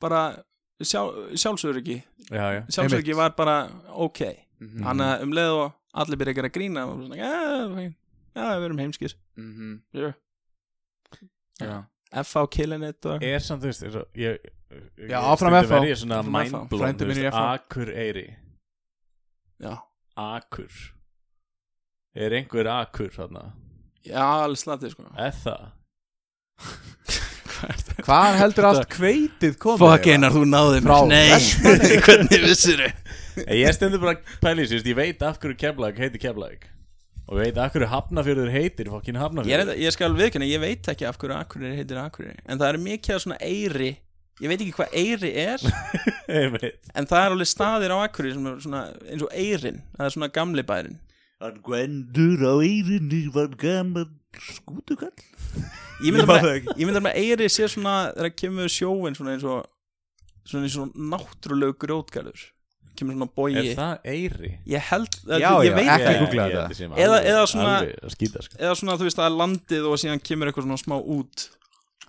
[0.00, 0.22] bara
[0.80, 1.02] sjá,
[1.34, 1.98] sjálfsöryggi.
[2.30, 2.62] Já, já.
[2.70, 4.22] Sjálfsöryggi var bara ok.
[4.60, 4.82] Mhm.
[4.84, 7.92] hann að um leið og allir byrja að gera grína og svona, já,
[8.36, 9.14] já, við erum heimskir.
[9.36, 9.80] Mhm.
[9.92, 10.12] Já.
[11.60, 11.84] Já.
[12.10, 14.38] FH killing it og Er samt, þú veist, er, ég,
[14.98, 15.82] ég, Já, áfram FH.
[15.86, 16.54] er svona minn
[17.04, 17.42] er veist, FH.
[17.54, 18.26] Akur Eyri
[19.62, 19.76] já,
[20.18, 20.72] Akur
[22.18, 23.44] Er einhver akur þarna?
[24.06, 25.68] já, alveg slatið sko Er það?
[28.00, 29.82] Hvað heldur allt kveitið komið?
[29.84, 32.92] Fuck einar, þú náði Frá mér Nei, hvernig vissir þau?
[33.54, 34.22] Ég stendur bara að
[34.72, 36.64] þú veist, ég veit af hverju Keflag heitir Keflag
[37.30, 40.48] Og ég veit af hverju Hafnafjörður heitir fokkin Ég, er, Hafnafjörður enda- ég skal viðkynna,
[40.50, 42.40] ég veit ekki af hverju Akureyri heitir Akureyri.
[42.50, 43.90] En það er mikið af svona eyri.
[44.40, 45.64] Ég veit ekki hvað eyri er.
[46.40, 46.50] Ég
[46.96, 49.78] En það er alveg staðir á Akureyri sem er svona eins og eyrin.
[49.96, 50.98] Það er svona gamli bærin
[51.40, 55.14] Hann gwendur á Eyrinni var gammal skútukall.
[56.04, 56.66] Ég Ég.
[56.76, 59.62] Ég bara að eyri sé svona þegar kemur sjóin svona eins og
[60.44, 62.42] svona eins og náttúrulegu grjótgarður
[63.00, 64.50] kemur svona Er bogi það Eyri?
[64.74, 66.20] Ég held, Já, ég já, veit ekki ekki.
[66.24, 66.90] googla Ég- ég þetta.
[66.90, 68.58] ég Eða- eða svona- skýta sko.
[68.60, 71.48] Eða svona þú veist að það er landið og síðan kemur eitthvað svona smá út.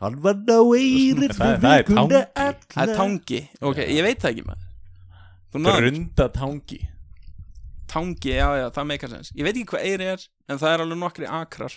[0.01, 2.21] Hann var á Eyrin Það- er tangi.
[2.73, 4.67] Það er tangi, ok, ég veit það ekki maður.
[5.51, 6.79] Grunda tangi.
[7.91, 9.31] Tangi, já já, það meikar sens.
[9.35, 11.73] Ég veit ekki hvað eyri er, en það er alveg nokkri akrar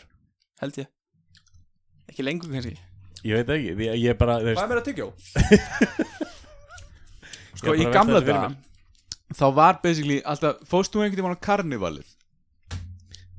[0.61, 0.87] Held ég.
[2.09, 2.77] Ekki lengur kannski.
[3.25, 5.09] Ég veit ekki, ég, ég bara Hvað er mér að tyggjó?
[7.55, 8.55] Ég Sko, veit gamla daga
[9.35, 12.11] Þá var basically alltaf Fóst þú einhvern tímann á karnivalið?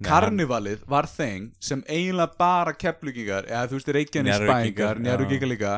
[0.06, 5.04] Karnivalið var þeng sem eiginlega bara keplugingar eða þú veist spængar, já.
[5.06, 5.76] njárvíkingar líka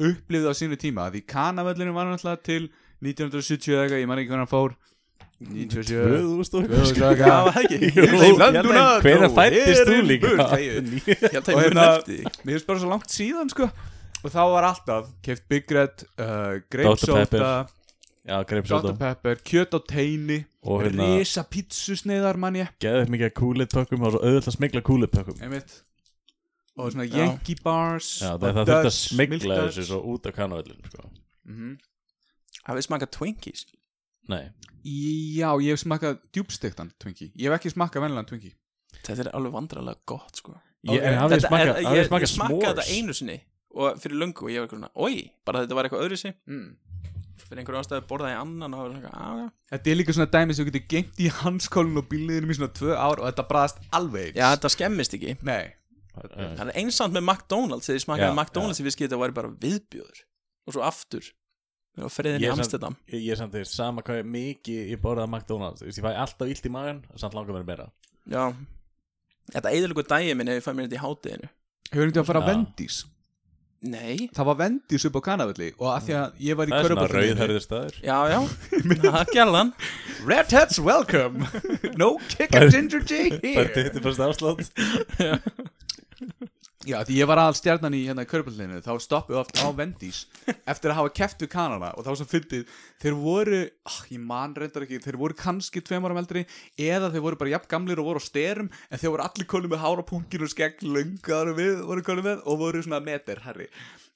[0.00, 1.10] upplifði á sínu tíma.
[1.12, 2.70] Því kanavöllinu var náttúrulega til
[3.04, 4.76] 1970 eða eitthvað, ég man ekki hvernig hann fór.
[5.40, 7.78] 97 2000 og 2000 Já, eitthvað það ekki.
[7.96, 10.34] Jú, Í landuna Hvenær dró fæddist þú líka?
[11.54, 11.88] Og hérna-.
[12.44, 13.70] Mér finnst bara svo langt síðan sko.
[14.20, 17.70] Og þá var alltaf keft Big Red uh, Grape
[18.20, 18.28] Dr.
[18.28, 18.30] Pepper.
[18.30, 18.68] Já, greip Dr.
[18.68, 24.18] svolítið Pepper, kjöt á teini Og hérna Risa pítsusneiðar mann ég Geðið mikið kúlitpökkum Og
[24.20, 25.76] auðvitað að smigla kúlitpökkum Einmitt
[26.76, 27.16] Og svona Já.
[27.16, 31.08] Yankee Bars Já, það, það þurfti að smigla þessu svo út af kanavellinu sko.
[31.48, 31.72] Mhm.
[32.68, 33.64] Hafið smakað Twinkies
[34.28, 34.42] Nei,
[34.84, 38.52] Já, ég hef smakað djúbstektan Twinkie Ég hef ekki smakað vennilegan Twinkie
[39.00, 40.58] Þetta er alveg vandrarlega gott sko
[40.88, 43.40] ég Þetta smakað þetta einu sinni
[43.70, 46.36] Og fyrir löngu og ég var eitthvað svona Oi, bara þetta var eitthvað öðru sig
[46.50, 46.70] mm.
[47.48, 49.50] Fyrir einhverju ástæðu borðaði annan og það var svona "Ah.
[49.72, 52.72] Þetta er líka svona dæmi sem þú getur geimt í hanskólinu og bíliðinum í svona
[52.72, 54.34] tvö ár og þetta bræðast alveg.
[54.34, 55.36] Já, þetta skemmist ekki.
[55.42, 55.72] Nei.
[56.20, 59.48] Það er einsamt með McDonalds Þegar ég smakkaði Já, McDonalds í viskið Þetta væri bara
[59.48, 60.18] viðbjöður
[60.66, 61.22] Og svo aftur.
[61.98, 62.96] Og friðin í er Amsterdam.
[63.08, 66.48] Ég ég er samt þeir sama hvað ég mikið Ég borðaði McDonalds Ég fæ alltaf
[66.48, 67.90] illt í magan Samt langar mér meira
[68.26, 68.52] Já.
[69.54, 70.36] Þetta eðalugur dagið
[73.80, 74.28] Nei.
[74.36, 76.90] Það var vendís upp á kanavelli og að því að ég var í Það er
[76.90, 77.94] svona rauðhörður staður.
[78.04, 78.40] Já, já.
[79.06, 79.70] Það gerði hann
[80.28, 81.48] Red Hats welcome.
[82.00, 84.68] No kick a ginger J Það er þetta bara stafslátt
[86.88, 90.22] Já, því ég var aðal stjarnan í hérna körballinu þá stoppuðu oft á Vendís
[90.72, 92.70] eftir að hafa keft við kanana og þá sem fyndið.
[93.02, 96.46] Þeir voru, ah, ég man reyndar ekki þeir voru kannski tveim áram eldri
[96.80, 99.74] eða þeir voru bara jafn gamlir og voru á styrum en þeir voru allir konum
[99.74, 103.68] með hára punkir og skegg lungaður við voru konum með og voru svona meter, herri.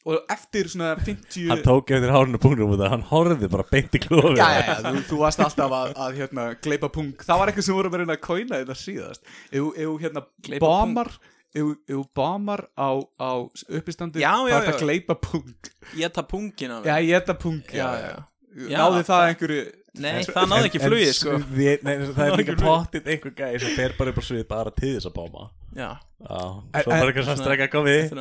[0.09, 3.93] Og eftir svona 50 Hann tók eftir hárinu punktum út að hann horfði bara beint
[3.97, 7.13] í klófið Já, já, já, þú, þú varst alltaf að, að hérna, gleipa pung.
[7.21, 9.33] Það var eitthvað sem voru að reyna að kóina þetta síðast.
[9.53, 10.27] Ef þú hérna
[10.61, 12.91] bomar Ef ef þú bomar á,
[13.21, 13.31] á
[13.79, 15.71] uppistandi Já, já, Það er að gleipa pung
[16.01, 18.15] Ég ta pungin af Já, ég þetta pung Já, já.
[18.55, 19.65] Já, Náði það það- einhverju
[19.95, 21.33] Nei, það náði ekki flugið sko.
[21.55, 24.73] Nei, nei, það er líka pottitt einhver gæði sem fer bara upp á svið bara
[24.75, 25.45] til þess að báma
[25.79, 26.41] Já, Já,
[26.75, 28.17] En- svo bara eitthvað svona strekka komið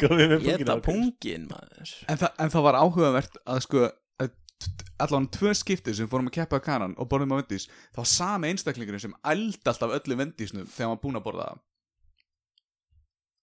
[0.00, 1.92] komið með ég pungin ta pungin maður.
[2.08, 3.90] En, þa en það var áhugavert að sko
[5.02, 8.10] allan tvö skipti sem fórum að keppa á kanan og borðum á vendís það var
[8.12, 11.62] sami einstaklingurinn sem ældi alltaf öllu vendísnum þegar hann var búinn að borða það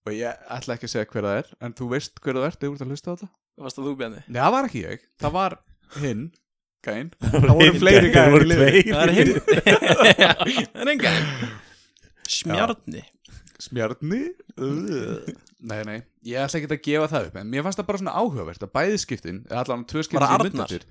[0.08, 2.60] og ég ætla ekki að segja hver það er en þú veist hver það er,
[2.60, 3.32] þú ert að hlusta á þetta?
[3.60, 4.22] Varst það þú björni?
[4.28, 5.58] Nei, það var ekki ég, það var
[6.00, 6.30] hinn
[6.80, 8.78] Gæinn, það voru fleiri tveir.
[8.88, 9.32] Það er hinn.
[10.72, 11.12] Það er enga
[12.30, 13.02] Smjarni.
[13.60, 14.20] Smjarni?
[14.56, 15.26] Uh.
[15.60, 18.14] Nei, nei, ég ætla ekki að gefa það upp En mér fannst það bara svona
[18.16, 20.86] áhugavert að bæði skiptin Eða allan tvö skiptin sem eftir.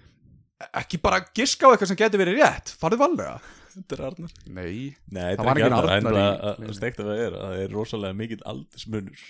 [0.77, 2.75] Ekki bara giska á eitthvað sem getur verið rétt.
[2.77, 3.39] Farðu valega
[3.79, 4.33] Þetta er Arnar.
[4.47, 4.73] Nei,
[5.15, 6.75] Nei, Það þetta var er ekki Arnar en liðinu.
[6.79, 9.23] steikt að það er að það er rosalega mikill aldursmunur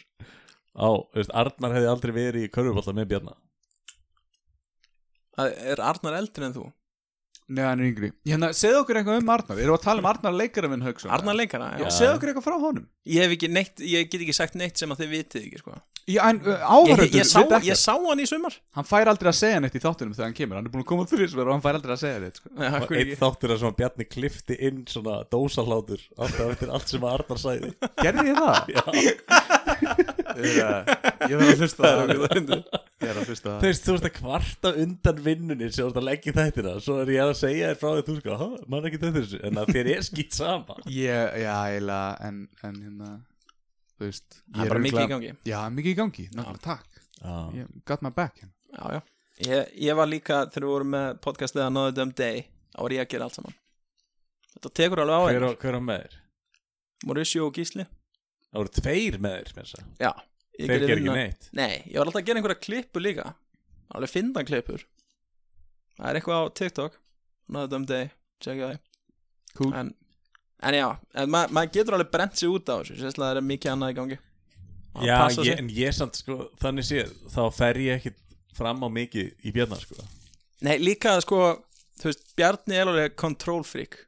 [0.78, 0.88] á,
[1.18, 3.36] veist, Arnar hefði aldrei verið í körfuballa með Bjarna.
[5.38, 6.66] Það Er Arnar eldri en þú?
[7.48, 8.08] nei, hann er yngri.
[8.28, 9.56] Hérna, segðu okkur eitthvað um Arnar.
[9.62, 11.12] Erum við að tala um Arnar leikara minn Hauksson?
[11.16, 12.88] Arnar leikara, Já, já segðu okkur eitthvað frá honum.
[13.08, 15.76] Ég hef ekki neitt, ég get ekki sagt neitt sem að þið vitið ekki sko
[16.08, 19.28] Já, en uh, Ég, áhörður ég, sá, ég sá hann í sumar Hann fær aldrei
[19.32, 21.52] að segja neitt í þáttunum þegar hann kemur Hann er búin að koma þrjusver og
[21.56, 22.52] hann fær aldrei að segja neitt sko.
[22.56, 23.18] Einn ekki.
[23.20, 25.18] þáttur að svona Bjarni klifti inn svona
[26.54, 28.56] eftir allt sem Arnar sæði Gerði ég það?
[28.72, 28.82] Já.
[30.38, 34.72] Ég verð að á það Ég er að Þú það veist, þú veist að kvarta
[34.82, 37.78] undan vinnunni sem þú ert að leggja í þættina svo er ég að segja þér
[37.82, 40.78] frá því þú sko, "Ha, maður ekki þetta þessu en að þér er skýt sama
[40.90, 43.10] Ég, já, eiginlega, en, en hérna,
[43.98, 45.32] þú veist Það er bara mikið í gangi.
[45.50, 47.00] Já, mikið í gangi, náttúrulega, takk.
[47.18, 48.54] Já, Ég got my back hérna.
[48.72, 49.00] Já, já.
[49.48, 53.02] Ég, ég var líka, þegar við vorum með podcastið Another Dumb Day, þá var ég
[53.04, 53.54] að gera allt saman.
[54.54, 56.16] Þetta tekur alveg á hver, á- hver á með þér?
[57.06, 57.84] Mauricio og Gísli.
[58.48, 60.12] Það voru tveir með þér, mér þess Já.
[60.58, 61.48] Ég Þeir gerði ger ekki vinna- neitt.
[61.54, 63.26] Nei, ég var alltaf að gera einhverja klippu líka.
[63.94, 64.82] Alveg fyndan klippur.
[65.98, 66.98] Það er eitthvað á TikTok.
[67.48, 68.10] Another Dumb Day,
[68.42, 68.78] tjekka það
[69.58, 69.72] Cool.
[69.74, 69.94] En,
[70.62, 73.72] en já, en ma maður getur alveg brent sig út á þessu það er mikið
[73.74, 74.18] annað í gangi.
[74.98, 78.14] Að Já, ég, en ég samt sko, þannig séð þá fer ég ekki
[78.58, 80.02] fram á mikið í Bjarnar sko.
[80.66, 81.42] Nei, líka sko,
[82.00, 84.00] þú veist, Bjarni er alveg control freak.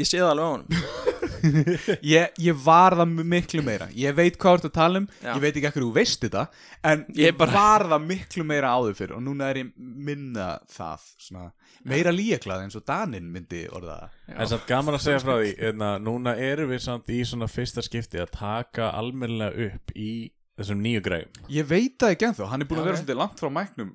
[0.00, 1.10] Ég sé það alveg á honum
[2.14, 3.88] ég, ég var það miklu meira.
[3.96, 5.08] Ég veit hvað þú ert að tala um.
[5.22, 5.30] Já.
[5.34, 6.44] Ég veit ekki ekkur þú veist þetta
[6.92, 10.48] En Ég ég bara- var það miklu meira áður fyrir Og núna er ég minna
[10.70, 11.46] það svona,
[11.88, 14.20] Meira líklað eins og Daninn myndi orða það.
[14.36, 17.48] En samt gaman að segja frá því en að núna erum við samt í svona
[17.50, 20.12] fyrsta skipti að taka almennilega upp í
[20.60, 23.02] þessum nýju græðum Ég veit það ekki ennþá, hann er búin Já, að vera ok.
[23.02, 23.90] svolítið langt frá mæknum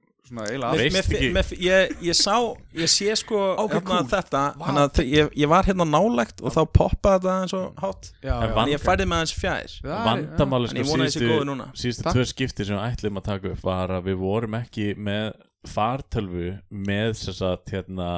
[1.63, 2.35] Ég, ég sá,
[2.75, 4.07] ég sé sko Ok, hérna, cool.
[4.11, 4.79] þetta wow.
[4.83, 8.49] að, ég, ég var hérna nálægt og þá poppaði þetta eins og hátt Já, En
[8.51, 8.57] já.
[8.63, 11.69] en ég færði með hans fjær Vandamáli sko síðustu, góður núna.
[11.77, 12.17] síðustu Takk.
[12.17, 15.31] tvö skipti sem við ætlum að taka upp var að við vorum ekki með
[15.67, 18.09] fartölvu með þess að hérna,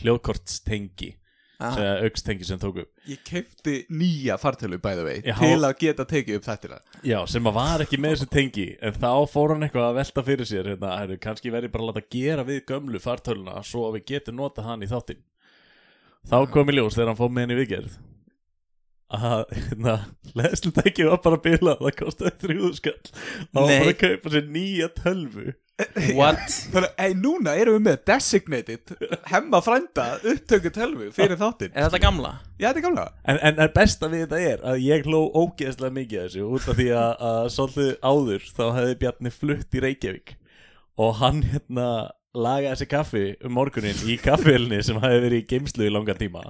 [0.00, 1.14] hljóðkortstengi
[1.58, 2.90] aukstengi sem tók upp.
[3.10, 5.16] Ég kefti nýja fartölu bæði vei.
[5.26, 6.80] Til að geta tekið upp þættina.
[7.06, 10.26] Já, sem að var ekki með þessu tengi en þá fór hann eitthvað að velta
[10.28, 13.98] fyrir sér hérna, heru, kannski verið bara að láta gera við gömlu fartöluna svo að
[13.98, 15.24] við getum nota hann í þáttinn.
[16.28, 17.98] Þá kom í ljós þegar hann fór með henni viðgerð
[19.08, 19.94] að hérna,
[20.36, 24.50] leðslutæki var bara að bila það kostaði þrjúðu skall og hann bara að kaupa sér
[24.52, 25.54] nýja tölvu
[26.18, 26.42] What?
[26.72, 28.92] Þannig að núna erum við með designated
[29.30, 31.70] Hemma frænda upptöku tölvu fyrir þáttinn.
[31.70, 32.32] Er þetta gamla?
[32.58, 33.04] Já, þetta er gamla.
[33.22, 36.80] En, en, en besta við þetta er að ég hló ógeðslega mikið þessu út af
[36.80, 40.36] því að, að svolítið áður þá hefði Bjarni flutt í Reykjavík
[40.98, 41.88] og hann hérna
[42.34, 46.48] lagaði sér kaffi um morgunin í kaffélni sem hefði verið í geimslu í langan tíma.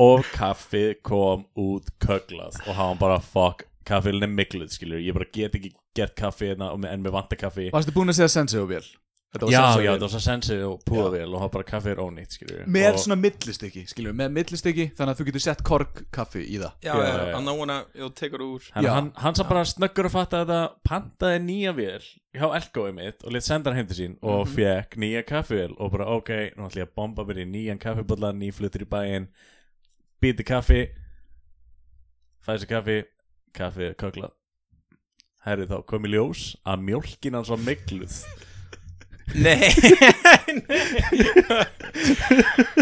[0.00, 5.28] Og kaffi kom út köglað og hann bara fuck kaffélni er mikluð skilur ég bara
[5.32, 7.70] get ekki gert kaffi hérna og með- en með vanta kaffi.
[7.74, 8.84] Varstu búin að segja sensi og vel?
[9.36, 11.98] Þetta var já já það var svo sensi og púðavél og hann bara kaffi er
[12.00, 15.98] ónýtt skilur Með og, svona millistykki, skiljum Með millistykki, þannig að þú getur sett kork
[16.14, 16.72] kaffi í það.
[16.86, 17.34] Já, Já, já, já, já.
[17.36, 18.68] að náuna, þú tekur úr.
[18.76, 22.06] Hann, hann, hann sem bara snöggur að fatta að þetta pantaði nýja vél
[22.38, 24.54] hjá Elkoði mitt og lit senda hann heim til sín og Mhm.
[24.54, 28.32] fekk nýja kaffivél og bara ok, nú ætlum ég að bomba mér í nýjan kaffibólla,
[28.32, 29.28] nýflutur í bæinn
[30.22, 30.86] býti kaffi
[32.46, 32.98] sér kaffi
[33.52, 34.32] kaffi köklað
[35.46, 38.18] herri þá kom í ljós að mjólkin hans var megluð
[39.34, 39.70] Nei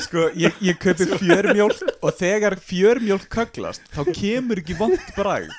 [0.05, 5.55] Sko, ég, ég kaupi fjörmjólk og þegar fjörmjólk köglast þá kemur ekki vond bragð.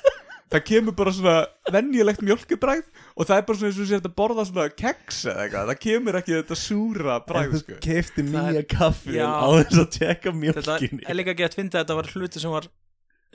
[0.53, 2.85] Það kemur bara svona venjulegt mjólkubragð
[3.17, 5.79] og það er bara svona eins og sér að borða svona keks eða eitthvað, það
[5.87, 7.79] kemur ekki þetta súra bragð sko.
[7.83, 11.01] kefti Það nýja kaffi á þess að tjekka Þetta mjólkinni.
[11.09, 12.69] er líka gett fyndið að þetta var hluti sem var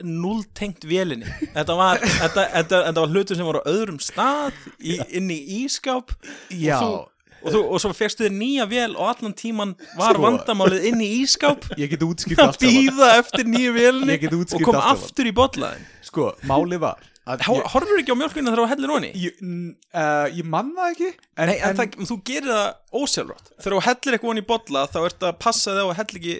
[0.03, 1.27] null tengt vélinni.
[1.53, 5.39] Þetta var, þetta, þetta, þetta var hluti sem var á öðrum stað í, inn í
[5.61, 6.13] ískáp.
[6.49, 7.07] Já, þú-
[7.41, 10.25] og, þú, og svo fegstu þér nýja vél og allan tíman var Sko.
[10.25, 11.69] vandamálið inn í ískáp.
[11.81, 12.75] Ég get útskipt að allt saman.
[12.75, 15.07] býða eftir nýju vélinni Ég get og útskýrt kom allt saman.
[15.09, 18.91] aftur í bollaðin Sko, máli var að ég, Horfur ekki á mjölkina þegar þú hellir
[18.95, 19.09] honi?
[19.21, 23.51] ég, n- uh, ég man það ekki en, Nei, en, það, þú gerir það ósjálfrátt.
[23.61, 26.17] Þegar þú hellir eitthvað honi í bolla þá ertu að passa þig á að hella
[26.21, 26.35] ekki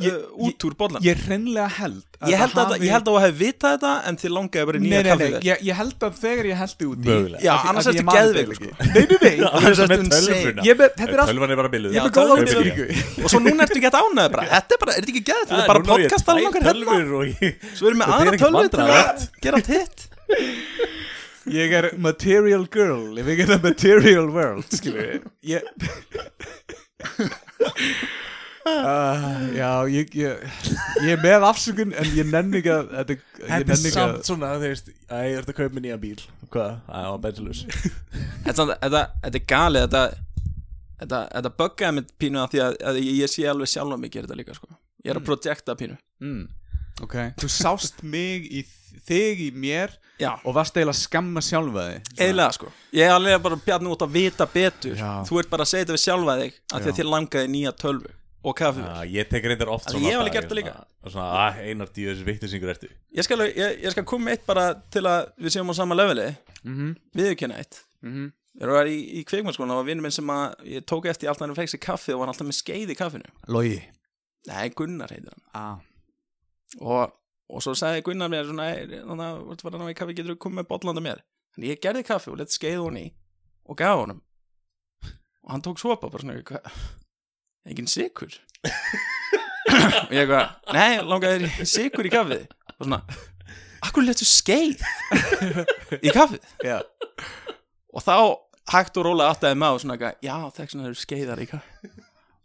[0.00, 3.12] Ég- uh, út úr bollan ég hreinlega held Ég held, að, hafi- ég held að
[3.12, 5.56] þú hefði vitað þetta en þið langaði bara í Nei, nýja nei, nei, kaffivél ég,
[5.68, 7.16] ég held að þegar ég held út í.
[7.42, 8.40] Já, af annars ertu ég þetta
[10.32, 10.64] Þetta.
[10.64, 12.00] Ég þetta er allt Tölvan er bara Ég
[12.46, 12.86] útskýringu
[13.20, 14.44] Og svo núna ertu ekki að ánæða bara.
[14.54, 15.44] Þetta er bara, er þetta ekki geð?
[15.52, 16.72] Þú er bara podcast að langar hérna.
[16.72, 19.98] tölvur og ég Svo erum við Þetta aðra tölvu til að gera allt hitt
[21.58, 23.18] Ég er material girl.
[23.18, 25.60] If ég er material world Skilur Ég
[28.66, 30.42] uh, Já, ég, ég
[31.02, 33.16] Ég er með afsökun En ég nenni ekki að Þetta,
[33.48, 36.18] er að samt svona, þú veist Æ, ég ert að kaupa nýja bíl.
[36.52, 36.76] Hvað?
[36.88, 37.62] Það var bensilus
[38.44, 40.04] Þetta samt- þetta- þetta er galið Þetta,
[41.02, 44.02] þetta, þetta buggaði mig pínu að því að, að ég, ég sé alveg sjálf að
[44.04, 44.68] mig gera þetta líka sko.
[45.02, 45.96] Ég er að projekta pínu.
[46.22, 46.42] Mm,
[47.02, 47.14] Ok.
[47.40, 48.60] Þú sást mig í
[49.08, 52.10] þig í mér Já, Og varst eiginlega að skamma sjálfa þig.
[52.20, 52.68] Eiginlega sko.
[52.94, 54.92] Ég er alveg bara bjarni út að vita betur.
[55.00, 55.08] Já.
[55.26, 58.12] Þú ert bara að segja þetta við sjálfa þig að að þið langaði nýja tölvu
[58.42, 58.82] og kaffi.
[58.82, 60.74] Já, ég tek reyndar oft svona ég hef alveg gert það líka.
[60.74, 62.90] Svona, svona að einar tíu þessi vittisingur ertu.
[63.16, 66.28] Ég skal, ég, ég skal koma eitt bara til að við séum á sama leveli.
[66.64, 67.82] Mhm, Viðurkenna eitt.
[68.02, 68.30] Mhm.
[68.60, 71.32] Ég var í, í kveikmannskólan og var vinnur minn sem að ég tók eftir í
[71.32, 73.30] allt hann sér kaffi og var alltaf með skeið í kaffinu.
[73.48, 73.78] Logi.
[74.50, 75.44] Nei, Gunnar heitir hann.
[75.54, 75.78] Ah.
[76.80, 77.12] og,
[77.48, 80.34] og svo sagði Gunnar mér svona, "Æ, þannig að þú var hann í kaffi getur
[80.34, 83.06] þú komið með bollanda mér Þannig ég gerði kaffi og lett skeið hún í
[83.68, 84.20] og gaf honum.
[85.44, 86.38] Og hann tók sopa bara svona
[87.62, 88.32] "Hva- engin sikur
[88.62, 92.46] og ég eitthvað, nei, langaði þér sikur í kaffið?
[92.78, 93.02] Og svona,
[93.82, 94.82] akkur letu skeið
[96.02, 96.42] í kaffið?
[96.66, 96.80] Já.
[97.92, 98.16] Og þá
[98.72, 101.92] hægt og rólega áttaði með á svona eitthvað, já, þess vegna eru skeiðar í kaffi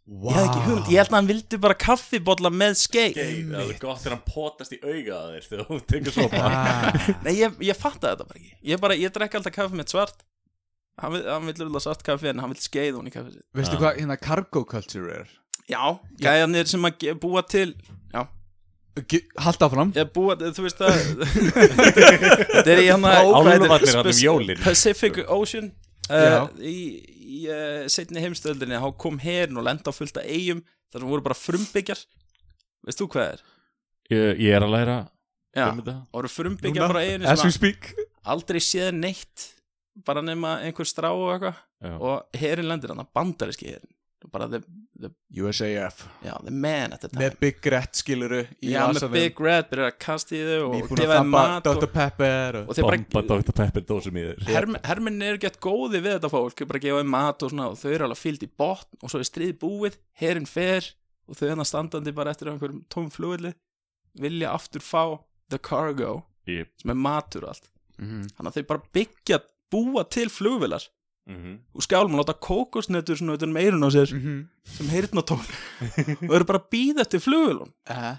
[0.07, 0.31] wow.
[0.31, 3.19] ég hef ekki hugmynd, ég held að hann vildi bara kaffibolla með skeið.
[3.51, 6.63] Það er gott þegar hann potast í auga að þér Þegar þú tekur svo bara
[6.63, 7.11] ah.
[7.25, 8.53] Nei, ég, ég fattaði þetta bara ekki.
[8.71, 10.25] Ég bara, ég drekka alltaf kaffi með svart
[10.97, 13.45] Hann vil, hann vil alltaf svart kaffi en hann vil skeið hún í kaffi sitt.
[13.57, 15.27] Veistu hvað hérna cargo culture er?
[15.69, 15.81] Já,
[16.23, 17.73] gæðanir sem að ge- búa til
[18.13, 18.23] Já,
[19.11, 19.91] Ge- Haltu áfram.
[19.93, 20.95] Ég búa, þú veist að
[21.67, 24.61] Þetta er í hann Álfarnir hann um jólin.
[24.63, 25.69] Pacific Ocean.
[26.07, 26.47] Já.
[26.47, 26.77] uh, Í,
[27.27, 30.61] í uh, setni heimstöldinni Há kom herin og lenda á fullt af eigum
[30.93, 31.99] þar sem voru bara frumbyggjar.
[32.87, 33.43] Veist þú hvað er?
[34.15, 34.97] Ég ég er að læra
[35.57, 35.95] Já, um þetta.
[36.15, 37.91] Voru frumbyggjar bara á eiginu As we sem speak.
[38.23, 39.49] aldrei séð neitt
[40.05, 43.93] bara nema einhver strá og eitthvað og herin lendir hann, bandaríski herin
[44.33, 44.59] bara the,
[44.99, 45.09] the,
[45.39, 49.05] USAF já, the man at the time Með Big Red skiluru já, með.
[49.13, 51.91] Big Red, byrjar að kasta í þau og að gefa þeim mat og, Dr.
[51.93, 52.71] Pepper og...
[52.73, 53.55] og Bomba bara Dr.
[53.61, 57.13] Pepper dósum í þér herm, herminn eru gett góði við þetta fólk bara gefa þeim
[57.13, 59.95] mat og svona og þau eru alveg fyllt í botn og svo er stríð búið,
[60.19, 60.89] herin fer
[61.29, 63.53] og þau hann standandi bara eftir einhverjum tóm flugulli
[64.19, 65.03] vilja aftur fá
[65.53, 66.69] the cargo Yep.
[66.81, 68.27] sem er matur og allt Mhm.
[68.37, 69.37] þannig að þau bara byggja,
[69.71, 70.83] búa til flugvilar
[71.27, 71.57] Mhm.
[71.75, 74.47] og skálum og láta kókosnetur svona utan meirun á sér Mhm.
[74.63, 75.43] sem heyrnatón
[76.29, 78.15] og eru bara að býða eftir flugulun Eh,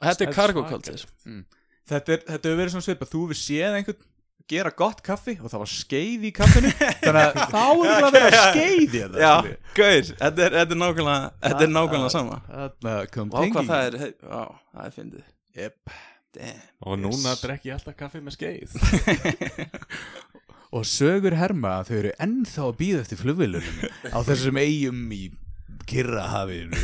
[0.00, 0.68] og þetta er svakalegt.
[0.70, 1.44] culture.
[1.90, 3.10] Þetta er- þetta hefur verið svona svipað.
[3.10, 3.96] Þú hefur séð einhvern
[4.48, 6.70] gera gott kaffi og það var skeið í kaffinu.
[7.04, 8.80] Þannig að þá er það að vera skeið.
[8.80, 9.34] Í þetta Já,
[9.74, 12.40] gauður, þetta er, þetta er nákvæmlega þetta er nákvæmlega sama.
[12.48, 14.42] og hvað það er, hei, á,
[14.74, 15.22] það er fyndið.
[15.56, 15.90] Yep.
[16.86, 18.70] Og núna drekk ég alltaf kaffi með skeið
[20.70, 23.76] Og sögur herma að þau eru ennþá að býða eftir flugvélunum
[24.14, 25.22] á þessum eigum í
[25.90, 26.78] Kyrrahafinu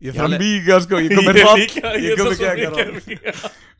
[0.00, 2.78] Ég þarf mýga sko, ég kom með hratt Ég kom með geggar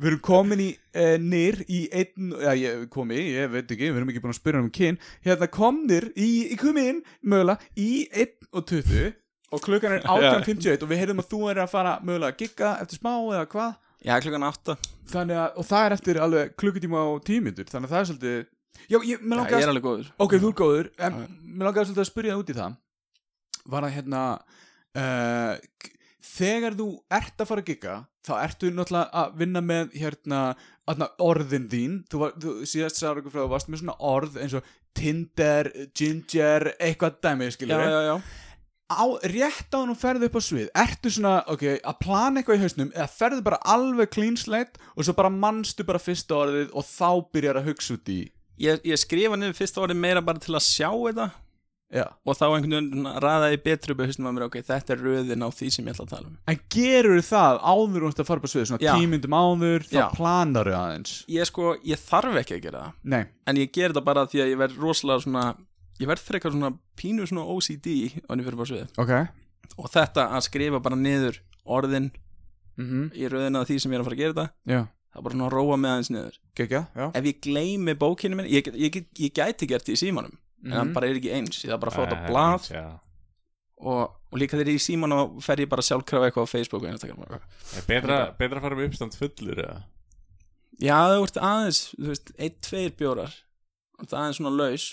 [0.01, 3.98] Við erum komin í uh, nýr í einn, já ég komi, ég veit ekki, við
[4.01, 4.97] erum ekki búin að spyrja um kyn.
[5.27, 9.10] Hérna komnir í, í komin, mögulega, í 1 og 20
[9.51, 12.68] Og klukkan er 18.51 og við heyrðum að þú er að fara mögulega að gigga
[12.81, 14.77] eftir smá eða hvað Já, klukkan átta.
[15.10, 18.39] Þannig að, og það er eftir alveg klukkutíma og tímyndur Þannig að það er svolítið
[18.89, 20.10] Já, ég, Já, ég er alveg góður.
[20.22, 21.27] Ok, þú er góður en Já.
[21.44, 22.77] mér langar svolítið að spyrja það út í það.
[23.74, 24.22] Var að hérna
[25.02, 25.90] uh,
[26.31, 27.97] þegar þú ert að fara að gigga
[28.27, 30.40] þá ertu náttúrulega að vinna með hérna,
[30.89, 31.97] hérna orðin þín.
[32.10, 35.70] Þú, var, þú síðast sagði okkur frá þú varst með svona orð eins og Tinder,
[35.94, 38.16] Ginger eitthvað dæmi, já, skiljum já, já
[38.90, 40.70] á, rétt á hann og ferðu upp á svið.
[40.82, 45.06] Ertu svona, ok, að plana eitthvað í hausnum eða ferðu bara alveg clean slate og
[45.06, 48.20] svo bara manstu bara fyrsta orðið og þá byrjar að hugsa út í?
[48.60, 51.30] Ég, ég skrifa niður fyrsta orðið meira bara til að sjá þetta.
[51.90, 52.04] Já.
[52.22, 55.00] og þá einhvern veginn ræða ég betri upp í haustum að mér, ok, þetta er
[55.02, 56.36] röðin á því sem ég ætla að tala um.
[56.52, 59.86] En gerur það áður og þú ert að fara upp á svið svona tímyndum áður,
[59.88, 60.04] þá Já.
[60.14, 61.14] planar þau aðeins?
[61.34, 63.00] Ég sko, ég þarf ekki að gera það.
[63.10, 65.44] Nei, en ég ger þetta bara því að ég verð rosalega svona
[66.01, 67.86] ég verð frekar svona pínu svona OCD
[68.24, 69.12] á henni fyrir bara svið ok.
[69.78, 72.10] Og þetta að skrifa bara niður orðin
[72.81, 75.18] mm í röðina af því sem ég er að fara að gera þetta Já, það
[75.20, 76.39] er bara svona að róa með aðeins niður.
[76.56, 80.01] Gekkja, já ef ég gleymi bókinu minni ég, ég, get- ég gæti gert því í
[80.05, 80.93] símanum en það Mhm.
[80.97, 82.85] bara er ekki eins, ég þarf bara að á blað já.
[83.81, 84.02] og,
[84.32, 86.82] og líka þegar ég er í símanum þá fer ég bara sjálfkrafa eitthvað á Facebook
[86.85, 87.44] og og.
[87.77, 89.78] Er betra, betra að fara með uppstand fullur eða?
[90.81, 93.32] já það vart aðeins, þú veist, ein, tveir bjórar.
[94.01, 94.86] Og það er aðeins svona laus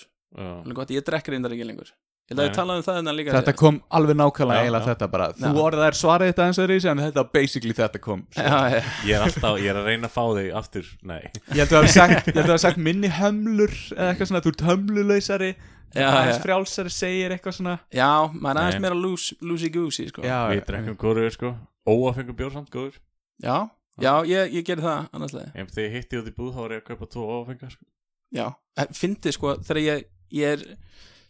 [0.78, 1.90] gott, ég drekk reyndar ekki lengur.
[2.28, 2.52] Ég ætla að Nei.
[2.52, 4.90] ég talaði um það en líka Þetta kom alveg nákvæmlega Já, eiginlega já.
[4.92, 5.28] þetta bara.
[5.38, 5.60] Þú Já.
[5.64, 9.14] orðað er svarið þetta eins og þeirri en þetta basically þetta kom já, já, Ég
[9.16, 11.22] er alltaf, ég er að reyna að fá þig aftur Nei.
[11.56, 14.10] Ég held að þú hafi sagt, ég held að þú hafi sagt minni hömlur eða
[14.12, 16.42] eitthvað svona, þú ert hömlulausari já, aðeins já.
[16.44, 17.78] frjálsari segir eitthvað svona.
[17.96, 20.28] Já maður er aðeins meira loose- loosey-goosey sko.
[20.28, 21.54] Við drekkum góður sko.
[21.88, 23.00] Óafengur bjór samt góður.
[23.40, 23.56] Já,
[24.04, 26.60] já ég, ég gerði það annars leið En þegar ég hitti út í búð þá
[26.66, 27.88] var ég að kaupa tvo óafengar sko.
[28.36, 28.48] Já,
[28.92, 30.66] fyndi sko þegar ég, ég er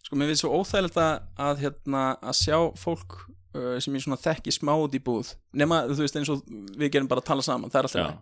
[0.08, 3.18] sko mér finnst svo óþægilegt að, að hérna að sjá fólk
[3.56, 5.34] uh, sem ég svona þekki smá út í búð.
[5.54, 6.44] Nema þú veist eins og
[6.80, 8.20] við gerum bara að tala saman það er alltaf leið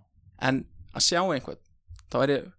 [0.49, 0.61] en
[0.95, 1.61] að sjá einhvern
[2.11, 2.51] þá er ég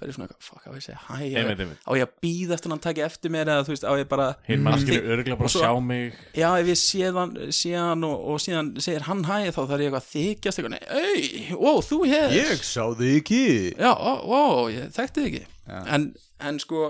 [0.00, 1.80] ég svona fuck, á ég að segja hæ á- einmitt, einmitt.
[1.84, 4.28] á ég að býða eftir hann taki eftir mér eða þú veist á ég bara
[4.46, 4.64] Hinn Mm.
[4.70, 6.14] mannskinu örgulega bara Og að svo- sjá mig.
[6.32, 9.76] Já ef ég sé hann, sé hann og, og síðan segir hann hæ þá þarf
[9.84, 10.72] ég eitthvað að þykjast eitthvað.
[10.72, 12.32] Nei, ei, ó, þú hér.
[12.32, 13.42] Ég sá þig ekki.
[13.76, 15.46] Já, ó, ó, ég þekkti þig ekki.
[15.68, 15.84] Já.
[15.98, 16.08] en,
[16.48, 16.80] en sko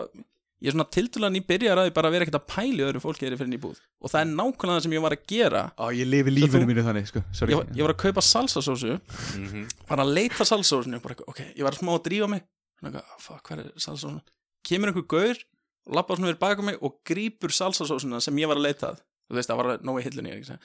[0.60, 3.32] ég er svona tildulega nýbyrjar að ég bara vera ekkert að pæli öðru fólki þegar
[3.36, 3.78] ég fyrir inn í búð.
[4.00, 5.62] Og það er nákvæmlega það sem ég var að gera.
[5.76, 7.22] Á, ég lifi lífinu mínu þannig, sko.
[7.32, 7.52] Sorry.
[7.54, 9.00] Ég, var- ég var að kaupa salsasósu.
[9.40, 9.68] Mhm.
[9.88, 12.42] var að leita salsasósinu bara, ok, ég var smá að drífa mig.
[12.80, 14.22] Svona, fuck, hvað er salsasósuna
[14.62, 15.36] kemur einhver gaur
[15.96, 19.00] lappa svona við baka mig og grípur salsasósuna sem ég var að leita að.
[19.30, 20.58] Þú veist, það var nógu hillunni ekki segja.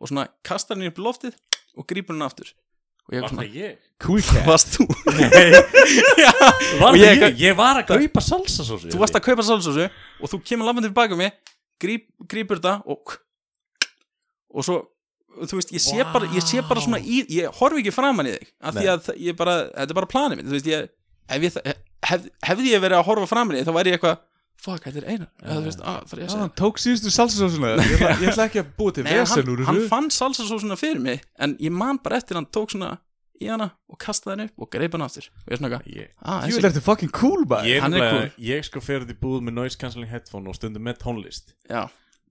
[0.00, 1.34] og svona kastar henni upp í loftið
[1.76, 2.46] og grípur henni aftur.
[2.46, 2.67] ég
[3.08, 3.76] Var svona, það ég?
[4.04, 4.84] Cool cat varst þú?
[6.24, 6.32] Já,
[6.80, 7.38] Var það ég- ég?
[7.46, 11.16] Ég var að kaupa salsasósu þú varst að kaupa salsósu og þú kemur laffandi tilbaka
[11.18, 11.32] mig
[11.80, 13.16] gríp, grípur þetta og
[14.54, 14.78] og svo
[15.38, 16.08] þú veist, ég sé, Vá.
[16.12, 18.88] bara, ég sé bara svona í, ég horfi ekki framan í þig af því Nei.
[18.94, 20.88] að það- ég bara, þetta er bara planið mitt þú veist, ég,
[21.28, 21.76] ef ég
[22.08, 24.16] hef, hefði ég verið að horfa framan í þig, þá væri ég eitthvað
[24.62, 27.74] fuck, þetta er einar, eða þú veist, að, það er hann tók síðustu salsasósuna.
[27.78, 31.04] Ég, ég ætla ekki að búa til vesen hann, úr hann þessu fann salsasósuna fyrir
[31.04, 32.96] mig en ég man bara eftir hann tók svona
[33.38, 35.28] í hana og kastaði henni upp og greip hann aftur.
[35.30, 37.94] Og ég er svona eitthvað, Ég, ah, þessi, þetta er fucking cool, bæ ég, Hann
[37.94, 40.98] er nefnilega- ég sko fer út í búð með noise cancelling headphone og stundum með
[41.04, 41.54] tónlist.
[41.70, 41.84] Já,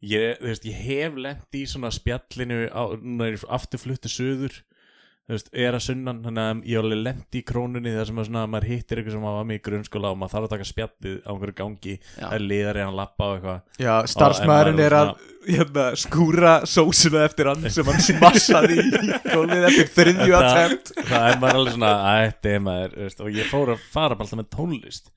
[0.04, 2.84] ég, veist, ég hef lent í svona spjallinu á,
[3.24, 4.60] er afturfluttu söður
[5.36, 8.28] veist, er að sunnan þannig að ég hef alveg lent í krónunni þar sem að
[8.30, 11.18] svona, maður hittir eitthvað sem var með í grunnskóla og maður þarf að taka spjallið
[11.20, 13.60] á einhverju gangi það er liðari hann lappa á eitthvað.
[13.84, 15.12] Já, starfsmæðurinn er að
[15.48, 18.88] hérna, skúra sósuna eftir hann sem hann smassaði í
[19.28, 20.94] gólfið eftir þriðju attempt.
[21.12, 21.92] það er maður alveg svona
[22.24, 25.14] ætti maður, þú veist, og ég fór að fara bara alltaf með tónlist.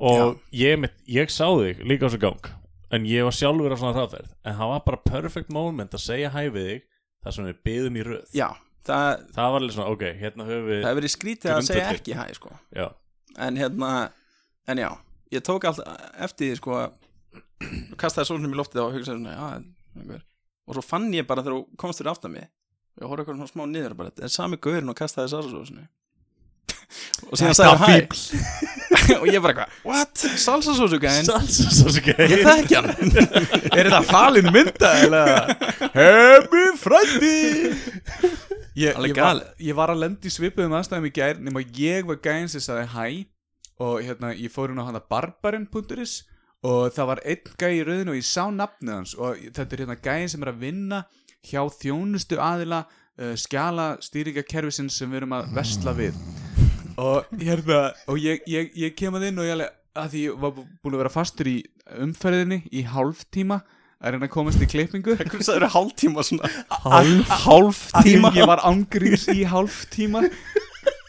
[0.00, 2.54] Og ég, mitt, ég sá þig líka á þessu gang
[2.94, 6.30] en ég var sjálfur á svona hraðferð en það var bara perfect moment að segja
[6.34, 6.82] hæ við þig
[7.20, 8.24] þar sem við byðum í röð.
[8.34, 8.48] Já
[8.88, 11.90] það, það var alveg svona, ok, hérna höfum við það hefur verið skrítið að segja
[11.94, 12.54] ekki hæ, sko.
[12.76, 12.86] Já,
[13.46, 13.90] en hérna
[14.70, 14.90] en já,
[15.34, 15.82] ég tók allt
[16.20, 16.98] eftir því sko að
[18.00, 20.26] kastaði sólunum í loftið og hugsaði svona, já, einhver.
[20.70, 23.40] Og svo fann ég bara þegar þú komst þér aftan mig og ég horfði eitthvað
[23.40, 25.88] svona smá niður bara, þetta er sami gaurin og kastaði salsasósunni.
[27.30, 28.56] Og síðan sagði hann hæ.
[29.20, 30.22] Og ég bara eitthvað, what?
[30.42, 31.28] Salsasósu gæðin?
[31.28, 32.90] salsasósu Ég þekki hann.
[33.78, 34.90] Er þetta falin mynda?
[35.94, 37.36] Hemmi frændi
[38.80, 42.20] ég, ég, var, ég var að lenda í svipuðum aðstæðum í gær nema ég var
[42.24, 43.06] gæðin sem sagði hæ
[43.80, 46.20] og hérna ég fór hún á hana barbarinn.is
[46.66, 49.84] og það var einn gæði í rauðinu og ég sá nafnið hans og þetta er
[49.84, 51.02] hérna gæðin sem er að vinna
[51.48, 56.18] hjá þjónustu aðila uh, skjala stýringakerfisins sem við erum að versla við.
[57.00, 60.40] Og hérna og ég, ég, ég kem að inn og ég alveg að því ég
[60.42, 61.56] var búin að vera fastur í
[62.00, 63.60] umferðinni í hálftíma
[64.00, 65.16] að reyna að komast í klippingu.
[65.20, 66.50] Það hálftíma svona.
[66.86, 70.24] Hálf, hálf tíma ég var ángríns í hálftíma.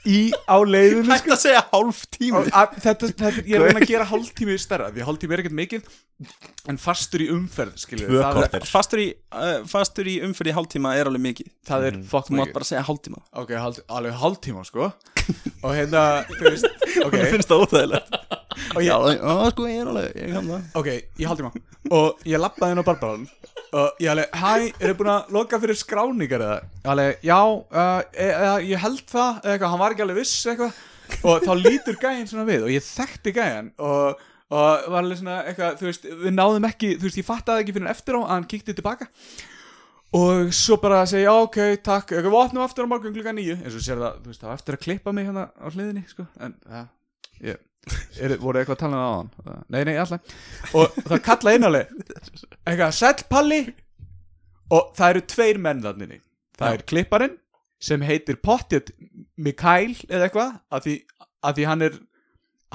[0.02, 3.82] Í á leiðinu Hætti að segja hálf tíma að, þetta, þetta, ég er að reyna
[3.84, 5.92] að gera hálftími stærra því hálftími er ekkert mikið
[6.74, 7.78] en fastur í umferð
[8.58, 11.52] er- fastur í, uh, fastur í umferð í hálftíma er alveg mikið.
[11.70, 12.56] Það er Þú mátt mikið.
[12.58, 13.22] bara segja hálftíma.
[13.44, 14.90] Ok, hálf, alveg hálftíma sko.
[15.62, 16.04] Og hérna,
[16.34, 18.18] þú veist ok, finnst það óþægilegt
[18.76, 21.52] og ég, já, sko, ég er alveg, ég kann það ok, í hálftíma
[21.98, 23.28] og ég lappaði inn á barbaran
[23.72, 26.58] og ég alveg, hæ, eru búin að loka fyrir skráningar eða?
[26.82, 30.20] Ég alveg, já, uh, e, e, ég held það eða eitthvað, hann var ekki alveg
[30.20, 30.82] viss eitthvað.
[31.28, 34.20] Og þá lítur gæinn svona við og ég þekkti gæinn og,
[34.52, 37.76] og var alveg svona eitthvað, þú veist, við náðum ekki þú veist, ég fattaði ekki
[37.78, 39.10] fyrir eftir á að hann kíkti tilbaka.
[40.20, 43.78] Og svo bara að segja, ok, takk, við opnum aftur á morgun klukka nýju, eins
[43.80, 46.26] og sér það, þú veist, það var eftir að klippa mig hérna á hliðinni, sko,
[46.44, 46.82] en, ja,
[47.48, 49.64] ég, er, voru eitthvað að tala um það á hann?
[49.74, 50.36] Nei, nei, alltaf,
[50.78, 51.96] og það kalla innaleg,
[52.66, 53.62] eitthvað, sæll Palli,
[54.72, 56.22] og það eru tveir menn þannig,
[56.60, 57.36] það er klipparinn,
[57.82, 58.94] sem heitir Pottet
[59.42, 60.96] Mikael, eða eitthvað, að því,
[61.50, 62.00] að því hann er,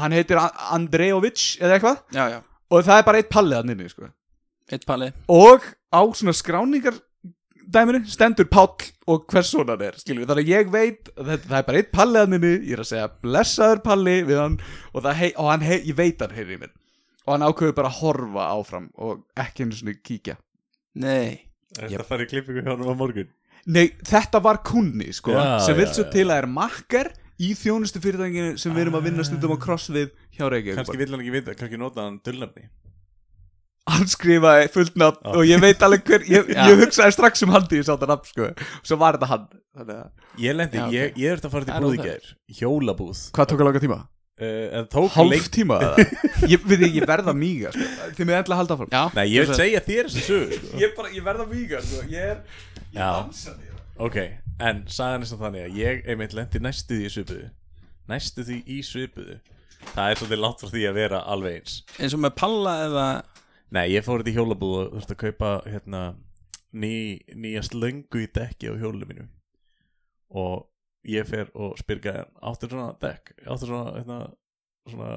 [0.03, 4.11] hann heitir Andrejovic, eða eitthvað, Já, já, og það er bara eitt Palli þannig, sko,
[4.75, 5.13] eitt palli.
[5.31, 5.63] Og
[5.95, 6.99] á svona skráningar
[7.73, 11.31] dæminu stendur Páll og hvers svona hann er skilur við, þannig að ég veit að
[11.31, 14.41] þetta, það er bara eitt Palli að minni, ég er að segja blessaður Palli við
[14.43, 14.57] hann
[14.93, 16.73] og, það hei, og hann hei, ég veit hann heyri í mér.
[17.27, 20.39] Og hann ákveður bara að horfa áfram og ekki einu svona kíkja.
[21.03, 21.43] Nei.
[21.77, 23.31] Þetta að fara í klippingu hjá hann á morgun?
[23.67, 27.11] Nei, þetta var kunni sko, Já, sem vil svo til að er makkar
[27.43, 30.79] í þjónustu fyrirtækinu sem við erum að vinna stundum á cross við hjá Reykjavík.
[30.79, 32.69] Kannski vill hann ekki vita, kannski nota hann dulnefni
[33.87, 35.31] hann skrifaði fullt nafn Já.
[35.39, 38.09] og ég veit alveg hver ég, ég hugsaði strax um hann því ég sá þetta
[38.11, 38.49] nafn sko.
[38.51, 39.47] og svo var þetta hann
[39.77, 40.95] Þannig að, Ég lendi, Já, ok.
[40.97, 43.99] ég, ég ert að fara til er gær Hjólabúð hvað tók að langa tíma?
[44.41, 46.07] uh, En tók Hálf lengt tíma eða?
[46.53, 47.89] ég, við, ég verða míga sko.
[48.17, 50.73] þið með endla að halda Já, Nei, ég vil segja þér þessi sögu sko.
[50.81, 52.03] ég, bara, ég verða míga sko.
[52.09, 52.43] ég er
[52.97, 53.75] því
[54.07, 54.17] Ok,
[54.61, 57.47] en sagan er svo þannig að ég einmitt lendi næstu því í svipuðu
[58.11, 59.39] Næstu því í svipuðu
[59.93, 63.07] Það er svolítið langt frá því að vera alveg eins eins og með palla eða
[63.75, 66.03] Nei, ég fór þetta í hjólabúð og þurfti að kaupa hérna,
[66.71, 66.93] ný,
[67.35, 69.27] nýja slöngu í dekki á hjólinu mínu
[70.37, 70.67] og
[71.07, 74.19] ég fer og spyr gæðan áttur svona dekk, áttur svona, hérna,
[74.91, 75.11] svona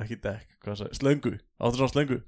[0.00, 1.32] ekki dekk, hvað sagði, slöngu?
[1.60, 2.20] Áttur svona slöngu?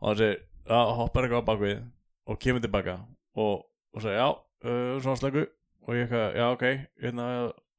[0.00, 1.84] Og hann segir, já, hoppar eitthvað á bakvið
[2.30, 2.96] og kemur tilbaka
[3.38, 4.28] og, og segir, já,
[4.66, 5.44] uh, svona slöngu.
[5.84, 6.66] Og ég eitthvað, já, ok,
[7.04, 7.28] hérna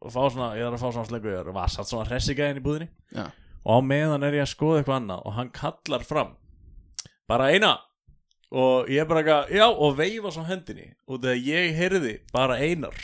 [0.05, 1.33] að fá svona, ég þarf að fá svona slöngu.
[1.33, 2.89] Ég var satt svona hressigæðin í búðinni.
[3.15, 3.27] Já.
[3.65, 6.35] og á meðan er ég að skoða eitthvað annað og hann kallar fram
[7.29, 7.75] bara eina.
[8.55, 10.87] Og ég bara eitthvað, já, og veifa svo hendinni.
[11.09, 12.95] Og þegar ég heyrði bara einar.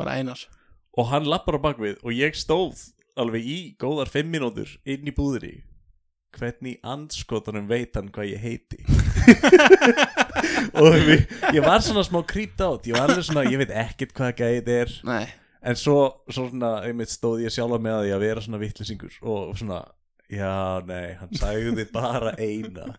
[0.00, 0.42] Bara einar.
[0.96, 2.88] Og hann lappar á bakvið og ég stóð
[3.20, 5.62] alveg í góðar fimm mínútur inn í búðinni.
[6.36, 8.82] Hvernig anskotunum veit hann hvað ég heiti?
[10.76, 11.22] Og við,
[11.56, 12.84] ég var svona smá creeped out.
[12.84, 14.92] Ég var alveg svona, ég veit ekkert hvað gæðið er.
[15.08, 15.24] Nei,
[15.66, 15.96] en svo,
[16.28, 19.80] svo svona, einmitt stóð ég sjálfa með því að vera svona vittlisingur og svona,
[20.32, 22.92] já, nei, hann sagði bara eina.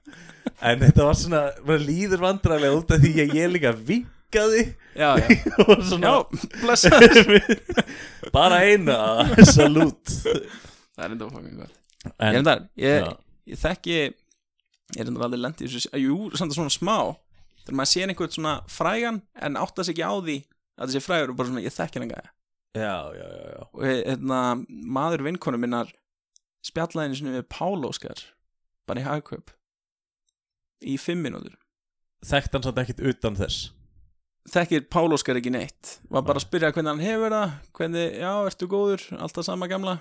[0.64, 4.64] En þetta var svona, bara líður vandræðilega út af því að ég líka vinkaði.
[4.98, 5.28] Já, já.
[5.68, 6.90] Og svona Já, blessa
[8.36, 8.98] bara eina,
[9.46, 11.46] salút Það er enda gott.
[11.46, 13.12] Ég er en, enda, ég,
[13.52, 16.98] ég þekki Ég er enda í þessu Jú, samt að svona smá.
[17.62, 20.40] Þegar maður sér einhvern svona frægan En átta sig ekki á því
[20.78, 22.34] að þessi frægur og bara svona, ég þekki hann gæja
[22.78, 23.62] já, já, já, já.
[23.74, 25.90] Og hérna, maður vinkonu minnar
[26.66, 28.24] Spjallaði einu sinni við Pál Óskar
[28.90, 29.54] Bara í hagkaup
[30.78, 31.56] Í fimm mínútur.
[32.26, 33.72] Þekkt hann samt ekkit utan þess.
[34.54, 35.96] Þekkir Pál Óskar ekki neitt.
[36.14, 39.96] Var bara að spyrja hvernig hann hefur það Hvernig, já, ertu góður, alltaf sama gamla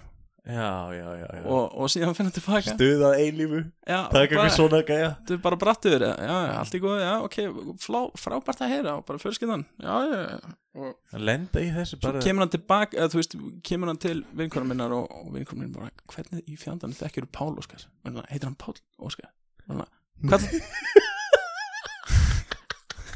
[0.46, 1.42] já, já, já, já.
[1.50, 6.04] og, og síðan finna tilbaka stuðað eilífu bara- eitthvað svona gæja Þú er bara brattur,
[6.06, 7.36] já, já, allt í góð, já, ok,
[7.82, 10.54] flá, frábært að heyra bara fjölskyldan, já, já, já.
[10.76, 13.36] Og að lenda í þessu bara kemur hann tilbaka, eða þú veist,
[13.66, 17.32] kemur hann til vinkonum minnar og, og vinkonum minn bara, hvernig í fjandan þekkir þú
[17.40, 17.86] Pál Óskar?
[18.28, 19.32] Heitir hann Pál Óskar?
[19.66, 20.46] Hvað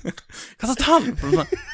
[0.00, 1.12] Hvað það tala?
[1.12, 1.50] Og hann,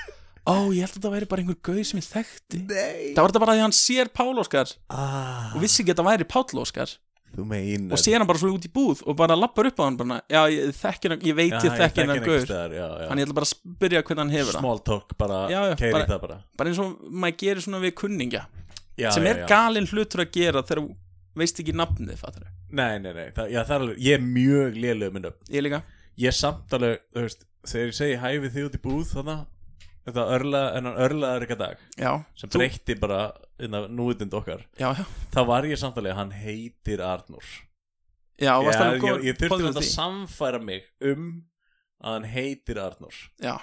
[0.47, 2.61] Ó, ég held að það væri bara einhver gauð sem ég þekkti.
[2.71, 3.15] Nei.
[3.17, 4.73] Það var þetta bara því að hann sér Pál Óskar.
[4.95, 6.93] Ah, og vissi ekki að það væri Pál Óskar.
[7.37, 7.93] Þú meinar.
[7.93, 10.21] Og sér hann bara svo út í búð og bara lappar upp á hann bara,
[10.31, 12.47] já, ég þekki hann, ég veit ég þekki hann gaur.
[12.47, 13.09] já, já.
[13.11, 15.75] Þannig ég ætla bara að spyrja hvernig hann hefur það small talk bara Já, já,
[15.83, 16.37] keiri bara- það bara.
[16.57, 18.43] Bara eins og maður gerir svona við kunningja
[18.97, 19.47] já, Sem já, er já.
[19.51, 20.97] galinn hlutur að gera þegar þú
[21.43, 24.81] veist ekki nafnið, fattur nei, nei, nei, það, já, það er alveg ég er mjög
[25.13, 25.83] með nöfn Ég líka.
[26.17, 29.45] Ég er samt alveg, þú veist þegar ég segi hæfi þið út í búð þannig
[30.07, 33.21] þetta örla, enn örlaðar eitthvað dag Já, sem Þú- breytti bara
[33.59, 34.67] núðind okkar.
[34.79, 35.05] Já, já.
[35.33, 37.47] Þá var ég samt alveg, hann heitir Arnur
[38.37, 39.93] Já, varst Já, alveg ég, góð ég þurfti góður að því.
[39.95, 41.29] samfæra mig um
[42.05, 43.55] að hann heitir Arnur Já,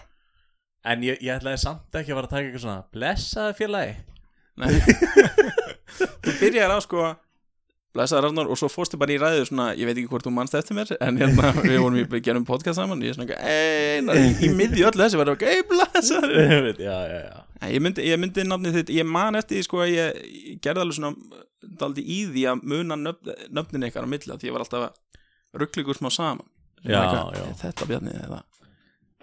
[0.83, 3.93] en ég, ég ætlaði samt ekki að fara að taka eitthvað svona blessaði félagi.
[4.57, 4.73] Nei.
[6.23, 7.05] Þú byrjar á sko
[7.93, 10.55] Blessaður Arnór og svo fórstu bara í ræðu svona, ég veit ekki hvort þú mannst
[10.57, 13.99] eftir mér en hérna við vorum í gerum podcast saman og ég svona ei,
[14.41, 16.33] í miðju öllu þessu var það ei, blessaður.
[16.55, 17.43] Ég veit, já, já, já.
[17.69, 20.85] Ég myndi, ég myndi nafnið þitt, ég man eftir því sko að ég, ég gerði
[20.87, 21.43] alveg svona
[21.83, 25.21] daldi í því að muna nöfn, nöfnin eitthvað á milli því ég var alltaf
[25.61, 26.49] rugglíkur smá saman.
[26.81, 28.41] Svona Þetta bjarni eða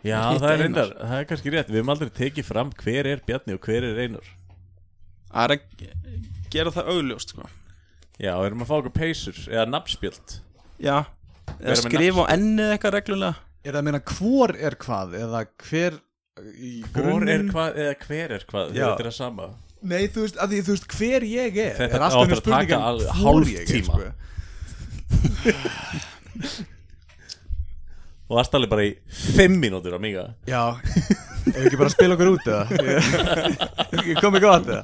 [0.06, 0.92] Já, það er Einar.
[0.96, 1.68] það er kannski rétt.
[1.68, 4.30] Við höfum aldrei tekið fram hver er Bjarni og hver er Einar.
[5.28, 5.58] Að
[6.54, 7.50] gera það augljóst sko
[8.20, 10.28] Já, og erum að fá okkur peysur Eða nafnspjöld.
[10.80, 10.96] Já,
[11.56, 13.34] eða skrifa á ennið eitthvað reglulega.
[13.64, 15.98] Er það að meina hvor er hvað Eða hver
[16.56, 18.66] í Hvor er hvað, eða hver er hvað?
[18.76, 18.84] Já.
[18.86, 19.46] Þetta er að sama.
[19.80, 22.42] Nei, þú veist, að því þú veist hver ég er Þetta er alltaf einu að
[22.42, 23.92] spurning taka alveg hvor hálf ég er, tíma.
[23.96, 24.08] sko.
[28.30, 30.24] Og það stáli bara í fimm mínútur á miga.
[30.46, 30.78] Já,
[31.48, 32.64] ef ekki bara að spila okkur út eða?
[32.70, 34.82] Ég- Ég kom ekki gott eða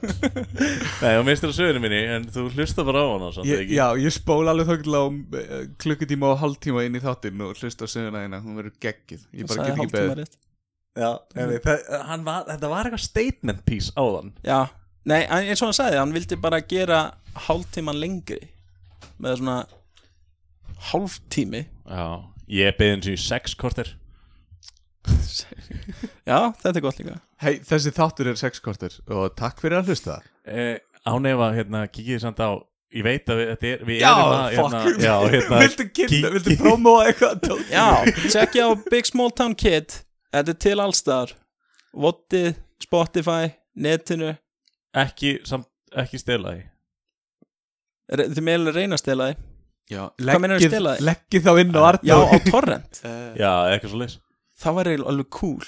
[1.02, 3.76] Nei, og mistur á sögunu minni En þú hlusta bara á hana samt, ég, ekki?
[3.78, 7.86] Já, ég spól alveg þögl á uh, klukkutíma og hálftíma inn í þáttinn og hlusta
[7.86, 10.34] á söguna hérna, hún verður geggið Ég bara get ekki beðið.
[10.96, 11.10] Já,
[12.08, 14.60] hann var, þetta var eitthvað statement piece á þann Já,
[15.04, 17.00] nei, en eins og hann sagði hann vildi bara gera
[17.46, 18.40] hálftíman lengri.
[19.20, 19.58] Með svona
[20.90, 21.62] hálftími.
[21.88, 22.06] Já,
[22.48, 23.92] ég beði eins og í sex korter
[26.26, 27.16] Já, þetta er gott líka.
[27.44, 30.16] Hei, þessi þáttur er sexkortur og takk fyrir að hlusta.
[30.46, 32.50] Eh, Ánefa, hérna, kikið samt á
[32.96, 34.74] Ég veit að við, þetta er, við Já, erum að fuck.
[34.86, 37.48] hérna, Já, hérna Viltu kynna, viltu promóa eitthvað?
[37.68, 37.86] Já,
[38.30, 39.96] tjekkja á Big Small Town Kid.
[40.32, 41.32] Þetta er til allstar.
[41.96, 42.52] Vottið,
[42.86, 43.50] Spotify,
[43.82, 44.30] netinu.
[45.02, 45.66] Ekki, samt,
[45.98, 46.62] ekki stela því.
[48.16, 49.36] Re- Þið meðlega reyna stela því.
[49.90, 52.06] Já, leggið, þá inn á Arnór.
[52.06, 53.02] Já, á torrent.
[53.42, 54.16] Já, eitthvað svo leys
[54.62, 55.66] Það var eiginlega alveg cool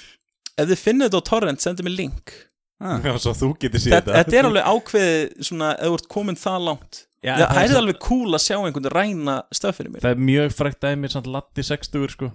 [0.57, 2.33] Ef þið finnið þetta á torrent, sendið mér link.
[2.79, 2.97] Ah.
[3.03, 4.35] Já, svo þú getur síðan þetta, þetta.
[4.39, 7.01] er alveg ákveðið svona, ef þú ert komin það langt.
[7.19, 10.03] Já, Það það er er alveg cool að sjá einhvern ræna stöffinu mér.
[10.05, 12.29] Það er mjög frækt dæmi samt Latti 60 sko.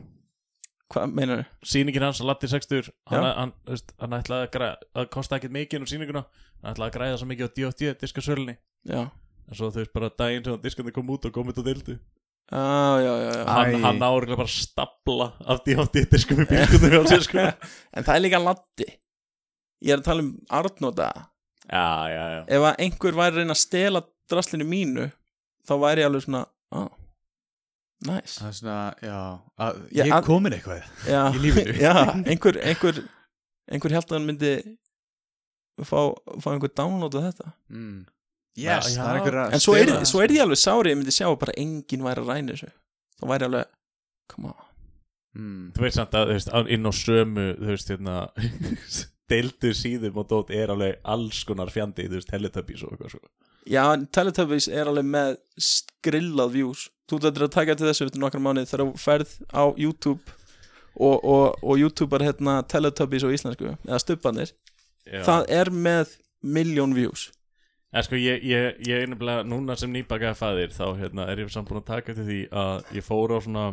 [0.93, 1.55] Hvað meinar þau?
[1.73, 5.81] Sýningin hans Latti 60 hann, hann, veist, hann ætlaði að græða Það kosti ekkert mikið
[5.81, 6.23] um sýninguna.
[6.61, 7.95] Hann ætlaði að græða svo mikið á D.O.D.
[8.05, 8.55] diskasölunni
[8.93, 9.01] Já,
[9.49, 11.97] En svo þú veist bara daginn sem diskandi kom út og komið til dildu
[12.53, 13.45] já, já, já, já.
[13.49, 16.05] Hann, hann áriðlega bara stapla af D.O.D.
[16.13, 16.65] diskum í
[17.25, 17.45] sko
[17.97, 18.89] En það er líka Latti
[19.85, 21.09] Ég er að tala um Arnóta
[21.65, 25.09] Já, já, já Ef að einhver væri að reyna að stela draslinu mínu
[25.65, 26.45] Þá væri ég alveg svona
[26.77, 26.89] ah,
[28.05, 29.19] Nice Það er svona, já
[29.65, 31.77] að, Já, Ég er komin eitthvað Já, í lífinu.
[31.87, 33.05] já einhver, einhver
[33.73, 34.57] Einhver held að hann myndi
[35.83, 36.13] fá,
[36.45, 38.03] fá einhver download af þetta mm.
[38.55, 39.03] Já, Yes, já.
[39.03, 41.57] það er En svo er, svo er ég alveg sári Ég myndi sjá að bara
[41.59, 42.69] enginn væri að ræna þessu
[43.19, 43.73] Þá væri alveg,
[44.31, 44.69] come on
[45.35, 45.65] mm.
[45.75, 48.17] Þú veist samt að, þú veist, inn á sömu, þú veist, hérna
[49.33, 53.33] deildu síðum og dót er alveg alls konar fjandi, þú veist, Teletubbies og eitthvað sko.
[53.65, 55.37] Já, Teletubbies er alveg með
[55.71, 59.65] skrillað views Þú þetta að taka til þessu eftir nokkar mánuð þegar þú ferð á
[59.77, 60.37] YouTube
[60.95, 64.55] og, og, og YouTuber hérna Teletubbies á íslensku eða stubbanir,
[65.05, 65.21] Já.
[65.27, 66.15] það er með
[66.45, 67.27] miljón views
[67.95, 71.51] En sko, ég, ég, ég er nefnilega, núna sem nýbakaði fæðir, þá hérna, er ég
[71.55, 73.67] samt búin að taka til því að ég fór á svona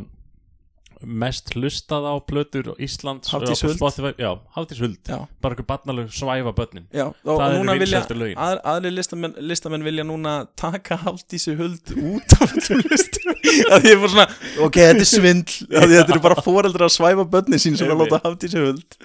[1.02, 3.78] mest hlustað á plötur á Íslands Hafdís á Huld.
[3.80, 5.00] Spotify, Já, Hafdís Huld.
[5.02, 6.84] Já, Bara eitthvað barnalög svæfa börnin.
[6.94, 8.02] Já og, Það núna vilja
[8.36, 13.96] að, aðri listamenn, listamenn vilja núna taka Hafdísi Huld út af öllum listum að ég
[13.96, 14.28] er bara svona,
[14.68, 15.58] ok, þetta er svindl.
[15.74, 18.98] Þetta eru bara foreldrar að svæfa börni sín sem að láta Hafdísi Huld.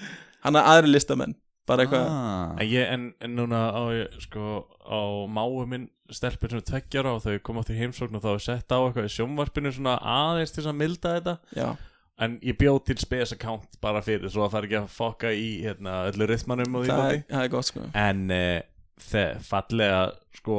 [0.45, 1.33] Hann er aðri listamenn,
[1.67, 2.55] bara eitthvað ah.
[2.57, 3.83] En, ég, en, en núna á
[4.23, 8.23] sko, á máu minn stelpur sem er tveggjára og þau koma áttur í heimsókn og
[8.23, 11.37] þá er sett á eitthvað í sjónvarpinu svona aðeins til að milda þetta.
[11.57, 11.69] Já,
[12.17, 15.49] En ég bjóð til space account bara fyrir svo að fara ekki að fokka í
[15.61, 17.83] hérna, öllu rithmanum og því það það er gott sko.
[17.93, 18.61] En uh,
[19.05, 19.99] þeir fallega
[20.39, 20.57] sko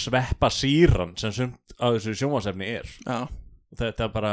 [0.00, 2.90] sveppa síran sem sumt á þessu sjónvarsefni er.
[3.06, 3.20] Já,
[3.70, 4.32] og þetta er bara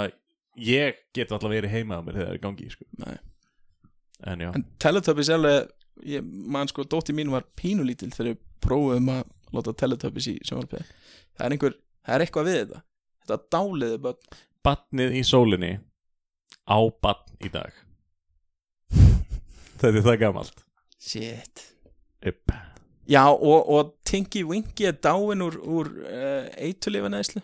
[0.58, 2.90] ég get alltaf verið heima á mér þegar það er gangi sko.
[3.04, 3.16] Nei.
[4.26, 5.70] En já, en Teletubbies er alveg
[6.06, 9.24] ég, man sko, dótti mín var pínulítil þegar við prófum að
[9.56, 10.86] láta Teletubbies í sjónvarpið.
[11.38, 11.74] Það er einhver,
[12.06, 12.80] það er eitthvað við þetta.
[13.28, 14.22] Þetta dáliði börn.
[14.68, 15.74] Batnið í sólinni
[16.68, 17.72] á batn í dag.
[19.78, 20.58] Þetta er það gamalt.
[21.00, 21.56] Shit.
[22.28, 22.52] Upp.
[23.08, 27.44] Já, og, og Tinky Winky er dáin úr, úr uh, Winky.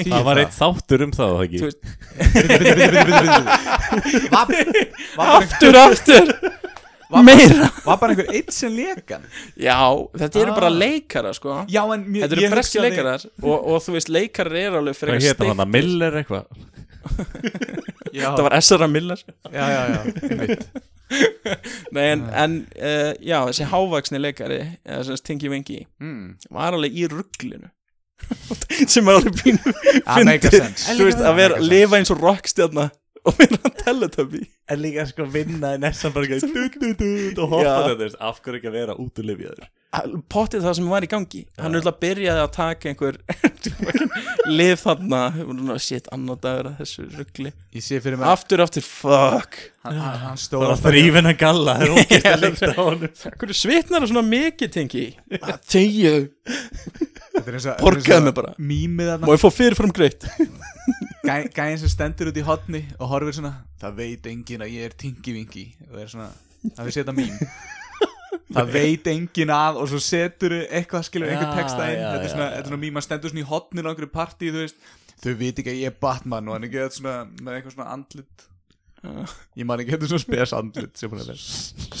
[0.00, 0.42] þýðir Það var það?
[0.46, 1.58] eitt þáttur um það, það ekki?
[5.18, 6.24] Bara Aftur, aftur
[7.08, 9.22] Var- Meira Var bara einhver eitt sem lekan
[9.56, 9.78] Já,
[10.20, 10.58] þetta eru Ah.
[10.58, 13.94] bara leikara sko Já, en mér, Þetta eru ég breski hugsaði- leikarar og, og þú
[13.96, 16.44] veist, leikarar eru alveg fyrir Hvað hétt hann að Miller eitthvað?
[18.12, 18.88] Já, Þetta var S.R.A.
[18.88, 19.20] Miller
[19.52, 20.68] já, já, já, einmitt
[21.96, 26.34] Nei, en, en uh, já, þessi hávaksni leikari eða sem Tinky Winky mm.
[26.52, 27.70] var alveg í rugglinu
[28.92, 29.72] sem er alveg pínu
[30.04, 30.66] That makes fyndið.
[30.66, 30.96] sense.
[30.98, 32.88] þú veist, að vera, lifa eins og rockstjarna
[33.28, 35.82] og vera að teletubby En líka sko vinna í
[37.02, 39.68] du, og hoppa þetta, af hverju ekki að vera út úr lifjaður
[40.28, 43.16] pottið það sem var í gangi hann er alltaf byrjaði að taka einhver
[44.58, 45.20] lif þarna.
[45.80, 49.56] Shit, annar dagur að þessu ruggli Ég sé fyrir mig aftur, aftur, fuck.
[49.86, 53.14] Hann, hann, hann Það stóð að galla, það er ógæst að líkta á honum.
[53.40, 55.04] Hverju svitnar það svona mikið, tengi?
[55.72, 56.12] Þegju,
[56.48, 58.52] Þetta er eins og- Porkaðu eins og mig bara.
[59.24, 60.28] Má ég fá fyrirfram greitt?
[61.28, 64.86] Gæ- Gæinn sem stendur út í hotni og horfir svona Það veit enginn að ég
[64.88, 66.28] er tingi-vingi Og er svona
[66.76, 67.34] Það við setja mým
[68.56, 72.00] Það veit enginn að Og svo setur eitthvað skilur einhver texta inn.
[72.00, 74.52] Þetta er svona, þetta er svona mým Hann stendur svona í hotninu á einhverju partí
[74.54, 74.92] Þú veist.
[75.18, 77.90] Þau veit ekki að ég er Batman Og hann er ekki svona með eitthvað svona
[77.96, 78.48] andlit.
[78.98, 81.42] Ég man ekki, er svona spes andlit sem hann er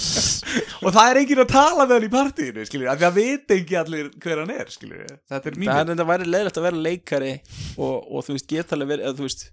[0.86, 3.54] Og það er enginn að tala með hann í partíinu Skilur, af því að veit
[3.54, 6.66] ekki allir hver hann er Skilur, þetta er það mýmið er þetta væri leiðilegt að
[6.66, 7.30] vera leikari
[7.76, 9.44] og, og þú veist, geta alveg verið eða þú veist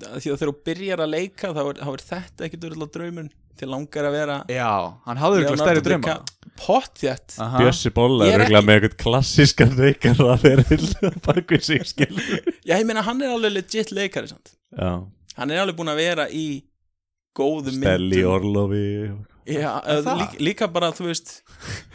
[0.00, 3.32] því að þegar þú byrjar að leika þá er, þá er þetta ekkert örgulega draumun
[3.58, 4.68] til langar að vera Já,
[5.06, 6.14] hann hafði eitthvað stærri drauma.
[6.60, 7.34] Pottjætt.
[7.56, 12.74] Bjössi Bolla er er ekki- með eitthvað klassískan reikar að vera bakvið sig skilur já,
[12.78, 13.92] ég meina hann er alveg legit?
[13.96, 14.90] Já,
[15.36, 16.62] hann er alveg búin að vera í
[17.36, 18.84] góðum Stelli myndum Orlofi
[19.46, 20.18] já, Er það?
[20.20, 21.40] líka, líka bara þú veist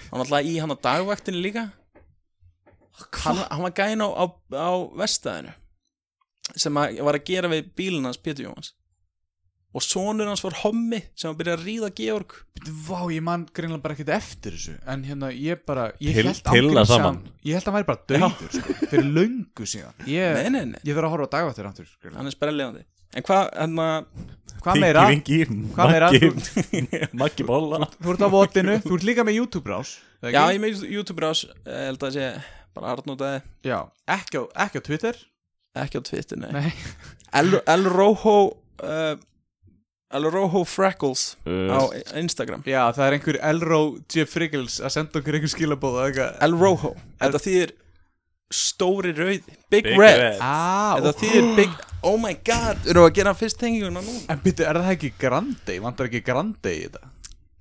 [0.09, 1.65] hann var alltaf í hann á dagvaktinu líka.
[3.25, 4.25] Hann, hann var gæn á, á,
[4.55, 5.53] á vestæðinu
[6.55, 8.73] sem að, var að gera við bílinn hans Pétur Jóhans
[9.75, 12.35] og sonur hans var hommi sem var að byrja að ríða Georg
[12.87, 17.19] Vá, ég man greinlega bara ekkert eftir þessu En hérna, ég bara ég Til- hann-
[17.43, 20.95] held að hann væri bara döður sko, Fyrir löngu síðan Ég, nei, nei, nei, ég
[20.95, 22.17] þarf að horfa á dagvættir aftur greinilega.
[22.21, 22.85] hann er sprelliðandi
[23.15, 23.89] en hvað, hérna
[24.65, 25.03] Hvað meira?
[25.75, 26.09] Hvað meira?
[27.13, 29.91] Maggi Bolla Þú ert á votinu, þú ert líka með YouTube-rás
[30.23, 30.55] það já, ekki?
[30.55, 32.31] ég með YouTube-rás ég held að það sé
[32.75, 33.37] bara Arnótaði
[33.69, 33.77] já.
[34.15, 35.21] Ekki, á, ekki á Twitter
[35.75, 36.73] ekki á Twitter, nei, Nei.
[37.35, 38.35] El, El Rojo
[38.81, 39.15] uh,
[40.13, 41.89] El Rojo Freckles á uh,
[42.21, 43.79] Instagram Já, það er einhver Elro
[44.11, 44.25] G.
[44.29, 46.91] Friggles að senda okkur einhver skilabóð og eitthvað El Rojo,
[47.23, 47.73] þetta þýðir
[48.53, 50.37] stóri rauð Big, Big Red, Red.
[50.45, 54.67] ah, þetta þýðir Big Oh my god, eru að gera fyrst tenginguna nú En byrju,
[54.69, 55.79] er það ekki Grandi?
[55.81, 57.09] Vantar ekki Grandi í þetta?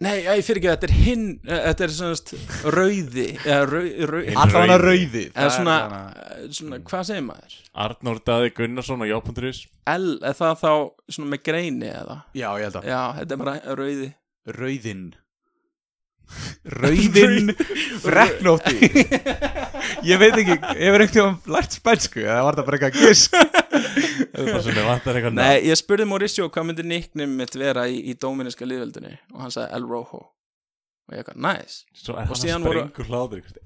[0.03, 5.23] Nei, ég fyrir ekki, þetta er hinn eh, þetta er svona rauði Allavega rauði.
[5.31, 5.77] eða það er svona,
[6.59, 7.55] svona hvað segir maður?
[7.85, 9.61] Arnór Daði Gunnarsson og Jópundurís
[9.95, 10.71] L, er það þá
[11.15, 12.19] svona með greini eða?
[12.35, 12.89] Já, ég held að.
[12.91, 14.09] Já, þetta er bara rauði.
[14.59, 15.07] Rauðinn.
[16.75, 17.51] Rauðinn
[18.05, 18.89] Freknótti
[20.09, 23.37] Ég veit ekki, ég verið einhvern tíma lært spænsku eða var það bara eitthvað gisk
[23.75, 27.99] Það bara svona vantar eitthvað Nei, ég spurði Mauricio hvað myndi nicknum mitt vera í,
[28.11, 30.23] í dóminiska liðveldinni og hann sagði El Rojo.
[31.05, 31.83] Og ég eitthvað, nice.
[31.93, 32.87] Svo er Og síðan voru-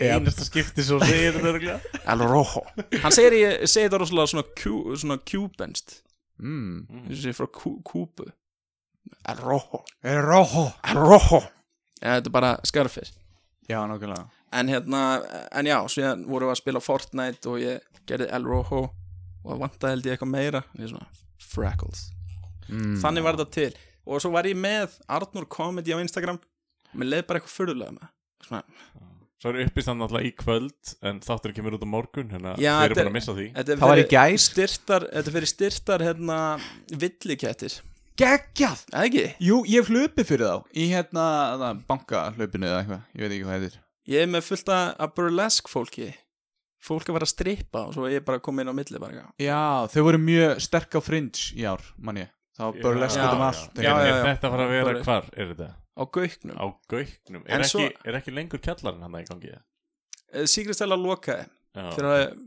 [0.03, 1.77] Einasta skipti svo segir þetta.
[2.15, 2.65] El Rojo.
[3.05, 6.01] Hann segir, þetta rosalega svona, kjú, svona kjúbenst
[6.43, 7.05] mm.
[7.13, 8.27] þessi frá Kú- Kúbu.
[9.29, 9.85] El Rojo.
[10.05, 10.67] Er rojo.
[10.85, 11.41] El Rojo.
[12.03, 13.15] Ja, Þetta er bara Scarface.
[13.69, 14.27] Já, nákvæmlega.
[14.53, 15.01] En hérna,
[15.53, 18.87] en já, síðan vorum við að spila Fortnite og ég gerði El Rojo
[19.49, 20.63] og vantaði held ég eitthvað meira.
[20.79, 21.09] Ég svona,
[21.49, 22.07] Freckles.
[22.69, 22.97] Mm.
[23.01, 23.71] Þannig var þetta til.
[24.09, 26.39] Og svo var ég með Arnur Comedy á Instagram.
[26.97, 28.11] Mér leið bara eitthvað furðulega með
[28.47, 28.63] svona,
[29.39, 32.89] Svo er uppistand alltaf í kvöld En þáttur kemur út á morgun Hérna Já, við
[32.89, 33.45] erum þetta er- búin að missa því.
[33.55, 34.33] Þetta er Það var í gær.
[34.43, 36.39] styrtar Þetta er fyrir styrtar hérna
[36.91, 37.77] villikettir.
[38.19, 38.81] Geggjað!
[38.91, 39.27] Eða ekki?
[39.47, 41.27] Jú, ég hef hlupið fyrir þá Í hérna,
[41.63, 43.77] það, bankahlaupinu eða eitthvað Ég veit ekki hvað heitir.
[44.09, 46.09] Ég er með fullt af burlesque fólki
[46.79, 49.13] Fólk að vera að strippa og svo er ég bara komið inn á milli bara
[49.17, 49.33] eitthvað.
[49.43, 52.29] Já, þau voru mjög sterk á fringe í ár, mann ég
[52.59, 54.23] Það var burlesque Já, út um já, allt já, Er já.
[54.29, 55.25] þetta að fara að vera Bara- hvar?
[55.37, 55.69] Er þetta?
[55.99, 59.53] á gauknum Á gauknum En Er, svo- ekki, er ekki lengur kjallarinn hann í gangi?
[60.47, 62.39] Sigrid Stella lokaði Já, fyrir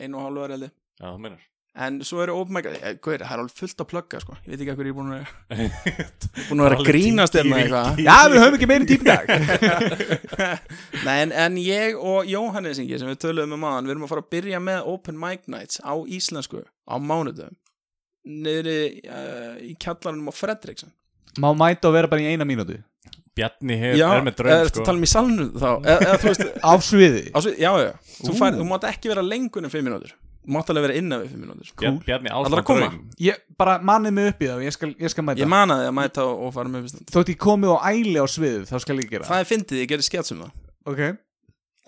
[0.00, 0.72] einu og hálfu ári held ég.
[1.00, 1.42] já það meinar
[1.78, 3.30] En svo eru open mic eh, Guður, það?
[3.30, 4.34] Er alveg fullt að plugga sko.
[4.42, 5.68] Ég veit ekki hvað ég er búin að vera
[6.48, 8.00] Búin að vera að grínast hérna eitthvað.
[8.02, 9.30] Já, við höfum ekki meiri tíma í dag.
[11.06, 14.12] Nei, en, en ég og Jóhannes Ingi sem við töluðum um aðan, við erum að
[14.16, 17.54] fara að byrja með Open Mic Nights á íslensku á mánudum
[18.26, 20.90] niðri uh, í kjallarunum á Fredriksson.
[21.40, 22.80] Má mæta og vera bara í eina mínútu?
[23.38, 24.82] Bjarni hef, Já, er með draum ertu sko.
[24.82, 25.70] að tala um í salnu þá?
[25.86, 27.22] Eða, eða, Á sviði?
[27.62, 30.94] Já, já, þú, þú mátt ekki vera lengur en 5 mínútur Þú mátt alveg vera
[30.96, 31.72] innan við 5 mínútur.
[31.80, 32.90] Bjarni, Bjarni Ætlarðu ástand að koma?
[33.20, 35.42] Ég bara mannið mig upp í það og ég skal, ég skal mæta.
[35.42, 38.26] Ég manaði að mæta og, og fara með uppstand Þótt ég komið á æli á
[38.26, 40.54] sviðið, þá skal ég gera Það er fyndið, ég gerði skets um það.
[40.90, 41.02] Ok.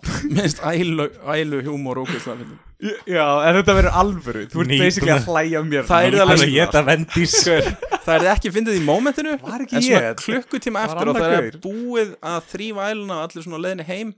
[0.35, 2.59] Minnst ælu, ælu humor og ógeðslega fyndin
[3.07, 4.41] Já, en þetta verður alvöru.
[4.51, 5.85] Þú ert Nýbúin basically að að- hlæja mér.
[5.87, 7.35] Það er Nýbúin alveg- að ég þetta vendís
[8.03, 10.17] það er ekki fyndið í mómentinu Var ekki en svona ég?
[10.19, 11.59] klukkutíma Var eftir og annar það er gaur?
[11.63, 14.11] búið að þrýfa æluna og allir svona á leiðinni heim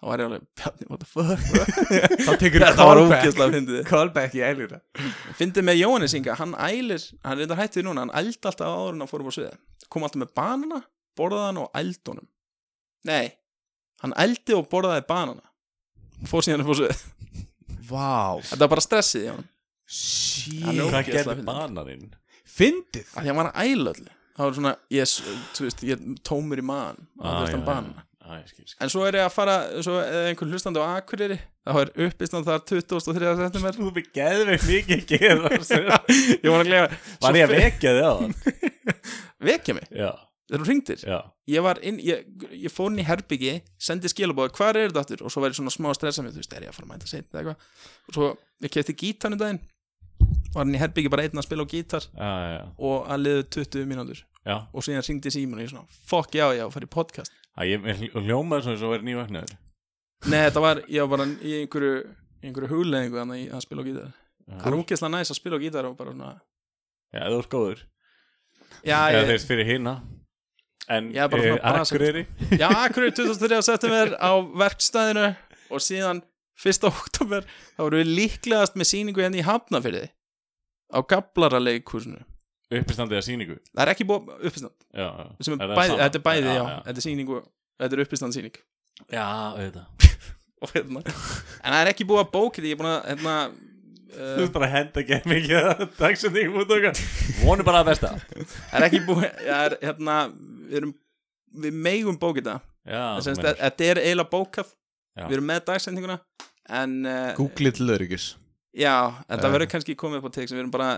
[0.00, 1.40] þá var ég alveg, Bjarni, what the fuck?
[2.26, 3.86] Þá tekur callback.
[3.88, 4.74] Callback í eilur
[5.38, 9.04] fyndið með Jóhannes Inga, hann ælir hann reyndar hættið núna, hann ældi alltaf áður en
[9.04, 10.80] hann fór upp á sviði kom alltaf með banana,
[11.18, 12.28] borðaði hann og ældi honum.
[13.08, 13.26] Nei,
[14.02, 15.44] hann ældi og borðaði banana.
[16.24, 17.00] Og fór síðan upp á sviði
[17.84, 18.40] Vá.
[18.48, 19.42] Þetta var bara stressið er
[19.92, 21.44] Hvað gerði fyndið.
[21.48, 22.06] banarinn?
[22.54, 23.08] Fyndið?
[23.12, 24.12] Að því hann var að æla öllu.
[24.34, 25.10] Það var svona, ég,
[25.54, 28.64] þú veist, ég tómur í maðan og það Ah, þurfti hann banana já, ég skil,
[28.66, 28.78] skil.
[28.84, 32.48] En svo er ég að fara, svo er einhver hlustandi á Akureyri Það er uppistand
[32.48, 33.32] þar 23.
[33.40, 36.86] september Þú byrð geðveik mikið Ég var að glega
[37.24, 38.36] Var ég að vekja þig á þann?
[39.48, 40.10] Vekja mig, Já,
[40.48, 41.18] þeir eru hringtir já
[41.52, 42.24] Ég var inn, ég,
[42.56, 45.24] ég fór inn í herbyggi Sendi skilabóð, hvað er þetta aftur?
[45.24, 46.88] Og svo var ég svona smá að stressa mig, þú veist, er ég að fara
[46.88, 48.30] að mæta seint eða eitthvað Og svo,
[48.64, 49.60] ég kefti gítarn um daginn
[50.54, 52.30] Var inn í herbyggi bara einn að spila á gítar Já,
[52.78, 54.20] Og að liðu 20 mínútur.
[54.44, 54.56] Já.
[54.72, 57.32] Og síðan hringdi símun og ég svona, fuck já, já, fara í podcast.
[57.64, 59.54] Ég hljómaði svona eins og verið nývagnar
[60.24, 61.96] Nei, þetta var, ég var bara í einhverju
[62.44, 64.12] einhverju hugleðingu þannig að spila á gítar.
[64.44, 66.32] Það er ógeðslega næs að spila á gítar og bara svona
[67.14, 67.82] Já, þú ert góður.
[68.84, 69.94] Já, ég, þeir fyrir hina.
[70.90, 72.26] En eh, Akureyri?
[72.60, 73.60] Já akkurat 23.
[73.64, 74.32] september á
[74.64, 75.28] verkstæðinu
[75.72, 76.20] og síðan
[76.60, 76.84] 1.
[76.90, 80.04] oktober þá voru við líklegast með sýningu henni í Hafnafyrði
[80.92, 82.20] á Gablara leikhúsinu
[82.74, 83.56] Uppistandið að sýningu?
[83.70, 85.26] Það er ekki búið uppistand Já, já.
[85.46, 86.78] Sem Er er bæði, þetta er bæði, já, Já, já.
[86.88, 87.40] þetta er sýningu
[87.82, 88.56] þetta er uppistand sýning
[89.10, 89.86] Já, auðvitað.
[90.74, 91.00] Hérna.
[91.04, 93.34] En það er ekki búið að þetta, ég er búin að hérna
[94.14, 97.00] Þú uh, veist bara að henda ekki mikið dagsendingum út okkar
[97.42, 98.12] Vonu bara að besta.
[98.30, 99.24] Það er ekki búið
[99.58, 100.94] er hérna við, erum,
[101.66, 102.18] við megum
[102.86, 103.26] Já, Það
[103.60, 104.70] þetta er eiginlega bókað.
[105.14, 105.26] Já.
[105.28, 106.16] við erum með dagsendinguna
[106.80, 108.24] en uh, Google til öryggis
[108.74, 108.94] Já,
[109.28, 109.54] þetta Já.
[109.54, 110.90] verður kannski komið upp á teik sem við erum bara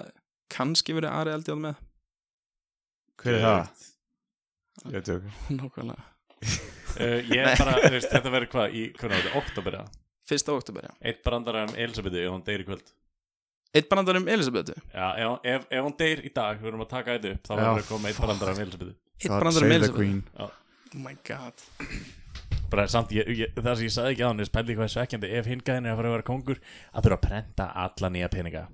[0.52, 1.80] kannski verið Ari Eldjáð með.
[3.22, 3.86] Hver er það?
[4.86, 5.34] Ég veit ekki.
[5.60, 6.10] Nákvæmlega.
[6.96, 10.04] Uh, Ég er bara, þú veist, þetta verður hvað í, hvernig á þetta, oktober eða?
[10.26, 10.94] Fyrsta oktober, já.
[11.06, 12.94] Eitt brandara um Elisabethu ef hún deyr í kvöld.
[13.76, 16.92] Eitt brandar um Elisabetu Já, ef, ef, ef hún deyr í dag, við erum að
[16.92, 20.06] taka þetta upp þá verður að koma eitt brandara um Elisabethu Eitt brandar um Elisabetu
[20.06, 20.46] Já.
[20.46, 21.64] Oh my god
[22.72, 24.92] Bara samt, ég, ég, það sem ég sagði ekki á hann er spældi hvað er
[24.94, 25.30] svekkjandi.
[25.38, 28.30] Ef hinn gæðin er að fara að vera kongur að þurfa að prenta alla nýja
[28.32, 28.64] peninga.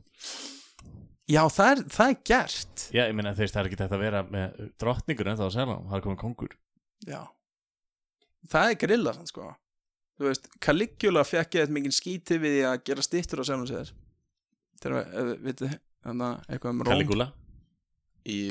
[1.32, 2.84] Já, það er, það er gert.
[2.92, 5.44] Já, ég meina, þú veist, það er ekki þetta að vera með drottningur en þá
[5.46, 6.56] að segja hann, það er komið kongur.
[7.08, 7.20] Já.
[8.52, 9.50] Það er grilla, sann sko.
[10.18, 13.70] Þú veist, Caligula fekk ég eitthvað mikið skíti við því að gera stýttur á sjálfum
[13.70, 13.92] sér.
[14.82, 17.30] Þegar að eitthvað um Caligula?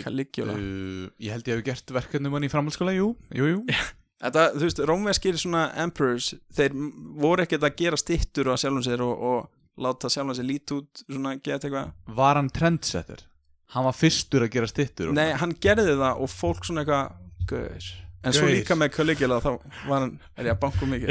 [0.04, 0.56] Caligula.
[0.58, 3.60] Uh, Ég held ég hef gert verkefnum hann í framhaldsskóla, jú, jú, jú.
[4.22, 6.76] Þetta, þú veist, rómverskir svona emperors, þeir
[7.22, 11.02] voru ekkert að gera stittur á sjálfum sér og, og láta sjálfum sér lít út,
[11.08, 11.96] svona geta eitthvað.
[12.20, 13.26] Var hann trendsetter?
[13.72, 17.14] Hann var fyrstur að gera stittur Nei, hann gerði það og fólk svona eitthvað,
[17.50, 17.92] gaur.
[18.22, 19.48] En svo líka með Caligula, þá
[19.90, 21.10] var hann, er ég að banka mikið.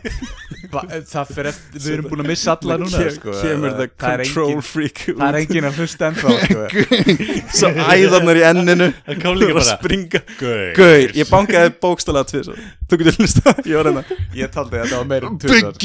[0.72, 3.34] Va- Það fyrir eftir, við erum búin að missa alla núna sko.
[3.42, 6.62] Kemur Það control freak Það er engin að hlusta ennþá sko.
[7.60, 8.88] Svo æðarnar í enninu
[9.26, 10.22] Það og springa.
[10.40, 12.48] Gaur, ég bankaði bókstala tvið.
[12.88, 14.02] Þú getur hlusta, ég var hérna.
[14.40, 15.76] Ég taldi að þetta var meira um tvisar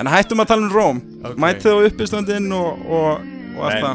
[0.00, 1.04] En hættum að tala um Róm.
[1.36, 3.20] Mætið á uppistöndin og
[3.60, 3.94] allt það.